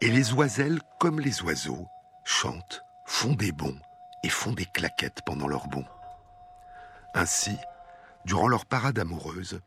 Et 0.01 0.09
les 0.09 0.33
oiselles, 0.33 0.81
comme 1.01 1.21
les 1.21 1.43
oiseaux, 1.43 1.87
chantent, 2.25 2.83
font 3.07 3.33
des 3.33 3.53
bonds 3.53 3.79
et 4.23 4.29
font 4.29 4.53
des 4.53 4.67
claquettes 4.67 5.21
pendant 5.25 5.49
leurs 5.49 5.69
bonds. 5.69 5.87
Ainsi, 7.15 7.57
durant 8.25 8.49
leur 8.49 8.67
parade 8.67 8.99
amoureuse, 8.99 9.61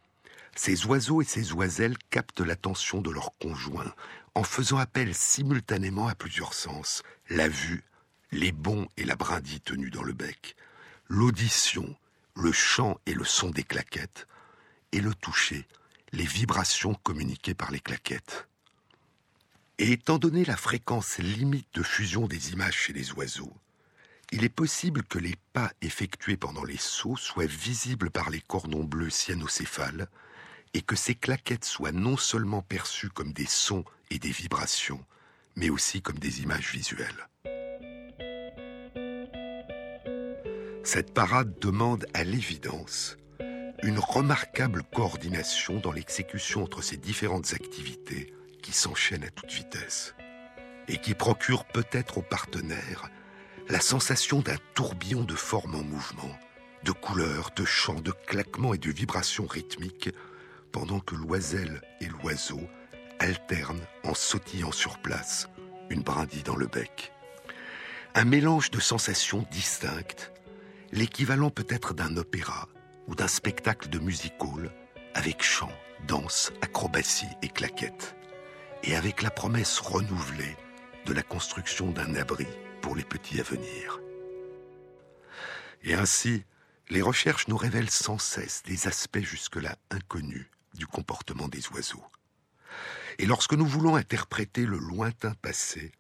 ces 0.55 0.86
oiseaux 0.86 1.22
et 1.22 1.26
ces 1.26 1.53
oiselles 1.53 1.97
captent 2.10 2.41
l'attention 2.41 3.01
de 3.01 3.10
leur 3.10 3.38
conjoint 3.38 3.93
en 4.36 4.43
faisant 4.43 4.78
appel 4.78 5.16
simultanément 5.16 6.07
à 6.07 6.16
plusieurs 6.16 6.53
sens, 6.53 7.03
la 7.30 7.47
vue, 7.47 7.84
les 8.32 8.51
bonds 8.51 8.88
et 8.97 9.05
la 9.05 9.16
brindille 9.16 9.62
tenue 9.62 9.89
dans 9.89 10.03
le 10.03 10.14
bec, 10.14 10.55
l'audition, 11.07 11.95
le 12.36 12.51
chant 12.51 12.99
et 13.05 13.14
le 13.14 13.24
son 13.24 13.49
des 13.49 13.64
claquettes, 13.64 14.28
et 14.92 15.02
le 15.02 15.14
toucher, 15.14 15.68
les 16.12 16.26
vibrations 16.26 16.94
communiquées 16.96 17.54
par 17.54 17.72
les 17.72 17.80
claquettes. 17.80 18.48
Et 19.78 19.92
étant 19.92 20.18
donné 20.18 20.44
la 20.44 20.58
fréquence 20.58 21.20
limite 21.20 21.68
de 21.74 21.84
fusion 21.84 22.28
des 22.28 22.52
images 22.52 22.76
chez 22.76 22.94
les 22.94 23.14
oiseaux, 23.14 23.54
il 24.32 24.44
est 24.44 24.50
possible 24.50 25.04
que 25.04 25.18
les 25.18 25.36
pas 25.54 25.72
effectués 25.82 26.38
pendant 26.38 26.64
les 26.64 26.78
sauts 26.78 27.18
soient 27.18 27.46
visibles 27.46 28.12
par 28.12 28.30
les 28.30 28.42
cordons 28.42 28.84
bleus 28.84 29.10
cyanocéphales 29.10 30.08
et 30.74 30.82
que 30.82 30.96
ces 30.96 31.16
claquettes 31.16 31.66
soient 31.66 31.92
non 31.92 32.18
seulement 32.18 32.62
perçues 32.62 33.10
comme 33.10 33.34
des 33.34 33.48
sons 33.48 33.86
et 34.12 34.20
des 34.20 34.32
vibrations, 34.32 35.04
mais 35.56 35.70
aussi 35.70 36.02
comme 36.02 36.20
des 36.20 36.42
images 36.42 36.72
visuelles. 36.72 37.28
Cette 40.84 41.14
parade 41.14 41.58
demande 41.60 42.06
à 42.14 42.24
l'évidence 42.24 43.19
une 43.84 44.00
remarquable 44.00 44.84
coordination 44.94 45.80
dans 45.80 45.92
l'exécution 45.92 46.64
entre 46.64 46.82
ces 46.82 46.98
différentes 46.98 47.54
activités 47.54 48.34
qui 48.62 48.74
s'enchaînent 48.74 49.24
à 49.24 49.30
toute 49.30 49.52
vitesse 49.52 50.16
et 50.88 50.98
qui 50.98 51.14
procurent 51.14 51.66
peut-être 51.66 52.18
aux 52.18 52.24
partenaires 52.24 53.10
la 53.70 53.80
sensation 53.80 54.40
d'un 54.40 54.58
tourbillon 54.74 55.24
de 55.24 55.36
formes 55.36 55.76
en 55.76 55.84
mouvement, 55.84 56.38
de 56.84 56.92
couleurs, 56.92 57.52
de 57.56 57.64
chants, 57.64 58.02
de 58.02 58.12
claquements 58.12 58.74
et 58.74 58.80
de 58.80 58.92
vibrations 58.92 59.46
rythmiques, 59.46 60.10
pendant 60.72 61.00
que 61.00 61.16
l'oiselle 61.16 61.82
et 62.02 62.08
l'oiseau 62.08 62.62
alternent 63.20 63.86
en 64.04 64.14
sautillant 64.14 64.72
sur 64.72 64.98
place, 65.00 65.48
une 65.90 66.02
brindille 66.02 66.44
dans 66.44 66.56
le 66.56 66.68
bec. 66.68 67.12
Un 68.16 68.26
mélange 68.26 68.72
de 68.72 68.80
sensations 68.80 69.46
distinctes, 69.52 70.32
l'équivalent 70.92 71.52
peut-être 71.52 71.94
d'un 71.94 72.18
opéra 72.18 72.68
ou 73.10 73.16
d'un 73.16 73.28
spectacle 73.28 73.89
de 73.89 73.97
music 73.97 74.34
hall, 74.39 74.72
avec 75.16 75.41
chant, 75.41 75.72
danse, 76.07 76.53
acrobatie 76.62 77.28
et 77.41 77.49
claquettes, 77.49 78.16
et 78.84 78.95
avec 78.95 79.24
la 79.24 79.32
promesse 79.32 79.80
renouvelée 79.80 80.55
de 81.05 81.14
la 81.14 81.24
construction 81.24 81.89
d'un 81.89 82.14
abri 82.16 82.47
pour 82.82 82.95
les 82.95 83.03
petits 83.03 83.39
à 83.39 83.43
venir. 83.43 83.99
Et 85.82 85.95
ainsi, 85.95 86.43
les 86.89 87.01
recherches 87.01 87.47
nous 87.47 87.57
révèlent 87.57 87.89
sans 87.89 88.20
cesse 88.20 88.62
des 88.64 88.88
aspects 88.88 89.20
jusque-là 89.20 89.76
inconnus 89.89 90.47
du 90.76 90.86
comportement 90.86 91.47
des 91.47 91.68
oiseaux. 91.70 92.05
Et 93.18 93.26
lorsque 93.26 93.53
nous 93.53 93.66
voulons 93.66 93.95
interpréter 93.95 94.66
le 94.66 94.78
lointain 94.78 95.34
passé, 95.41 95.91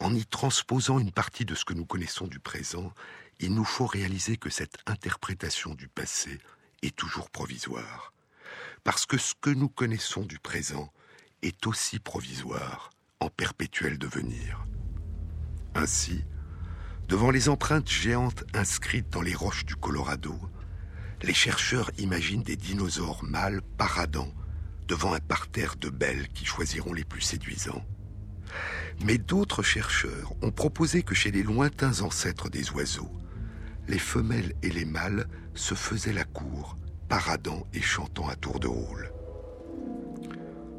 en 0.00 0.14
y 0.14 0.26
transposant 0.26 0.98
une 0.98 1.12
partie 1.12 1.46
de 1.46 1.54
ce 1.54 1.64
que 1.64 1.72
nous 1.72 1.86
connaissons 1.86 2.26
du 2.26 2.40
présent, 2.40 2.92
il 3.40 3.54
nous 3.54 3.64
faut 3.64 3.86
réaliser 3.86 4.36
que 4.36 4.50
cette 4.50 4.78
interprétation 4.86 5.74
du 5.74 5.88
passé 5.88 6.38
est 6.82 6.94
toujours 6.96 7.30
provisoire, 7.30 8.12
Parce 8.84 9.04
que 9.04 9.18
ce 9.18 9.34
que 9.40 9.50
nous 9.50 9.68
connaissons 9.68 10.22
du 10.22 10.38
présent 10.38 10.92
est 11.42 11.66
aussi 11.66 11.98
provisoire, 11.98 12.90
en 13.20 13.28
perpétuel 13.28 13.98
devenir. 13.98 14.64
Ainsi, 15.74 16.24
devant 17.08 17.30
les 17.30 17.48
empreintes 17.48 17.90
géantes 17.90 18.44
inscrites 18.54 19.10
dans 19.10 19.22
les 19.22 19.34
roches 19.34 19.64
du 19.64 19.74
Colorado, 19.74 20.38
les 21.22 21.34
chercheurs 21.34 21.90
imaginent 21.98 22.42
des 22.42 22.56
dinosaures 22.56 23.24
mâles 23.24 23.62
paradant 23.76 24.32
devant 24.86 25.12
un 25.12 25.20
parterre 25.20 25.76
de 25.76 25.90
belles 25.90 26.28
qui 26.28 26.44
choisiront 26.44 26.92
les 26.92 27.04
plus 27.04 27.22
séduisants. 27.22 27.84
Mais 29.04 29.18
d'autres 29.18 29.62
chercheurs 29.62 30.32
ont 30.42 30.52
proposé 30.52 31.02
que 31.02 31.14
chez 31.14 31.30
les 31.30 31.42
lointains 31.42 32.00
ancêtres 32.00 32.48
des 32.48 32.70
oiseaux, 32.70 33.10
les 33.88 33.98
femelles 33.98 34.52
et 34.62 34.70
les 34.70 34.84
mâles 34.84 35.26
se 35.54 35.74
faisaient 35.74 36.12
la 36.12 36.24
cour, 36.24 36.76
paradant 37.08 37.66
et 37.72 37.80
chantant 37.80 38.28
à 38.28 38.36
tour 38.36 38.60
de 38.60 38.66
rôle. 38.66 39.12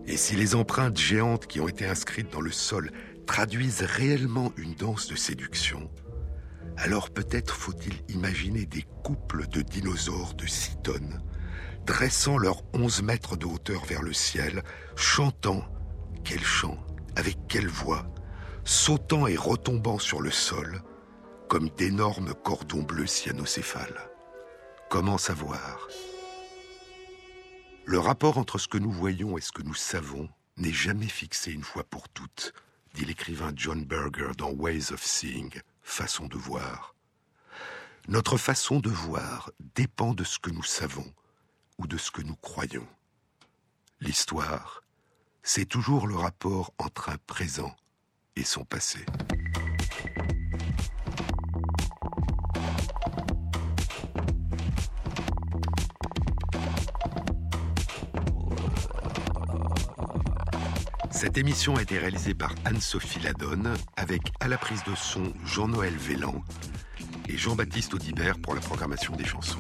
Et 0.06 0.18
si 0.18 0.36
les 0.36 0.56
empreintes 0.56 0.98
géantes 0.98 1.48
qui 1.48 1.60
ont 1.60 1.68
été 1.68 1.86
inscrites 1.86 2.32
dans 2.32 2.42
le 2.42 2.52
sol 2.52 2.92
traduisent 3.26 3.82
réellement 3.82 4.54
une 4.58 4.74
danse 4.74 5.08
de 5.08 5.16
séduction, 5.16 5.90
alors 6.78 7.10
peut-être 7.10 7.56
faut-il 7.56 7.94
imaginer 8.08 8.66
des 8.66 8.86
couples 9.04 9.48
de 9.48 9.62
dinosaures 9.62 10.34
de 10.36 10.46
6 10.46 10.78
tonnes, 10.84 11.22
dressant 11.86 12.38
leurs 12.38 12.64
11 12.74 13.02
mètres 13.02 13.36
de 13.36 13.46
hauteur 13.46 13.84
vers 13.86 14.02
le 14.02 14.14
ciel, 14.14 14.64
chantant, 14.96 15.66
quel 16.24 16.44
chant, 16.44 16.78
avec 17.16 17.38
quelle 17.48 17.68
voix, 17.68 18.06
sautant 18.64 19.28
et 19.28 19.36
retombant 19.36 19.98
sur 19.98 20.22
le 20.22 20.32
sol, 20.32 20.82
comme 21.48 21.70
d'énormes 21.70 22.34
cordons 22.34 22.84
bleus 22.84 23.08
cyanocéphales. 23.08 24.10
Comment 24.90 25.18
savoir? 25.18 25.88
Le 27.86 28.00
rapport 28.00 28.38
entre 28.38 28.58
ce 28.58 28.68
que 28.68 28.78
nous 28.78 28.92
voyons 28.92 29.38
et 29.38 29.42
ce 29.42 29.52
que 29.52 29.64
nous 29.64 29.74
savons 29.74 30.30
n'est 30.58 30.74
jamais 30.74 31.08
fixé 31.08 31.52
une 31.52 31.64
fois 31.64 31.84
pour 31.84 32.10
toutes, 32.10 32.54
dit 32.94 33.06
l'écrivain 33.06 33.52
John 33.56 33.86
Berger 33.86 34.32
dans 34.38 34.52
Ways 34.52 34.92
of 34.92 35.04
Seeing, 35.04 35.52
façon 35.84 36.28
de 36.28 36.38
voir. 36.38 36.96
Notre 38.08 38.38
façon 38.38 38.80
de 38.80 38.90
voir 38.90 39.52
dépend 39.76 40.14
de 40.14 40.24
ce 40.24 40.40
que 40.40 40.50
nous 40.50 40.64
savons 40.64 41.14
ou 41.78 41.88
de 41.88 41.98
ce 41.98 42.12
que 42.12 42.22
nous 42.22 42.36
croyons. 42.36 42.88
L'histoire, 44.02 44.82
c'est 45.44 45.66
toujours 45.66 46.08
le 46.08 46.16
rapport 46.16 46.74
entre 46.78 47.10
un 47.10 47.18
présent 47.26 47.74
et 48.36 48.44
son 48.44 48.66
passé. 48.66 49.06
Cette 61.28 61.40
émission 61.40 61.76
a 61.76 61.82
été 61.82 62.00
réalisée 62.00 62.34
par 62.34 62.56
Anne-Sophie 62.64 63.20
Ladonne 63.20 63.76
avec 63.98 64.22
à 64.40 64.48
la 64.48 64.58
prise 64.58 64.82
de 64.86 64.96
son 64.96 65.34
Jean-Noël 65.44 65.94
Vélan 65.94 66.42
et 67.28 67.36
Jean-Baptiste 67.36 67.94
Audibert 67.94 68.40
pour 68.40 68.56
la 68.56 68.62
programmation 68.62 69.14
des 69.14 69.26
chansons. 69.26 69.60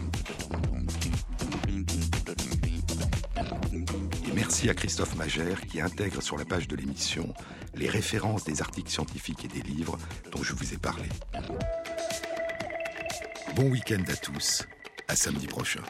Et 4.25 4.31
merci 4.33 4.69
à 4.69 4.73
Christophe 4.73 5.17
Magère 5.17 5.59
qui 5.59 5.81
intègre 5.81 6.23
sur 6.23 6.37
la 6.37 6.45
page 6.45 6.69
de 6.69 6.77
l'émission 6.77 7.33
les 7.75 7.89
références 7.89 8.45
des 8.45 8.61
articles 8.61 8.89
scientifiques 8.89 9.43
et 9.43 9.49
des 9.49 9.61
livres 9.61 9.97
dont 10.31 10.43
je 10.43 10.53
vous 10.53 10.73
ai 10.73 10.77
parlé. 10.77 11.09
Bon 13.57 13.69
week-end 13.69 14.03
à 14.07 14.15
tous, 14.15 14.65
à 15.09 15.17
samedi 15.17 15.47
prochain. 15.47 15.81